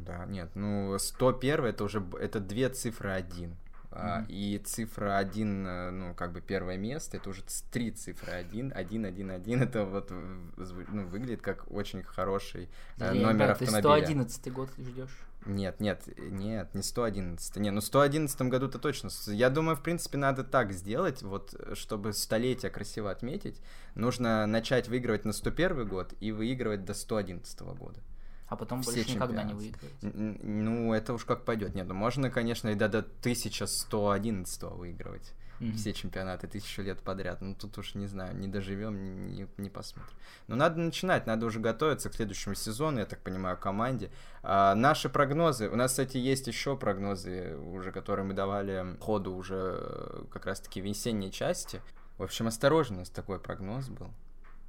Да, 0.05 0.27
нет, 0.27 0.51
ну 0.55 0.99
101 0.99 1.65
это 1.65 1.85
уже 1.85 2.05
это 2.21 2.41
две 2.41 2.69
цифры 2.69 3.13
один. 3.13 3.57
Mm-hmm. 3.91 4.27
И 4.29 4.59
цифра 4.59 5.19
1, 5.19 5.67
э, 5.67 5.91
ну, 5.91 6.15
как 6.15 6.33
бы 6.33 6.41
первое 6.41 6.77
место, 6.77 7.17
это 7.17 7.29
уже 7.31 7.43
три 7.73 7.91
цифры 7.91 8.31
1, 8.31 8.73
1, 8.73 9.05
1, 9.05 9.31
1, 9.31 9.63
это 9.63 9.85
вот 9.85 10.11
ну, 10.11 11.07
выглядит 11.09 11.43
как 11.43 11.69
очень 11.73 12.05
хороший 12.05 12.69
э, 12.99 13.13
номер 13.13 13.49
да, 13.49 13.53
автомобиля. 13.53 13.83
Ты 13.83 14.07
111 14.07 14.53
год 14.53 14.71
ждешь? 14.79 15.19
Нет, 15.47 15.81
нет, 15.81 16.03
нет, 16.19 16.75
не 16.75 16.83
111. 16.83 17.57
Не, 17.57 17.71
ну 17.71 17.81
в 17.81 17.85
111 17.85 18.41
году-то 18.43 18.79
точно. 18.79 19.09
Я 19.27 19.49
думаю, 19.49 19.77
в 19.77 19.83
принципе, 19.83 20.19
надо 20.19 20.45
так 20.45 20.73
сделать, 20.73 21.23
вот, 21.23 21.55
чтобы 21.75 22.13
столетие 22.13 22.71
красиво 22.71 23.11
отметить. 23.11 23.61
Нужно 23.95 24.47
начать 24.47 24.89
выигрывать 24.89 25.25
на 25.25 25.33
101 25.33 25.89
год 25.89 26.13
и 26.21 26.33
выигрывать 26.33 26.85
до 26.85 26.95
111 26.95 27.61
года. 27.61 28.01
А 28.49 28.57
потом 28.57 28.83
Все 28.83 28.97
больше 28.97 29.15
никогда 29.15 29.45
не 29.45 29.55
выигрывать. 29.55 29.95
Ну, 30.03 30.93
это 30.93 31.15
уж 31.15 31.25
как 31.25 31.45
пойдет. 31.45 31.75
Нет, 31.75 31.87
ну 31.87 31.95
можно, 31.95 32.31
конечно, 32.31 32.69
и 32.69 32.75
до, 32.75 32.89
до 32.89 32.99
1111 32.99 34.63
выигрывать 34.63 35.33
mm-hmm. 35.61 35.77
все 35.77 35.93
чемпионаты 35.93 36.47
тысячу 36.49 36.83
лет 36.83 37.01
подряд. 37.01 37.41
Ну, 37.41 37.55
тут 37.55 37.77
уж 37.79 37.95
не 37.95 38.07
знаю, 38.07 38.37
не 38.37 38.49
доживем, 38.49 39.33
не, 39.33 39.47
не 39.57 39.71
посмотрим. 39.71 40.17
Но 40.49 40.57
надо 40.57 40.81
начинать, 40.81 41.27
надо 41.27 41.47
уже 41.47 41.61
готовиться 41.61 42.11
к 42.11 42.15
следующему 42.15 42.55
сезону, 42.55 42.99
я 42.99 43.07
так 43.07 43.21
понимаю, 43.21 43.57
команде. 43.57 44.11
А, 44.43 44.75
наши 44.75 45.09
прогнозы, 45.09 45.69
у 45.69 45.77
нас, 45.77 45.93
кстати, 45.93 46.17
есть 46.17 46.47
еще 46.47 46.77
прогнозы, 46.77 47.57
уже 47.57 47.93
которые 47.93 48.27
мы 48.27 48.35
давали 48.35 48.97
ходу 49.01 49.35
уже 49.35 49.79
э, 49.79 50.25
как 50.33 50.47
раз-таки 50.47 50.81
весенней 50.81 51.31
части. 51.31 51.81
В 52.19 52.23
общем, 52.23 52.47
осторожно, 52.47 53.05
такой 53.07 53.39
прогноз 53.39 53.89
был, 53.89 54.11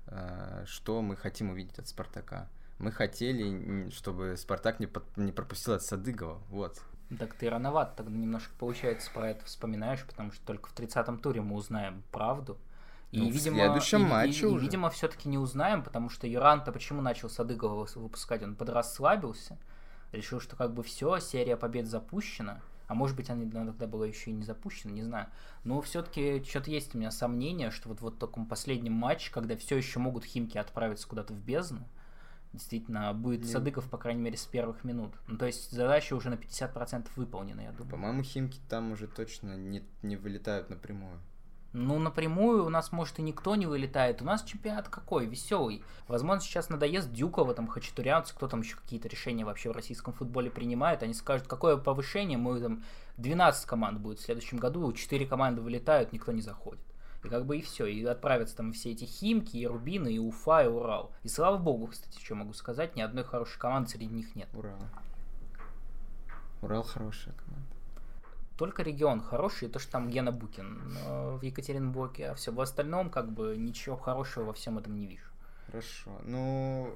а, 0.07 0.63
что 0.65 1.01
мы 1.01 1.15
хотим 1.15 1.49
увидеть 1.51 1.79
от 1.79 1.87
Спартака. 1.87 2.49
Мы 2.79 2.91
хотели, 2.91 3.89
чтобы 3.91 4.35
Спартак 4.37 4.79
не, 4.79 4.87
под, 4.87 5.03
не 5.15 5.31
пропустил 5.31 5.73
от 5.73 5.83
Садыгова. 5.83 6.41
Вот. 6.49 6.81
Так 7.19 7.33
ты 7.33 7.49
рановато 7.49 7.97
тогда 7.97 8.17
немножко, 8.17 8.53
получается, 8.57 9.11
про 9.11 9.31
это 9.31 9.45
вспоминаешь, 9.45 10.03
потому 10.05 10.31
что 10.31 10.45
только 10.45 10.69
в 10.69 10.75
30-м 10.75 11.19
туре 11.19 11.41
мы 11.41 11.55
узнаем 11.55 12.03
правду. 12.11 12.57
И, 13.11 13.19
ну, 13.19 13.29
видимо, 13.29 13.55
в 13.55 13.59
следующем 13.59 14.05
и, 14.05 14.09
матче 14.09 14.41
и, 14.43 14.45
уже. 14.45 14.63
И, 14.63 14.67
видимо, 14.67 14.89
все-таки 14.89 15.27
не 15.27 15.37
узнаем, 15.37 15.83
потому 15.83 16.09
что 16.09 16.27
Юранта 16.27 16.71
почему 16.71 17.01
начал 17.01 17.29
Садыгова 17.29 17.85
выпускать? 17.95 18.41
Он 18.43 18.55
подрасслабился, 18.55 19.57
решил, 20.13 20.39
что 20.39 20.55
как 20.55 20.73
бы 20.73 20.83
все, 20.83 21.19
серия 21.19 21.57
побед 21.57 21.87
запущена. 21.87 22.61
А 22.87 22.93
может 22.93 23.15
быть, 23.15 23.29
она 23.29 23.45
тогда 23.45 23.87
была 23.87 24.05
еще 24.05 24.31
и 24.31 24.33
не 24.33 24.43
запущена, 24.43 24.93
не 24.93 25.03
знаю. 25.03 25.27
Но 25.63 25.81
все-таки 25.81 26.43
что-то 26.43 26.71
есть 26.71 26.93
у 26.93 26.97
меня 26.97 27.11
сомнение, 27.11 27.71
что 27.71 27.89
вот, 27.89 28.01
вот 28.01 28.15
в 28.15 28.17
таком 28.17 28.45
последнем 28.45 28.93
матче, 28.93 29.31
когда 29.31 29.55
все 29.55 29.77
еще 29.77 29.99
могут 29.99 30.25
Химки 30.25 30.57
отправиться 30.57 31.07
куда-то 31.07 31.33
в 31.33 31.39
бездну, 31.39 31.87
действительно 32.53 33.13
будет 33.13 33.41
Нет. 33.41 33.49
Садыков, 33.49 33.89
по 33.89 33.97
крайней 33.97 34.21
мере, 34.21 34.37
с 34.37 34.45
первых 34.45 34.83
минут. 34.83 35.13
Ну, 35.27 35.37
то 35.37 35.45
есть 35.45 35.71
задача 35.71 36.15
уже 36.15 36.29
на 36.29 36.35
50% 36.35 37.07
выполнена, 37.15 37.61
я 37.61 37.71
думаю. 37.71 37.89
По-моему, 37.89 38.23
Химки 38.23 38.59
там 38.69 38.91
уже 38.91 39.07
точно 39.07 39.55
не, 39.55 39.83
не 40.01 40.15
вылетают 40.15 40.69
напрямую. 40.69 41.19
Ну, 41.73 41.99
напрямую 41.99 42.65
у 42.65 42.69
нас, 42.69 42.91
может, 42.91 43.19
и 43.19 43.21
никто 43.21 43.55
не 43.55 43.65
вылетает. 43.65 44.21
У 44.21 44.25
нас 44.25 44.43
чемпионат 44.43 44.89
какой? 44.89 45.25
Веселый. 45.25 45.83
Возможно, 46.09 46.41
сейчас 46.41 46.67
надоест 46.67 47.13
Дюкова, 47.13 47.53
там, 47.53 47.67
Хачатурянцы, 47.67 48.35
кто 48.35 48.49
там 48.49 48.59
еще 48.59 48.75
какие-то 48.75 49.07
решения 49.07 49.45
вообще 49.45 49.69
в 49.69 49.73
российском 49.73 50.13
футболе 50.13 50.51
принимает. 50.51 51.01
Они 51.01 51.13
скажут, 51.13 51.47
какое 51.47 51.77
повышение, 51.77 52.37
мы 52.37 52.59
там 52.59 52.83
12 53.17 53.65
команд 53.65 53.99
будет 53.99 54.19
в 54.19 54.23
следующем 54.23 54.57
году, 54.57 54.91
4 54.91 55.25
команды 55.25 55.61
вылетают, 55.61 56.11
никто 56.11 56.33
не 56.33 56.41
заходит. 56.41 56.83
И 57.23 57.29
как 57.29 57.45
бы 57.45 57.57
и 57.57 57.61
все. 57.61 57.85
И 57.85 58.03
отправятся 58.03 58.55
там 58.55 58.73
все 58.73 58.91
эти 58.91 59.05
Химки, 59.05 59.57
и 59.57 59.67
Рубины, 59.67 60.13
и 60.13 60.19
Уфа, 60.19 60.63
и 60.63 60.67
Урал. 60.67 61.11
И 61.23 61.29
слава 61.29 61.57
богу, 61.57 61.87
кстати, 61.87 62.19
что 62.23 62.35
могу 62.35 62.53
сказать, 62.53 62.95
ни 62.95 63.01
одной 63.01 63.23
хорошей 63.23 63.59
команды 63.59 63.89
среди 63.89 64.07
них 64.07 64.35
нет. 64.35 64.49
Урал. 64.53 64.79
Урал 66.61 66.83
хорошая 66.83 67.33
команда. 67.35 67.67
Только 68.57 68.83
регион 68.83 69.21
хороший, 69.21 69.69
то, 69.69 69.79
что 69.79 69.93
там 69.93 70.09
Гена 70.09 70.31
Букин 70.31 70.95
в 71.07 71.41
Екатеринбурге, 71.41 72.29
а 72.29 72.35
все 72.35 72.51
в 72.51 72.61
остальном, 72.61 73.09
как 73.09 73.31
бы, 73.31 73.55
ничего 73.57 73.95
хорошего 73.95 74.45
во 74.45 74.53
всем 74.53 74.77
этом 74.77 74.95
не 74.95 75.07
вижу. 75.07 75.25
Хорошо. 75.65 76.11
Ну, 76.23 76.95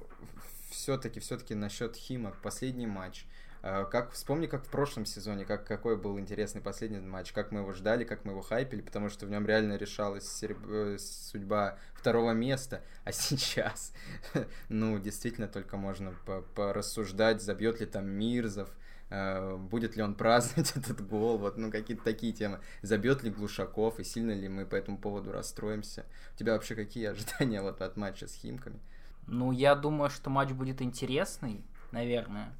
все-таки, 0.70 1.18
все-таки 1.18 1.54
насчет 1.54 1.96
Химок, 1.96 2.36
последний 2.40 2.86
матч. 2.86 3.26
А, 3.68 3.84
как, 3.84 4.12
вспомни, 4.12 4.46
как 4.46 4.64
в 4.64 4.68
прошлом 4.68 5.06
сезоне, 5.06 5.44
как, 5.44 5.66
какой 5.66 5.96
был 5.96 6.20
интересный 6.20 6.60
последний 6.60 7.00
матч, 7.00 7.32
как 7.32 7.50
мы 7.50 7.60
его 7.60 7.72
ждали, 7.72 8.04
как 8.04 8.24
мы 8.24 8.30
его 8.30 8.40
хайпили, 8.40 8.80
потому 8.80 9.08
что 9.08 9.26
в 9.26 9.30
нем 9.30 9.44
реально 9.44 9.76
решалась 9.76 10.30
сереб... 10.30 10.58
Э, 10.68 10.96
судьба 11.00 11.76
второго 11.94 12.30
места, 12.30 12.82
а 13.04 13.10
сейчас, 13.10 13.92
ну, 14.68 15.00
действительно, 15.00 15.48
только 15.48 15.76
можно 15.76 16.14
порассуждать, 16.54 17.42
забьет 17.42 17.80
ли 17.80 17.86
там 17.86 18.06
Мирзов, 18.06 18.68
э, 19.10 19.56
будет 19.56 19.96
ли 19.96 20.02
он 20.04 20.14
праздновать 20.22 20.76
этот 20.76 21.04
гол, 21.04 21.36
вот, 21.36 21.58
ну, 21.58 21.72
какие-то 21.72 22.04
такие 22.04 22.32
темы. 22.32 22.60
Забьет 22.82 23.24
ли 23.24 23.32
Глушаков, 23.32 23.98
и 23.98 24.04
сильно 24.04 24.30
ли 24.30 24.48
мы 24.48 24.64
по 24.64 24.76
этому 24.76 24.96
поводу 24.96 25.32
расстроимся? 25.32 26.06
У 26.36 26.38
тебя 26.38 26.52
вообще 26.52 26.76
какие 26.76 27.06
ожидания 27.06 27.60
вот 27.62 27.82
от 27.82 27.96
матча 27.96 28.28
с 28.28 28.34
Химками? 28.34 28.78
Ну, 29.26 29.50
я 29.50 29.74
думаю, 29.74 30.08
что 30.08 30.30
матч 30.30 30.50
будет 30.50 30.80
интересный, 30.82 31.64
наверное. 31.90 32.54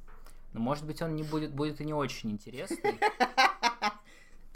Но 0.53 0.59
может 0.59 0.85
быть 0.85 1.01
он 1.01 1.15
не 1.15 1.23
будет, 1.23 1.53
будет 1.53 1.81
и 1.81 1.85
не 1.85 1.93
очень 1.93 2.31
интересный. 2.31 2.99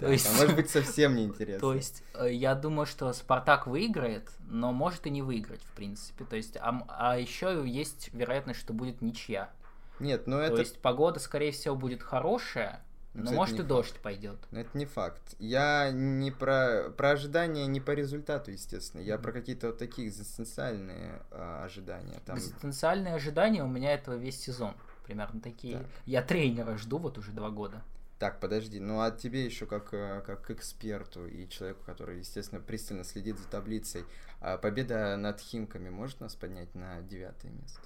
То 0.01 0.11
есть, 0.11 0.27
а 0.27 0.33
может 0.33 0.55
быть 0.55 0.69
совсем 0.69 1.15
не 1.15 1.25
интересно. 1.25 1.59
То 1.59 1.75
есть 1.75 2.03
э, 2.15 2.33
я 2.33 2.55
думаю, 2.55 2.87
что 2.87 3.13
Спартак 3.13 3.67
выиграет, 3.67 4.31
но 4.47 4.73
может 4.73 5.05
и 5.05 5.11
не 5.11 5.21
выиграть, 5.21 5.61
в 5.61 5.71
принципе. 5.73 6.25
То 6.25 6.35
есть, 6.35 6.57
а, 6.57 6.83
а 6.87 7.19
еще 7.19 7.63
есть 7.67 8.11
вероятность, 8.11 8.59
что 8.59 8.73
будет 8.73 9.01
ничья. 9.01 9.51
Нет, 9.99 10.25
но 10.25 10.39
это... 10.39 10.55
То 10.55 10.61
есть 10.61 10.79
погода, 10.79 11.19
скорее 11.19 11.51
всего, 11.51 11.75
будет 11.75 12.01
хорошая, 12.01 12.81
но 13.13 13.23
Кстати, 13.23 13.37
может 13.37 13.55
и 13.55 13.57
факт. 13.57 13.67
дождь 13.67 13.99
пойдет. 14.01 14.39
Но 14.49 14.61
это 14.61 14.75
не 14.75 14.85
факт. 14.85 15.21
Я 15.37 15.91
не 15.91 16.31
про, 16.31 16.89
про 16.97 17.11
ожидания, 17.11 17.67
не 17.67 17.79
по 17.79 17.91
результату, 17.91 18.49
естественно. 18.49 19.01
Я 19.01 19.19
про 19.19 19.31
какие-то 19.31 19.67
вот 19.67 19.77
такие 19.77 20.07
экзистенциальные 20.07 21.21
а, 21.29 21.63
ожидания. 21.63 22.21
Там... 22.25 22.37
Экзистенциальные 22.37 23.13
ожидания 23.13 23.63
у 23.63 23.67
меня 23.67 23.93
этого 23.93 24.15
весь 24.15 24.41
сезон 24.41 24.73
примерно 25.11 25.41
такие. 25.41 25.79
Так. 25.79 25.87
Я 26.05 26.21
тренера 26.21 26.77
жду 26.77 26.97
вот 26.97 27.17
уже 27.17 27.31
два 27.31 27.49
года. 27.49 27.83
Так, 28.17 28.39
подожди, 28.39 28.79
ну 28.79 29.01
а 29.01 29.11
тебе 29.11 29.43
еще 29.43 29.65
как, 29.65 29.93
э, 29.93 30.21
как 30.25 30.49
эксперту 30.51 31.27
и 31.27 31.49
человеку, 31.49 31.83
который, 31.85 32.19
естественно, 32.19 32.61
пристально 32.61 33.03
следит 33.03 33.37
за 33.37 33.47
таблицей, 33.47 34.05
а 34.39 34.57
победа 34.57 35.17
над 35.17 35.41
Химками 35.41 35.89
может 35.89 36.21
нас 36.21 36.35
поднять 36.35 36.73
на 36.75 37.01
девятое 37.01 37.51
место? 37.51 37.81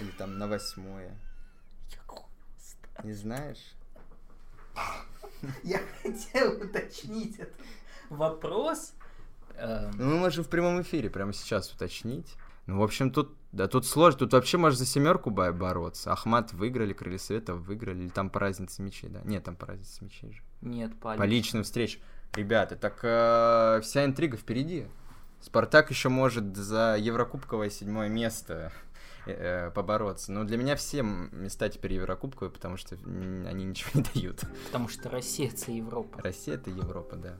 Или 0.00 0.10
там 0.10 0.38
на 0.38 0.48
восьмое? 0.48 1.16
Не 3.04 3.14
знаешь? 3.14 3.74
Я 5.62 5.80
хотел 6.02 6.60
уточнить 6.60 7.38
этот 7.38 7.54
вопрос. 8.10 8.92
Эм. 9.54 9.92
Ну, 9.96 10.04
мы 10.04 10.18
можем 10.18 10.44
в 10.44 10.48
прямом 10.48 10.82
эфире 10.82 11.08
прямо 11.08 11.32
сейчас 11.32 11.72
уточнить. 11.72 12.36
Ну, 12.70 12.78
в 12.78 12.84
общем, 12.84 13.10
тут, 13.10 13.36
да, 13.50 13.66
тут 13.66 13.84
сложно. 13.84 14.20
Тут 14.20 14.32
вообще 14.32 14.56
можно 14.56 14.78
за 14.78 14.86
семерку 14.86 15.30
бороться. 15.30 16.12
Ахмат 16.12 16.52
выиграли, 16.52 16.92
Крылья 16.92 17.18
Света 17.18 17.54
выиграли. 17.54 18.04
Или 18.04 18.08
там 18.10 18.30
по 18.30 18.38
разнице 18.38 18.80
мячей, 18.80 19.08
да? 19.08 19.22
Нет, 19.24 19.42
там 19.42 19.56
по 19.56 19.66
разнице 19.66 20.04
мячей 20.04 20.30
же. 20.30 20.42
Нет, 20.60 20.94
по, 21.00 21.16
по 21.16 21.24
личным 21.24 21.64
встречам. 21.64 22.00
Ребята, 22.32 22.76
так 22.76 23.00
э, 23.02 23.80
вся 23.82 24.04
интрига 24.04 24.36
впереди. 24.36 24.86
Спартак 25.40 25.90
еще 25.90 26.10
может 26.10 26.56
за 26.56 26.96
Еврокубковое 26.96 27.70
седьмое 27.70 28.08
место 28.08 28.70
э, 29.26 29.32
э 29.32 29.70
побороться. 29.72 30.30
Но 30.30 30.44
для 30.44 30.56
меня 30.56 30.76
все 30.76 31.02
места 31.02 31.68
теперь 31.70 31.94
Еврокубковые, 31.94 32.52
потому 32.52 32.76
что 32.76 32.94
они 32.94 33.64
ничего 33.64 33.90
не 33.94 34.04
дают. 34.14 34.44
Потому 34.66 34.86
что 34.86 35.10
Россия 35.10 35.48
это 35.48 35.72
Европа. 35.72 36.22
Россия 36.22 36.54
это 36.54 36.70
Европа, 36.70 37.16
да. 37.16 37.36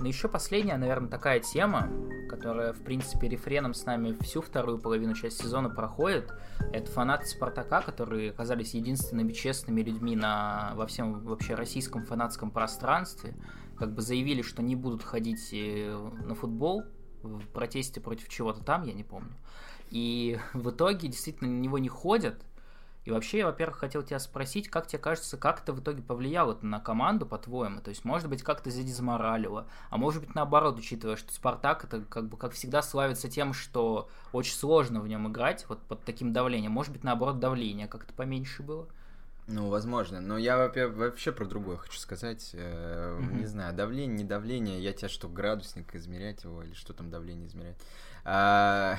Но 0.00 0.06
еще 0.06 0.28
последняя, 0.28 0.76
наверное, 0.76 1.08
такая 1.08 1.40
тема, 1.40 1.90
которая, 2.28 2.72
в 2.72 2.82
принципе, 2.82 3.28
рефреном 3.28 3.74
с 3.74 3.84
нами 3.84 4.16
всю 4.20 4.40
вторую 4.40 4.78
половину 4.78 5.14
часть 5.14 5.40
сезона 5.42 5.68
проходит. 5.68 6.32
Это 6.72 6.90
фанаты 6.90 7.26
Спартака, 7.26 7.82
которые 7.82 8.30
оказались 8.30 8.74
единственными 8.74 9.32
честными 9.32 9.80
людьми 9.82 10.14
на, 10.14 10.72
во 10.76 10.86
всем 10.86 11.24
вообще 11.24 11.54
российском 11.54 12.04
фанатском 12.04 12.50
пространстве. 12.52 13.34
Как 13.76 13.92
бы 13.92 14.02
заявили, 14.02 14.42
что 14.42 14.62
не 14.62 14.76
будут 14.76 15.02
ходить 15.02 15.50
э, 15.52 16.10
на 16.24 16.34
футбол 16.34 16.84
в 17.22 17.46
протесте 17.48 18.00
против 18.00 18.28
чего-то 18.28 18.62
там, 18.62 18.84
я 18.84 18.92
не 18.92 19.04
помню. 19.04 19.34
И 19.90 20.38
в 20.52 20.70
итоге 20.70 21.08
действительно 21.08 21.50
на 21.50 21.60
него 21.60 21.78
не 21.78 21.88
ходят, 21.88 22.44
и 23.04 23.10
вообще, 23.10 23.38
я, 23.38 23.46
во-первых, 23.46 23.78
хотел 23.78 24.02
тебя 24.02 24.18
спросить, 24.18 24.68
как 24.68 24.86
тебе 24.86 24.98
кажется, 24.98 25.36
как 25.36 25.62
это 25.62 25.72
в 25.72 25.80
итоге 25.80 26.02
повлияло 26.02 26.58
на 26.60 26.78
команду, 26.78 27.24
по-твоему? 27.24 27.80
То 27.80 27.88
есть, 27.90 28.04
может 28.04 28.28
быть, 28.28 28.42
как-то 28.42 28.70
задизморалило, 28.70 29.66
а 29.90 29.96
может 29.96 30.20
быть, 30.20 30.34
наоборот, 30.34 30.78
учитывая, 30.78 31.16
что 31.16 31.32
Спартак 31.32 31.84
это, 31.84 32.02
как 32.02 32.28
бы, 32.28 32.36
как 32.36 32.52
всегда, 32.52 32.82
славится 32.82 33.30
тем, 33.30 33.54
что 33.54 34.08
очень 34.32 34.54
сложно 34.54 35.00
в 35.00 35.08
нем 35.08 35.28
играть, 35.28 35.64
вот 35.68 35.80
под 35.82 36.04
таким 36.04 36.32
давлением. 36.32 36.72
Может 36.72 36.92
быть, 36.92 37.04
наоборот, 37.04 37.38
давление 37.40 37.88
как-то 37.88 38.12
поменьше 38.12 38.62
было? 38.62 38.86
Ну, 39.48 39.70
возможно. 39.70 40.20
Но 40.20 40.36
я 40.36 40.58
вообще 40.58 41.32
про 41.32 41.46
другое 41.46 41.78
хочу 41.78 41.98
сказать. 41.98 42.50
Mm-hmm. 42.52 43.38
Не 43.38 43.46
знаю, 43.46 43.74
давление, 43.74 44.18
не 44.18 44.24
давление. 44.24 44.82
Я 44.82 44.92
тебя 44.92 45.08
что, 45.08 45.26
градусник 45.26 45.94
измерять 45.94 46.44
его 46.44 46.62
или 46.62 46.74
что 46.74 46.92
там 46.92 47.08
давление 47.08 47.48
измерять? 47.48 47.78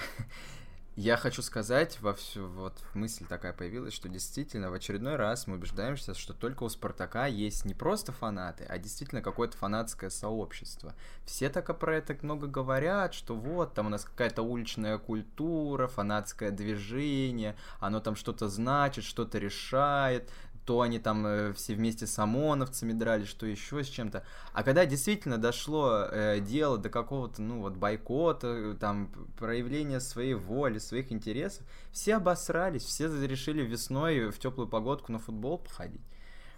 Я 1.01 1.15
хочу 1.15 1.41
сказать, 1.41 1.97
во 2.01 2.13
всю 2.13 2.45
вот 2.45 2.73
мысль 2.93 3.25
такая 3.25 3.53
появилась, 3.53 3.93
что 3.93 4.09
действительно 4.09 4.69
в 4.69 4.73
очередной 4.73 5.15
раз 5.15 5.47
мы 5.47 5.55
убеждаемся, 5.55 6.13
что 6.13 6.33
только 6.33 6.63
у 6.63 6.67
Спартака 6.67 7.25
есть 7.25 7.63
не 7.63 7.73
просто 7.73 8.11
фанаты, 8.11 8.65
а 8.65 8.77
действительно 8.77 9.21
какое-то 9.21 9.55
фанатское 9.55 10.09
сообщество. 10.09 10.93
Все 11.23 11.47
так 11.47 11.79
про 11.79 11.95
это 11.95 12.17
много 12.21 12.47
говорят, 12.47 13.13
что 13.13 13.33
вот, 13.33 13.73
там 13.75 13.87
у 13.87 13.89
нас 13.89 14.03
какая-то 14.03 14.41
уличная 14.41 14.97
культура, 14.97 15.87
фанатское 15.87 16.51
движение, 16.51 17.55
оно 17.79 18.01
там 18.01 18.17
что-то 18.17 18.49
значит, 18.49 19.05
что-то 19.05 19.37
решает, 19.37 20.29
то 20.69 20.81
они 20.81 20.99
там 20.99 21.25
э, 21.25 21.53
все 21.53 21.73
вместе 21.73 22.05
с 22.05 22.19
ОМОНовцами 22.19 22.93
дрались, 22.93 23.27
что 23.27 23.47
еще 23.47 23.83
с 23.83 23.87
чем-то. 23.87 24.23
А 24.53 24.61
когда 24.61 24.85
действительно 24.85 25.39
дошло 25.39 26.03
э, 26.03 26.39
дело 26.41 26.77
до 26.77 26.89
какого-то, 26.89 27.41
ну 27.41 27.61
вот, 27.61 27.73
бойкота, 27.73 28.75
там, 28.79 29.09
проявления 29.39 29.99
своей 29.99 30.35
воли, 30.35 30.77
своих 30.77 31.11
интересов, 31.11 31.65
все 31.91 32.17
обосрались, 32.17 32.83
все 32.83 33.07
решили 33.25 33.63
весной 33.63 34.29
в 34.29 34.37
теплую 34.37 34.69
погодку 34.69 35.11
на 35.11 35.17
футбол 35.17 35.57
походить. 35.57 36.03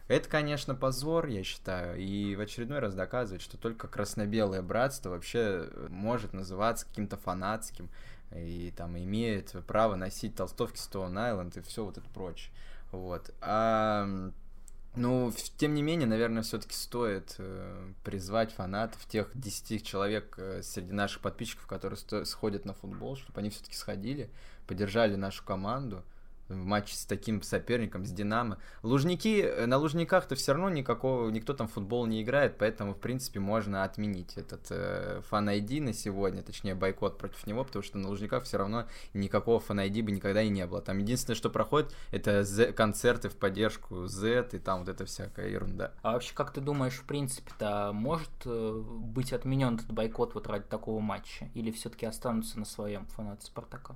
Это, 0.09 0.27
конечно, 0.27 0.75
позор, 0.75 1.27
я 1.27 1.41
считаю, 1.45 1.97
и 1.97 2.35
в 2.35 2.41
очередной 2.41 2.79
раз 2.79 2.93
доказывает, 2.93 3.41
что 3.41 3.55
только 3.55 3.87
красно-белое 3.87 4.61
братство 4.61 5.11
вообще 5.11 5.69
э, 5.71 5.87
может 5.89 6.33
называться 6.33 6.85
каким-то 6.85 7.15
фанатским 7.15 7.89
и 8.35 8.73
там 8.75 8.97
имеет 8.97 9.55
право 9.67 9.95
носить 9.95 10.35
толстовки 10.35 10.77
Stone 10.77 11.13
Island 11.13 11.57
и 11.57 11.61
все 11.61 11.85
вот 11.85 11.97
это 11.97 12.09
прочее. 12.09 12.51
Вот. 12.91 13.33
А, 13.41 14.31
ну, 14.95 15.31
тем 15.57 15.73
не 15.73 15.81
менее, 15.81 16.07
наверное, 16.07 16.43
все-таки 16.43 16.75
стоит 16.75 17.35
э, 17.37 17.93
призвать 18.03 18.51
фанатов, 18.53 19.05
тех 19.05 19.31
10 19.33 19.85
человек 19.85 20.35
э, 20.37 20.61
среди 20.63 20.91
наших 20.91 21.21
подписчиков, 21.21 21.65
которые 21.65 21.97
сходят 22.25 22.65
на 22.65 22.73
футбол, 22.73 23.15
чтобы 23.15 23.39
они 23.39 23.49
все-таки 23.49 23.75
сходили, 23.75 24.29
поддержали 24.67 25.15
нашу 25.15 25.45
команду. 25.45 26.03
Матч 26.55 26.93
с 26.93 27.05
таким 27.05 27.41
соперником, 27.41 28.05
с 28.05 28.11
Динамо. 28.11 28.57
Лужники, 28.83 29.41
э, 29.41 29.65
на 29.65 29.77
Лужниках-то 29.77 30.35
все 30.35 30.53
равно 30.53 30.69
никакого, 30.69 31.29
никто 31.29 31.53
там 31.53 31.67
в 31.67 31.73
футбол 31.73 32.05
не 32.05 32.21
играет, 32.21 32.57
поэтому, 32.57 32.93
в 32.93 32.97
принципе, 32.97 33.39
можно 33.39 33.83
отменить 33.83 34.37
этот 34.37 34.67
э, 34.69 35.21
фан-айди 35.29 35.79
на 35.81 35.93
сегодня, 35.93 36.41
точнее, 36.41 36.75
бойкот 36.75 37.17
против 37.17 37.45
него, 37.47 37.63
потому 37.63 37.83
что 37.83 37.97
на 37.97 38.09
Лужниках 38.09 38.43
все 38.43 38.57
равно 38.57 38.85
никакого 39.13 39.59
фан-айди 39.59 40.01
бы 40.01 40.11
никогда 40.11 40.41
и 40.41 40.49
не 40.49 40.65
было. 40.65 40.81
Там 40.81 40.97
единственное, 40.99 41.35
что 41.35 41.49
проходит, 41.49 41.95
это 42.11 42.43
Z, 42.43 42.73
концерты 42.73 43.29
в 43.29 43.35
поддержку 43.35 44.07
Z 44.07 44.49
и 44.51 44.59
там 44.59 44.79
вот 44.79 44.89
эта 44.89 45.05
всякая 45.05 45.49
ерунда. 45.49 45.93
А 46.01 46.13
вообще, 46.13 46.33
как 46.33 46.51
ты 46.51 46.61
думаешь, 46.61 46.95
в 46.95 47.03
принципе-то 47.03 47.91
может 47.93 48.29
э, 48.45 48.81
быть 48.83 49.33
отменен 49.33 49.75
этот 49.75 49.91
бойкот 49.91 50.33
вот 50.35 50.47
ради 50.47 50.65
такого 50.65 50.99
матча? 50.99 51.49
Или 51.53 51.71
все-таки 51.71 52.05
останутся 52.05 52.59
на 52.59 52.65
своем 52.65 53.05
фанаты 53.07 53.45
Спартака? 53.45 53.95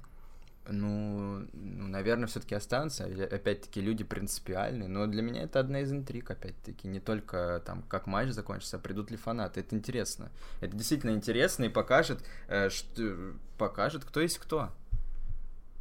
Ну, 0.67 1.47
ну, 1.53 1.87
наверное, 1.87 2.27
все-таки 2.27 2.55
останутся. 2.55 3.05
Опять-таки, 3.05 3.81
люди 3.81 4.03
принципиальные. 4.03 4.89
Но 4.89 5.07
для 5.07 5.21
меня 5.21 5.43
это 5.43 5.59
одна 5.59 5.81
из 5.81 5.91
интриг, 5.91 6.31
опять-таки. 6.31 6.87
Не 6.87 6.99
только 6.99 7.61
там, 7.65 7.83
как 7.83 8.07
матч 8.07 8.29
закончится, 8.29 8.77
а 8.77 8.79
придут 8.79 9.11
ли 9.11 9.17
фанаты. 9.17 9.59
Это 9.59 9.75
интересно. 9.75 10.31
Это 10.61 10.75
действительно 10.75 11.11
интересно 11.11 11.65
и 11.65 11.69
покажет, 11.69 12.23
э, 12.47 12.69
что, 12.69 13.33
покажет, 13.57 14.05
кто 14.05 14.21
есть 14.21 14.39
кто. 14.39 14.71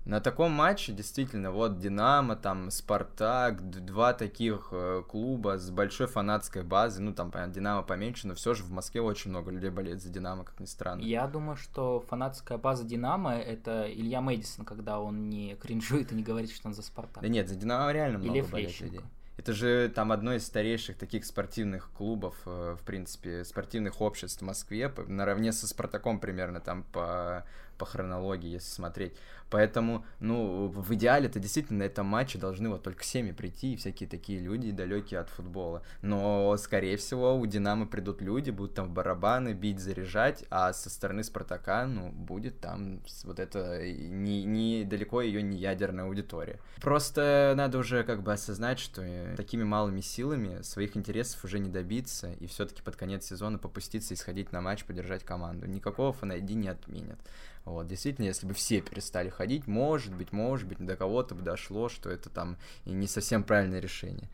На 0.04 0.20
таком 0.20 0.52
матче 0.52 0.92
действительно 0.92 1.50
вот 1.50 1.78
Динамо, 1.78 2.36
там 2.36 2.70
Спартак, 2.70 3.70
два 3.70 4.12
таких 4.12 4.68
э, 4.70 5.02
клуба 5.08 5.56
с 5.56 5.70
большой 5.70 6.08
фанатской 6.08 6.62
базой, 6.62 7.02
ну 7.02 7.14
там 7.14 7.30
понятно, 7.30 7.54
Динамо 7.54 7.82
поменьше, 7.82 8.28
но 8.28 8.34
все 8.34 8.52
же 8.52 8.64
в 8.64 8.70
Москве 8.70 9.00
очень 9.00 9.30
много 9.30 9.50
людей 9.50 9.70
болеет 9.70 10.02
за 10.02 10.10
Динамо, 10.10 10.44
как 10.44 10.60
ни 10.60 10.66
странно. 10.66 11.00
Я 11.00 11.26
думаю, 11.26 11.56
что 11.56 12.04
фанатская 12.08 12.58
база 12.58 12.84
Динамо 12.84 13.34
это 13.34 13.90
Илья 13.90 14.20
Мэдисон, 14.20 14.66
когда 14.66 15.00
он 15.00 15.30
не 15.30 15.54
кринжует 15.54 16.12
и 16.12 16.14
не 16.14 16.22
говорит, 16.22 16.50
что 16.50 16.68
он 16.68 16.74
за 16.74 16.82
Спартак. 16.82 17.22
Да 17.22 17.28
нет, 17.28 17.48
за 17.48 17.54
Динамо 17.54 17.90
реально 17.90 18.18
много 18.18 18.38
Или 18.38 18.42
болеет 18.42 18.80
людей. 18.80 19.00
Это 19.36 19.52
же 19.52 19.90
там 19.92 20.12
одно 20.12 20.34
из 20.34 20.46
старейших 20.46 20.96
таких 20.96 21.24
спортивных 21.24 21.90
клубов, 21.90 22.36
э, 22.46 22.76
в 22.78 22.84
принципе, 22.84 23.44
спортивных 23.44 24.00
обществ 24.00 24.42
в 24.42 24.44
Москве, 24.44 24.92
наравне 25.08 25.52
со 25.52 25.66
Спартаком 25.66 26.20
примерно 26.20 26.60
там 26.60 26.84
по, 26.84 27.44
по 27.76 27.86
хронологии, 27.86 28.50
если 28.50 28.70
смотреть. 28.70 29.14
Поэтому, 29.50 30.04
ну, 30.20 30.66
в 30.68 30.94
идеале 30.94 31.26
это 31.26 31.38
действительно 31.38 31.80
на 31.80 31.82
этом 31.84 32.06
матче 32.06 32.38
должны 32.38 32.68
вот 32.68 32.82
только 32.82 33.04
семьи 33.04 33.32
прийти 33.32 33.74
и 33.74 33.76
всякие 33.76 34.08
такие 34.08 34.40
люди 34.40 34.72
далекие 34.72 35.20
от 35.20 35.28
футбола. 35.28 35.82
Но, 36.02 36.56
скорее 36.56 36.96
всего, 36.96 37.38
у 37.38 37.46
Динамо 37.46 37.86
придут 37.86 38.20
люди, 38.20 38.50
будут 38.50 38.74
там 38.74 38.92
барабаны 38.92 39.52
бить, 39.52 39.78
заряжать, 39.78 40.44
а 40.50 40.72
со 40.72 40.90
стороны 40.90 41.22
Спартака, 41.22 41.86
ну, 41.86 42.10
будет 42.10 42.60
там 42.60 43.00
вот 43.24 43.38
это 43.38 43.80
не, 43.86 44.44
не 44.44 44.84
далеко 44.84 45.20
ее 45.20 45.42
не 45.42 45.56
ядерная 45.58 46.06
аудитория. 46.06 46.58
Просто 46.80 47.54
надо 47.56 47.78
уже 47.78 48.02
как 48.02 48.22
бы 48.22 48.32
осознать, 48.32 48.78
что 48.78 49.02
э, 49.02 49.36
такими 49.36 49.62
малыми 49.62 50.00
силами 50.00 50.62
своих 50.62 50.96
интересов 50.96 51.44
уже 51.44 51.58
не 51.58 51.70
добиться, 51.70 52.32
и 52.32 52.46
все-таки 52.46 52.82
под 52.82 52.96
конец 52.96 53.24
сезона 53.26 53.58
попуститься 53.58 54.14
и 54.14 54.16
сходить 54.16 54.52
на 54.52 54.60
матч, 54.60 54.84
поддержать 54.84 55.24
команду. 55.24 55.66
Никакого 55.66 56.12
фанайди 56.12 56.54
не 56.54 56.68
отменят. 56.68 57.18
Вот, 57.64 57.86
действительно, 57.86 58.26
если 58.26 58.46
бы 58.46 58.52
все 58.52 58.80
перестали 58.82 59.30
ходить, 59.30 59.66
может 59.66 60.14
быть, 60.14 60.32
может 60.32 60.68
быть, 60.68 60.78
до 60.78 60.96
кого-то 60.96 61.34
бы 61.34 61.42
дошло, 61.42 61.88
что 61.88 62.10
это 62.10 62.28
там 62.28 62.58
и 62.84 62.90
не 62.90 63.06
совсем 63.06 63.42
правильное 63.42 63.80
решение. 63.80 64.28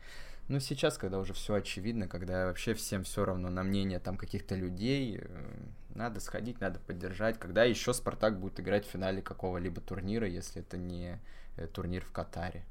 Но 0.49 0.59
сейчас, 0.59 0.97
когда 0.97 1.17
уже 1.17 1.33
все 1.33 1.53
очевидно, 1.53 2.09
когда 2.09 2.47
вообще 2.47 2.73
всем 2.73 3.03
все 3.03 3.23
равно 3.23 3.49
на 3.49 3.63
мнение 3.63 3.99
там 3.99 4.17
каких-то 4.17 4.53
людей, 4.53 5.19
э, 5.21 5.65
надо 5.95 6.19
сходить, 6.19 6.59
надо 6.59 6.79
поддержать. 6.79 7.39
Когда 7.39 7.63
еще 7.63 7.93
Спартак 7.93 8.37
будет 8.37 8.59
играть 8.59 8.85
в 8.85 8.89
финале 8.89 9.21
какого-либо 9.21 9.79
турнира, 9.79 10.27
если 10.27 10.61
это 10.61 10.77
не 10.77 11.21
э, 11.55 11.67
турнир 11.67 12.03
в 12.03 12.11
Катаре. 12.11 12.65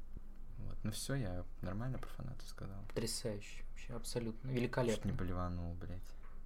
Вот. 0.59 0.77
Ну 0.83 0.91
все, 0.91 1.15
я 1.15 1.43
нормально 1.63 1.97
про 1.97 2.09
фанатов 2.09 2.47
сказал. 2.47 2.77
Потрясающе, 2.89 3.63
вообще 3.71 3.93
абсолютно 3.93 4.49
великолепно. 4.49 5.01
Чуть 5.01 5.05
не 5.05 5.11
блеванул, 5.11 5.73
блядь. 5.73 6.01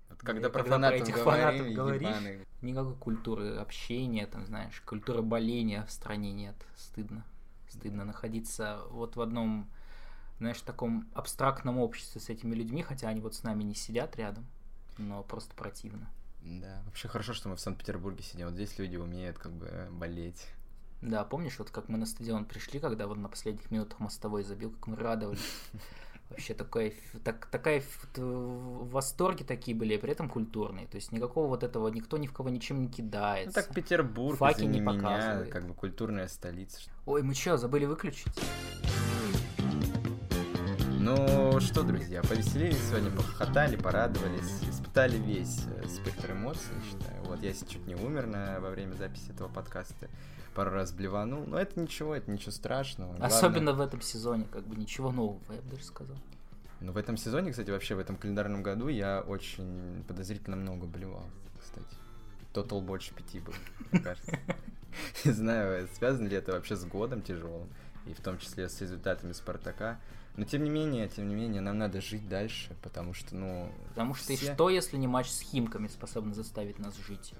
Вот 0.09 0.19
когда 0.19 0.49
про 0.49 0.63
когда 0.63 0.77
про 0.77 0.95
этих 0.95 1.15
говорим, 1.15 1.23
фанатов 1.25 1.73
говоришь, 1.73 2.01
ебаных. 2.01 2.47
никакой 2.61 2.95
культуры 2.95 3.55
общения, 3.55 4.27
там, 4.27 4.45
знаешь, 4.45 4.81
культуры 4.85 5.21
боления 5.21 5.85
в 5.85 5.91
стране 5.91 6.31
нет. 6.31 6.55
Стыдно. 6.75 7.25
Стыдно 7.69 8.05
находиться 8.05 8.81
вот 8.91 9.15
в 9.15 9.21
одном, 9.21 9.69
знаешь, 10.39 10.61
таком 10.61 11.07
абстрактном 11.13 11.79
обществе 11.79 12.21
с 12.21 12.29
этими 12.29 12.55
людьми, 12.55 12.83
хотя 12.83 13.09
они 13.09 13.21
вот 13.21 13.35
с 13.35 13.43
нами 13.43 13.63
не 13.63 13.75
сидят 13.75 14.15
рядом, 14.15 14.45
но 14.97 15.23
просто 15.23 15.53
противно. 15.55 16.09
Да, 16.41 16.81
вообще 16.85 17.07
хорошо, 17.07 17.33
что 17.33 17.49
мы 17.49 17.55
в 17.55 17.59
Санкт-Петербурге 17.59 18.23
сидим. 18.23 18.45
Вот 18.45 18.53
здесь 18.53 18.77
люди 18.77 18.97
умеют 18.97 19.37
как 19.39 19.51
бы 19.51 19.87
болеть. 19.91 20.47
Да, 21.01 21.23
помнишь, 21.23 21.57
вот 21.59 21.71
как 21.71 21.89
мы 21.89 21.97
на 21.97 22.05
стадион 22.05 22.45
пришли, 22.45 22.79
когда 22.79 23.07
вот 23.07 23.17
на 23.17 23.29
последних 23.29 23.69
минутах 23.71 23.99
мостовой 23.99 24.43
забил, 24.43 24.71
как 24.71 24.87
мы 24.87 24.95
радовались. 24.95 25.39
Вообще 26.29 26.53
такая, 26.55 26.91
так, 27.23 27.45
такая 27.45 27.83
в 28.15 28.89
восторге 28.89 29.45
такие 29.45 29.77
были, 29.77 29.95
а 29.95 29.99
при 29.99 30.11
этом 30.11 30.27
культурные. 30.27 30.87
То 30.87 30.95
есть 30.95 31.11
никакого 31.11 31.47
вот 31.47 31.63
этого, 31.63 31.87
никто 31.89 32.17
ни 32.17 32.25
в 32.25 32.33
кого 32.33 32.49
ничем 32.49 32.81
не 32.81 32.87
кидается. 32.87 33.59
Ну 33.59 33.63
так 33.63 33.73
Петербург, 33.73 34.37
Факи 34.37 34.63
не 34.63 34.79
меня, 34.79 34.93
показывает. 34.93 35.51
как 35.51 35.67
бы 35.67 35.73
культурная 35.73 36.27
столица. 36.27 36.89
Ой, 37.05 37.21
мы 37.21 37.35
что, 37.35 37.57
забыли 37.57 37.85
выключить? 37.85 38.33
Ну 41.05 41.59
что, 41.59 41.83
друзья, 41.83 42.23
повеселились 42.23 42.83
сегодня, 42.89 43.11
похохотали, 43.11 43.75
порадовались, 43.75 44.63
испытали 44.67 45.17
весь 45.17 45.59
э, 45.67 45.87
спектр 45.87 46.31
эмоций, 46.31 46.73
считаю. 46.89 47.23
Вот 47.25 47.43
я 47.43 47.53
чуть 47.53 47.85
не 47.85 47.93
умер 47.93 48.25
на, 48.25 48.59
во 48.59 48.71
время 48.71 48.93
записи 48.95 49.29
этого 49.29 49.47
подкаста 49.47 50.09
пару 50.55 50.71
раз 50.71 50.91
блеванул, 50.91 51.45
но 51.45 51.59
это 51.59 51.79
ничего, 51.79 52.15
это 52.15 52.31
ничего 52.31 52.51
страшного. 52.51 53.15
Особенно 53.17 53.65
Главное... 53.65 53.73
в 53.73 53.87
этом 53.87 54.01
сезоне, 54.01 54.45
как 54.51 54.65
бы 54.65 54.75
ничего 54.75 55.11
нового, 55.11 55.39
я 55.49 55.61
бы 55.61 55.69
даже 55.69 55.83
сказал. 55.83 56.15
Ну, 56.81 56.91
в 56.91 56.97
этом 56.97 57.17
сезоне, 57.17 57.51
кстати, 57.51 57.69
вообще 57.69 57.95
в 57.95 57.99
этом 57.99 58.15
календарном 58.15 58.63
году 58.63 58.87
я 58.87 59.21
очень 59.21 60.03
подозрительно 60.07 60.55
много 60.55 60.87
блевал, 60.87 61.25
кстати. 61.61 61.95
Тотал 62.53 62.81
больше 62.81 63.13
пяти 63.13 63.39
был, 63.39 63.53
мне 63.91 64.01
кажется. 64.01 64.39
Не 65.25 65.31
знаю, 65.31 65.87
связано 65.93 66.27
ли 66.27 66.37
это 66.37 66.53
вообще 66.53 66.75
с 66.75 66.85
годом 66.85 67.21
тяжелым, 67.21 67.67
и 68.05 68.13
в 68.13 68.21
том 68.21 68.37
числе 68.37 68.69
с 68.69 68.79
результатами 68.81 69.33
Спартака. 69.33 69.99
Но 70.37 70.43
тем 70.43 70.63
не 70.63 70.69
менее, 70.69 71.07
тем 71.07 71.29
не 71.29 71.35
менее, 71.35 71.61
нам 71.61 71.77
надо 71.77 72.01
жить 72.01 72.27
дальше, 72.27 72.75
потому 72.81 73.13
что, 73.13 73.35
ну... 73.35 73.71
Потому 73.89 74.13
что 74.15 74.35
все... 74.35 74.51
и 74.51 74.53
что, 74.53 74.69
если 74.69 74.97
не 74.97 75.07
матч 75.07 75.29
с 75.29 75.39
Химками 75.39 75.87
способен 75.87 76.33
заставить 76.33 76.77
нас 76.77 76.93
жить? 77.07 77.33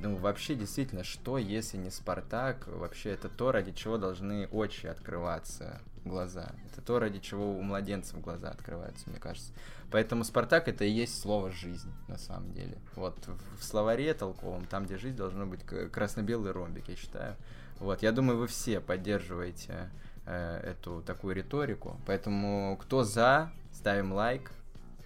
Ну, 0.00 0.16
вообще, 0.16 0.54
действительно, 0.54 1.02
что, 1.02 1.38
если 1.38 1.78
не 1.78 1.90
Спартак, 1.90 2.66
вообще 2.66 3.10
это 3.10 3.28
то, 3.28 3.52
ради 3.52 3.72
чего 3.72 3.96
должны 3.96 4.46
очи 4.48 4.86
открываться, 4.86 5.80
глаза. 6.04 6.52
Это 6.70 6.82
то, 6.82 6.98
ради 6.98 7.18
чего 7.18 7.56
у 7.56 7.62
младенцев 7.62 8.20
глаза 8.20 8.50
открываются, 8.50 9.08
мне 9.08 9.18
кажется. 9.18 9.52
Поэтому 9.90 10.24
Спартак 10.24 10.68
это 10.68 10.84
и 10.84 10.90
есть 10.90 11.20
слово 11.20 11.50
жизнь, 11.50 11.90
на 12.08 12.18
самом 12.18 12.52
деле. 12.52 12.76
Вот 12.96 13.16
в 13.58 13.64
словаре 13.64 14.12
толковом, 14.12 14.66
там, 14.66 14.84
где 14.84 14.98
жизнь, 14.98 15.16
должно 15.16 15.46
быть 15.46 15.64
красно-белый 15.64 16.52
ромбик, 16.52 16.88
я 16.88 16.96
считаю. 16.96 17.36
Вот, 17.80 18.02
я 18.02 18.12
думаю, 18.12 18.38
вы 18.38 18.46
все 18.46 18.80
поддерживаете 18.80 19.90
э, 20.26 20.60
эту 20.64 21.02
такую 21.02 21.34
риторику. 21.34 21.98
Поэтому 22.06 22.78
кто 22.80 23.04
за, 23.04 23.50
ставим 23.72 24.12
лайк, 24.12 24.50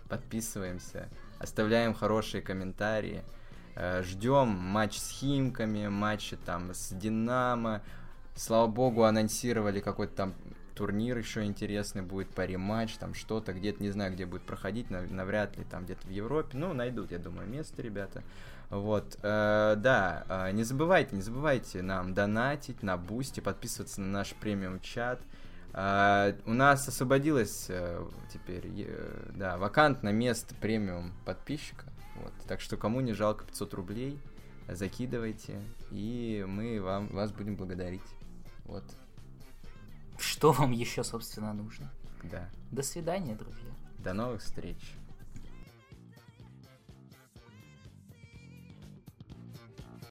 подписываемся, 0.08 1.08
оставляем 1.38 1.94
хорошие 1.94 2.42
комментарии. 2.42 3.22
Э, 3.80 4.02
ждем 4.02 4.48
матч 4.48 4.98
с 4.98 5.08
Химками, 5.08 5.86
матчи 5.86 6.36
там 6.36 6.74
с 6.74 6.92
Динамо. 6.92 7.80
Слава 8.34 8.66
богу, 8.66 9.04
анонсировали 9.04 9.78
какой-то 9.78 10.14
там 10.14 10.34
турнир 10.74 11.16
еще 11.16 11.44
интересный 11.44 12.02
будет, 12.02 12.28
по 12.28 12.44
Rematch, 12.44 12.96
там 12.96 13.14
что-то, 13.14 13.52
где-то, 13.52 13.80
не 13.80 13.90
знаю, 13.90 14.12
где 14.12 14.26
будет 14.26 14.42
проходить, 14.42 14.90
навряд 14.90 15.56
ли 15.56 15.62
там 15.62 15.84
где-то 15.84 16.08
в 16.08 16.10
Европе. 16.10 16.56
Ну, 16.56 16.72
найдут, 16.72 17.12
я 17.12 17.18
думаю, 17.18 17.48
место, 17.48 17.80
ребята. 17.80 18.24
Вот, 18.68 19.16
э, 19.22 19.74
да, 19.76 20.24
э, 20.28 20.50
не 20.52 20.64
забывайте, 20.64 21.14
не 21.14 21.22
забывайте 21.22 21.80
нам 21.80 22.14
донатить 22.14 22.82
на 22.82 22.96
Бусти, 22.96 23.38
подписываться 23.38 24.00
на 24.00 24.08
наш 24.08 24.34
премиум 24.34 24.80
чат. 24.80 25.20
Э, 25.72 26.32
у 26.46 26.52
нас 26.52 26.88
освободилось 26.88 27.66
э, 27.68 28.04
теперь, 28.32 28.66
э, 28.66 29.30
да, 29.36 29.56
вакантное 29.56 30.12
место 30.12 30.56
премиум 30.56 31.12
подписчика. 31.24 31.84
Вот. 32.22 32.32
Так 32.46 32.60
что 32.60 32.76
кому 32.76 33.00
не 33.00 33.12
жалко 33.12 33.44
500 33.44 33.74
рублей, 33.74 34.18
закидывайте, 34.68 35.62
и 35.90 36.44
мы 36.48 36.80
вам, 36.80 37.08
вас 37.08 37.32
будем 37.32 37.56
благодарить. 37.56 38.02
Вот. 38.64 38.84
Что 40.18 40.52
вам 40.52 40.72
еще, 40.72 41.04
собственно, 41.04 41.52
нужно? 41.52 41.90
Да. 42.24 42.48
До 42.70 42.82
свидания, 42.82 43.34
друзья. 43.34 43.70
До 43.98 44.12
новых 44.12 44.42
встреч. 44.42 44.94